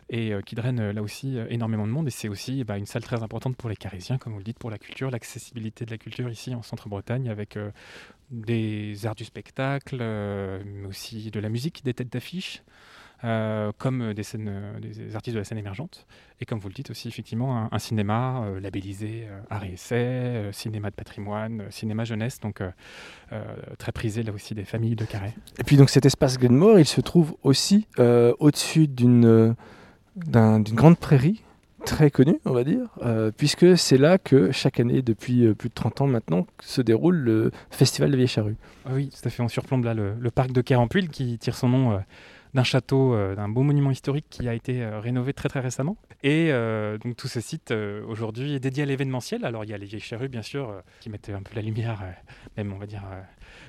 et 0.09 0.33
qui 0.45 0.55
draine 0.55 0.91
là 0.91 1.01
aussi 1.01 1.37
énormément 1.49 1.87
de 1.87 1.91
monde. 1.91 2.07
Et 2.07 2.11
c'est 2.11 2.27
aussi 2.27 2.63
bah, 2.63 2.77
une 2.77 2.85
salle 2.85 3.03
très 3.03 3.23
importante 3.23 3.55
pour 3.55 3.69
les 3.69 3.75
Carésiens, 3.75 4.17
comme 4.17 4.33
vous 4.33 4.39
le 4.39 4.43
dites, 4.43 4.59
pour 4.59 4.71
la 4.71 4.77
culture, 4.77 5.11
l'accessibilité 5.11 5.85
de 5.85 5.91
la 5.91 5.97
culture 5.97 6.29
ici 6.29 6.55
en 6.55 6.63
Centre-Bretagne, 6.63 7.29
avec 7.29 7.57
des 8.31 9.05
arts 9.05 9.15
du 9.15 9.25
spectacle, 9.25 9.97
mais 9.97 10.87
aussi 10.87 11.29
de 11.31 11.39
la 11.39 11.49
musique, 11.49 11.83
des 11.83 11.93
têtes 11.93 12.11
d'affiche. 12.11 12.63
Euh, 13.23 13.71
comme 13.77 14.13
des, 14.13 14.23
scènes, 14.23 14.51
des 14.81 15.15
artistes 15.15 15.35
de 15.35 15.39
la 15.39 15.43
scène 15.43 15.59
émergente, 15.59 16.07
et 16.39 16.45
comme 16.45 16.57
vous 16.57 16.69
le 16.69 16.73
dites 16.73 16.89
aussi, 16.89 17.07
effectivement, 17.07 17.71
un, 17.71 17.79
cinéma 17.79 18.41
euh, 18.43 18.59
labellisé 18.59 19.27
euh, 19.29 19.39
art 19.51 19.63
et 19.63 19.73
essai, 19.73 20.49
cinéma 20.51 20.89
de 20.89 20.95
patrimoine, 20.95 21.65
cinéma 21.69 22.03
jeunesse, 22.03 22.39
donc 22.39 22.63
très 23.77 23.91
prisé 23.91 24.23
là 24.23 24.33
aussi 24.33 24.55
des 24.55 24.65
familles 24.65 24.95
de 24.95 25.05
Carré. 25.05 25.33
Et 25.59 25.63
puis 25.63 25.77
donc 25.77 25.89
cet 25.89 26.05
espace 26.05 26.37
Glenmore, 26.37 26.79
il 26.79 26.85
se 26.85 27.01
trouve 27.01 27.35
aussi 27.43 27.87
au-dessus 27.97 28.87
d'une 28.87 29.55
d'une 30.15 30.75
grande 30.75 30.97
prairie 30.97 31.43
très 31.85 32.11
connue, 32.11 32.39
on 32.45 32.51
va 32.51 32.63
dire, 32.63 32.89
puisque 33.37 33.77
c'est 33.77 33.97
là 33.97 34.17
que 34.17 34.51
chaque 34.51 34.79
année, 34.79 35.01
depuis 35.01 35.53
plus 35.53 35.69
de 35.69 35.73
30 35.73 36.01
ans 36.01 36.07
maintenant, 36.07 36.45
se 36.61 36.81
déroule 36.81 37.15
le 37.15 37.51
Festival 37.69 38.11
de 38.11 38.17
Vieille 38.17 38.27
Charrue. 38.27 38.57
Ah 38.85 38.91
oui, 38.93 39.09
tout 39.09 39.27
à 39.27 39.31
fait. 39.31 39.41
On 39.41 39.47
surplombe 39.47 39.85
là 39.85 39.93
le, 39.93 40.31
parc 40.31 40.51
de 40.51 40.61
Carampuil 40.61 41.07
qui 41.07 41.37
tire 41.37 41.55
son 41.55 41.69
nom 41.69 42.01
d'un 42.53 42.63
château, 42.63 43.13
euh, 43.13 43.35
d'un 43.35 43.49
beau 43.49 43.63
monument 43.63 43.91
historique 43.91 44.25
qui 44.29 44.47
a 44.47 44.53
été 44.53 44.81
euh, 44.81 44.99
rénové 44.99 45.33
très 45.33 45.49
très 45.49 45.59
récemment. 45.59 45.97
Et 46.23 46.51
euh, 46.51 46.97
donc 46.97 47.15
tout 47.15 47.27
ce 47.27 47.39
site 47.39 47.71
aujourd'hui 47.71 48.53
est 48.53 48.59
dédié 48.59 48.83
à 48.83 48.85
l'événementiel. 48.85 49.45
Alors 49.45 49.63
il 49.63 49.69
y 49.69 49.73
a 49.73 49.77
les 49.77 49.85
vieilles 49.85 50.01
charrues 50.01 50.29
bien 50.29 50.41
sûr 50.41 50.81
qui 50.99 51.09
mettent 51.09 51.29
un 51.29 51.41
peu 51.41 51.55
la 51.55 51.61
lumière, 51.61 52.03
même 52.57 52.73
on 52.73 52.77
va 52.77 52.85
dire 52.85 53.03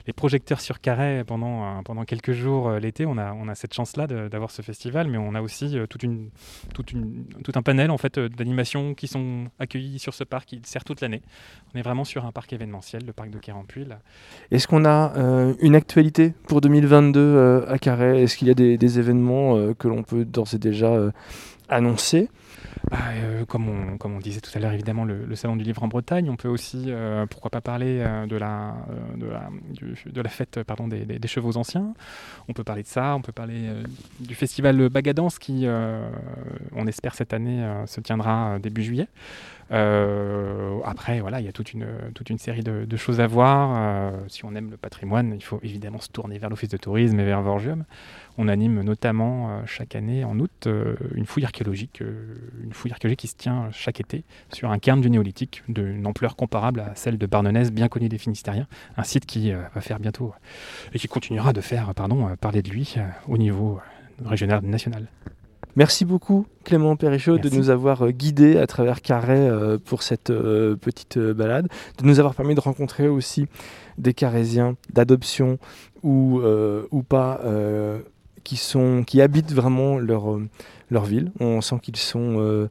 les 0.06 0.12
projecteurs 0.12 0.60
sur 0.60 0.80
Carré 0.80 1.24
pendant, 1.26 1.82
pendant 1.82 2.04
quelques 2.04 2.32
jours 2.32 2.70
l'été. 2.72 3.06
On 3.06 3.18
a, 3.18 3.32
on 3.32 3.48
a 3.48 3.54
cette 3.54 3.74
chance-là 3.74 4.06
d'avoir 4.06 4.50
ce 4.50 4.62
festival, 4.62 5.08
mais 5.08 5.18
on 5.18 5.34
a 5.34 5.42
aussi 5.42 5.76
toute 5.88 6.02
une, 6.02 6.30
toute 6.74 6.92
une, 6.92 7.24
tout 7.44 7.52
un 7.54 7.62
panel 7.62 7.90
en 7.90 7.98
fait, 7.98 8.18
d'animations 8.18 8.94
qui 8.94 9.06
sont 9.06 9.46
accueillies 9.58 9.98
sur 9.98 10.14
ce 10.14 10.24
parc 10.24 10.48
qui 10.48 10.60
sert 10.64 10.84
toute 10.84 11.00
l'année. 11.00 11.22
On 11.74 11.78
est 11.78 11.82
vraiment 11.82 12.04
sur 12.04 12.24
un 12.26 12.32
parc 12.32 12.52
événementiel, 12.52 13.04
le 13.06 13.12
parc 13.12 13.30
de 13.30 13.38
Carampuil. 13.38 13.88
Est-ce 14.50 14.66
qu'on 14.66 14.84
a 14.84 15.12
une 15.60 15.74
actualité 15.74 16.34
pour 16.46 16.60
2022 16.60 17.64
à 17.68 17.78
Carré? 17.78 18.22
Est-ce 18.22 18.36
qu'il 18.36 18.48
y 18.48 18.50
a 18.50 18.54
des 18.54 18.98
événements 18.98 19.72
que 19.74 19.88
l'on 19.88 20.02
peut 20.02 20.24
d'ores 20.24 20.54
et 20.54 20.58
déjà 20.58 20.92
annoncer? 21.68 22.28
Bah, 22.90 22.98
euh, 23.14 23.44
comme, 23.44 23.68
on, 23.68 24.18
disait 24.18 24.40
tout 24.40 24.50
à 24.54 24.58
l'heure, 24.58 24.72
évidemment, 24.72 25.04
le, 25.04 25.34
Salon 25.34 25.56
du 25.56 25.64
Livre 25.64 25.82
en 25.82 25.88
Bretagne. 25.88 26.28
On 26.30 26.36
peut 26.36 26.48
aussi, 26.48 26.84
euh, 26.88 27.26
pourquoi 27.26 27.50
pas 27.50 27.60
parler 27.60 28.00
euh, 28.00 28.26
de, 28.26 28.36
la, 28.36 28.74
fête 30.28 30.58
des, 30.58 31.28
chevaux 31.28 31.56
anciens. 31.56 31.94
On 32.48 32.52
peut 32.52 32.64
parler 32.64 32.82
de 32.82 32.88
ça. 32.88 33.14
On 33.14 33.22
peut 33.22 33.32
parler 33.32 33.70
du 34.20 34.34
festival 34.34 34.88
Bagadance 34.88 35.38
qui, 35.38 35.66
on 36.74 36.86
espère, 36.86 37.14
cette 37.14 37.32
année 37.32 37.66
se 37.86 38.00
tiendra 38.00 38.58
début 38.58 38.82
juillet. 38.82 39.08
Après, 39.70 41.20
voilà, 41.20 41.40
il 41.40 41.46
y 41.46 41.48
a 41.48 41.52
toute 41.52 41.72
une, 41.72 42.38
série 42.38 42.62
de, 42.62 42.96
choses 42.96 43.20
à 43.20 43.26
voir. 43.26 44.12
si 44.28 44.44
on 44.44 44.54
aime 44.54 44.70
le 44.70 44.76
patrimoine, 44.76 45.32
il 45.34 45.42
faut 45.42 45.60
évidemment 45.62 46.00
se 46.00 46.08
tourner 46.08 46.38
vers 46.38 46.50
l'Office 46.50 46.68
de 46.68 46.76
tourisme 46.76 47.18
et 47.20 47.24
vers 47.24 47.42
Vorgium. 47.42 47.84
On 48.38 48.48
anime 48.48 48.82
notamment 48.82 49.64
chaque 49.66 49.94
année, 49.94 50.24
en 50.24 50.38
août, 50.38 50.68
une 51.14 51.26
fouille 51.26 51.44
archéologique, 51.44 52.02
une 52.62 52.72
fouille 52.72 52.92
archéologique 52.92 53.20
qui 53.20 53.28
se 53.28 53.36
tient 53.36 53.68
chaque 53.72 54.00
été 54.00 54.24
sur 54.52 54.70
un 54.70 54.78
cairn 54.78 55.00
du 55.00 55.10
néolithique 55.10 55.62
d'une 55.68 56.06
ampleur 56.06 56.36
comparable 56.36 56.80
à 56.80 56.94
celle 56.94 57.18
de 57.18 57.26
Barnenez, 57.26 57.70
bien 57.70 57.88
connue 57.88 58.08
des 58.08 58.18
Finistériens, 58.18 58.66
un 58.96 59.04
site 59.04 59.26
qui 59.26 59.52
va 59.52 59.80
faire 59.80 60.00
bientôt 60.00 60.34
et 60.92 60.98
qui 60.98 61.08
continuera 61.08 61.52
de 61.52 61.60
faire 61.60 61.94
pardon, 61.94 62.34
parler 62.40 62.62
de 62.62 62.70
lui 62.70 62.96
au 63.28 63.38
niveau 63.38 63.80
régional 64.24 64.62
national. 64.64 65.08
Merci 65.74 66.04
beaucoup 66.04 66.46
Clément 66.64 66.96
Perrichot 66.96 67.38
de 67.38 67.48
nous 67.48 67.70
avoir 67.70 68.12
guidés 68.12 68.58
à 68.58 68.66
travers 68.66 69.00
Carré 69.00 69.48
pour 69.86 70.02
cette 70.02 70.32
petite 70.32 71.18
balade, 71.18 71.68
de 71.98 72.06
nous 72.06 72.18
avoir 72.18 72.34
permis 72.34 72.54
de 72.54 72.60
rencontrer 72.60 73.08
aussi 73.08 73.46
des 73.96 74.12
Carésiens 74.12 74.76
d'adoption 74.92 75.58
ou, 76.02 76.42
ou 76.90 77.02
pas 77.02 77.40
qui, 78.44 78.56
sont, 78.56 79.02
qui 79.06 79.22
habitent 79.22 79.52
vraiment 79.52 79.98
leur, 79.98 80.38
leur 80.92 81.04
ville. 81.04 81.32
On 81.40 81.60
sent 81.60 81.76
qu'ils 81.82 81.96
sont 81.96 82.38
euh, 82.38 82.68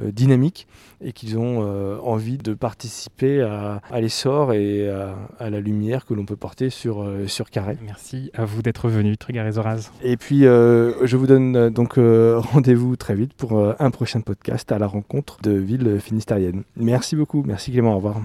euh, 0.00 0.10
dynamiques 0.10 0.66
et 1.00 1.12
qu'ils 1.12 1.36
ont 1.36 1.58
euh, 1.60 1.98
envie 2.02 2.38
de 2.38 2.54
participer 2.54 3.42
à, 3.42 3.80
l'essor 4.00 4.52
et 4.54 4.88
à, 4.88 5.50
la 5.50 5.60
lumière 5.60 6.06
que 6.06 6.14
l'on 6.14 6.24
peut 6.24 6.36
porter 6.36 6.70
sur, 6.70 7.06
sur 7.26 7.50
Carré. 7.50 7.76
Merci 7.82 8.30
à 8.34 8.44
vous 8.44 8.62
d'être 8.62 8.88
venu, 8.88 9.16
Trégaré 9.16 9.52
Zoraz. 9.52 9.90
Et 10.02 10.16
puis, 10.16 10.42
je 10.42 11.16
vous 11.16 11.26
donne 11.26 11.68
donc 11.70 11.94
rendez-vous 11.96 12.96
très 12.96 13.14
vite 13.14 13.34
pour 13.34 13.60
un 13.78 13.90
prochain 13.90 14.20
podcast 14.20 14.72
à 14.72 14.78
la 14.78 14.86
rencontre 14.86 15.38
de 15.42 15.52
villes 15.52 15.98
finistériennes. 16.00 16.62
Merci 16.76 17.16
beaucoup. 17.16 17.42
Merci 17.46 17.72
Clément. 17.72 17.92
Au 17.92 17.96
revoir. 17.96 18.22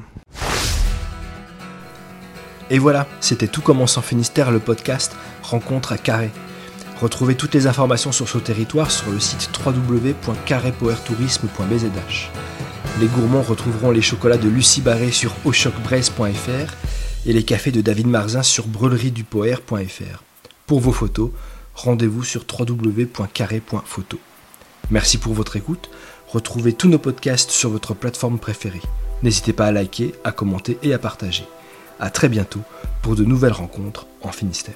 Et 2.70 2.80
voilà, 2.80 3.06
c'était 3.20 3.48
Tout 3.48 3.62
commence 3.62 3.98
en 3.98 4.02
Finistère, 4.02 4.50
le 4.50 4.60
podcast 4.60 5.14
Rencontre 5.44 5.92
à 5.92 5.98
Carré. 5.98 6.32
Retrouvez 7.02 7.36
toutes 7.36 7.56
les 7.56 7.66
informations 7.66 8.12
sur 8.12 8.30
ce 8.30 8.38
territoire 8.38 8.92
sur 8.92 9.10
le 9.10 9.20
site 9.20 9.50
www.carrépowertourisme.bzh. 9.66 12.30
Les 13.00 13.08
gourmands 13.08 13.42
retrouveront 13.42 13.90
les 13.90 14.04
chocolats 14.04 14.38
de 14.38 14.48
Lucie 14.48 14.82
Barré 14.82 15.10
sur 15.10 15.34
auchocbraise.fr 15.44 16.76
et 17.26 17.34
les 17.34 17.44
cafés 17.44 17.72
de 17.72 17.82
David 17.82 18.06
Marzin 18.06 18.44
sur 18.44 18.68
brûleriedupoer.fr. 18.68 20.24
Pour 20.68 20.80
vos 20.80 20.92
photos, 20.92 21.32
rendez-vous 21.74 22.24
sur 22.24 22.46
www.carré.photo. 22.48 24.20
Merci 24.92 25.18
pour 25.18 25.34
votre 25.34 25.56
écoute. 25.56 25.90
Retrouvez 26.28 26.74
tous 26.74 26.88
nos 26.88 27.00
podcasts 27.00 27.50
sur 27.50 27.72
votre 27.72 27.96
plateforme 27.96 28.38
préférée. 28.38 28.84
N'hésitez 29.24 29.54
pas 29.54 29.66
à 29.66 29.72
liker, 29.72 30.14
à 30.24 30.32
commenter 30.32 30.78
et 30.84 30.94
à 30.94 31.00
partager. 31.00 31.48
A 32.00 32.12
très 32.12 32.30
bientôt 32.30 32.62
pour 33.02 33.16
de 33.16 33.24
nouvelles 33.24 33.54
rencontres 33.54 34.06
en 34.22 34.32
Finistère. 34.32 34.76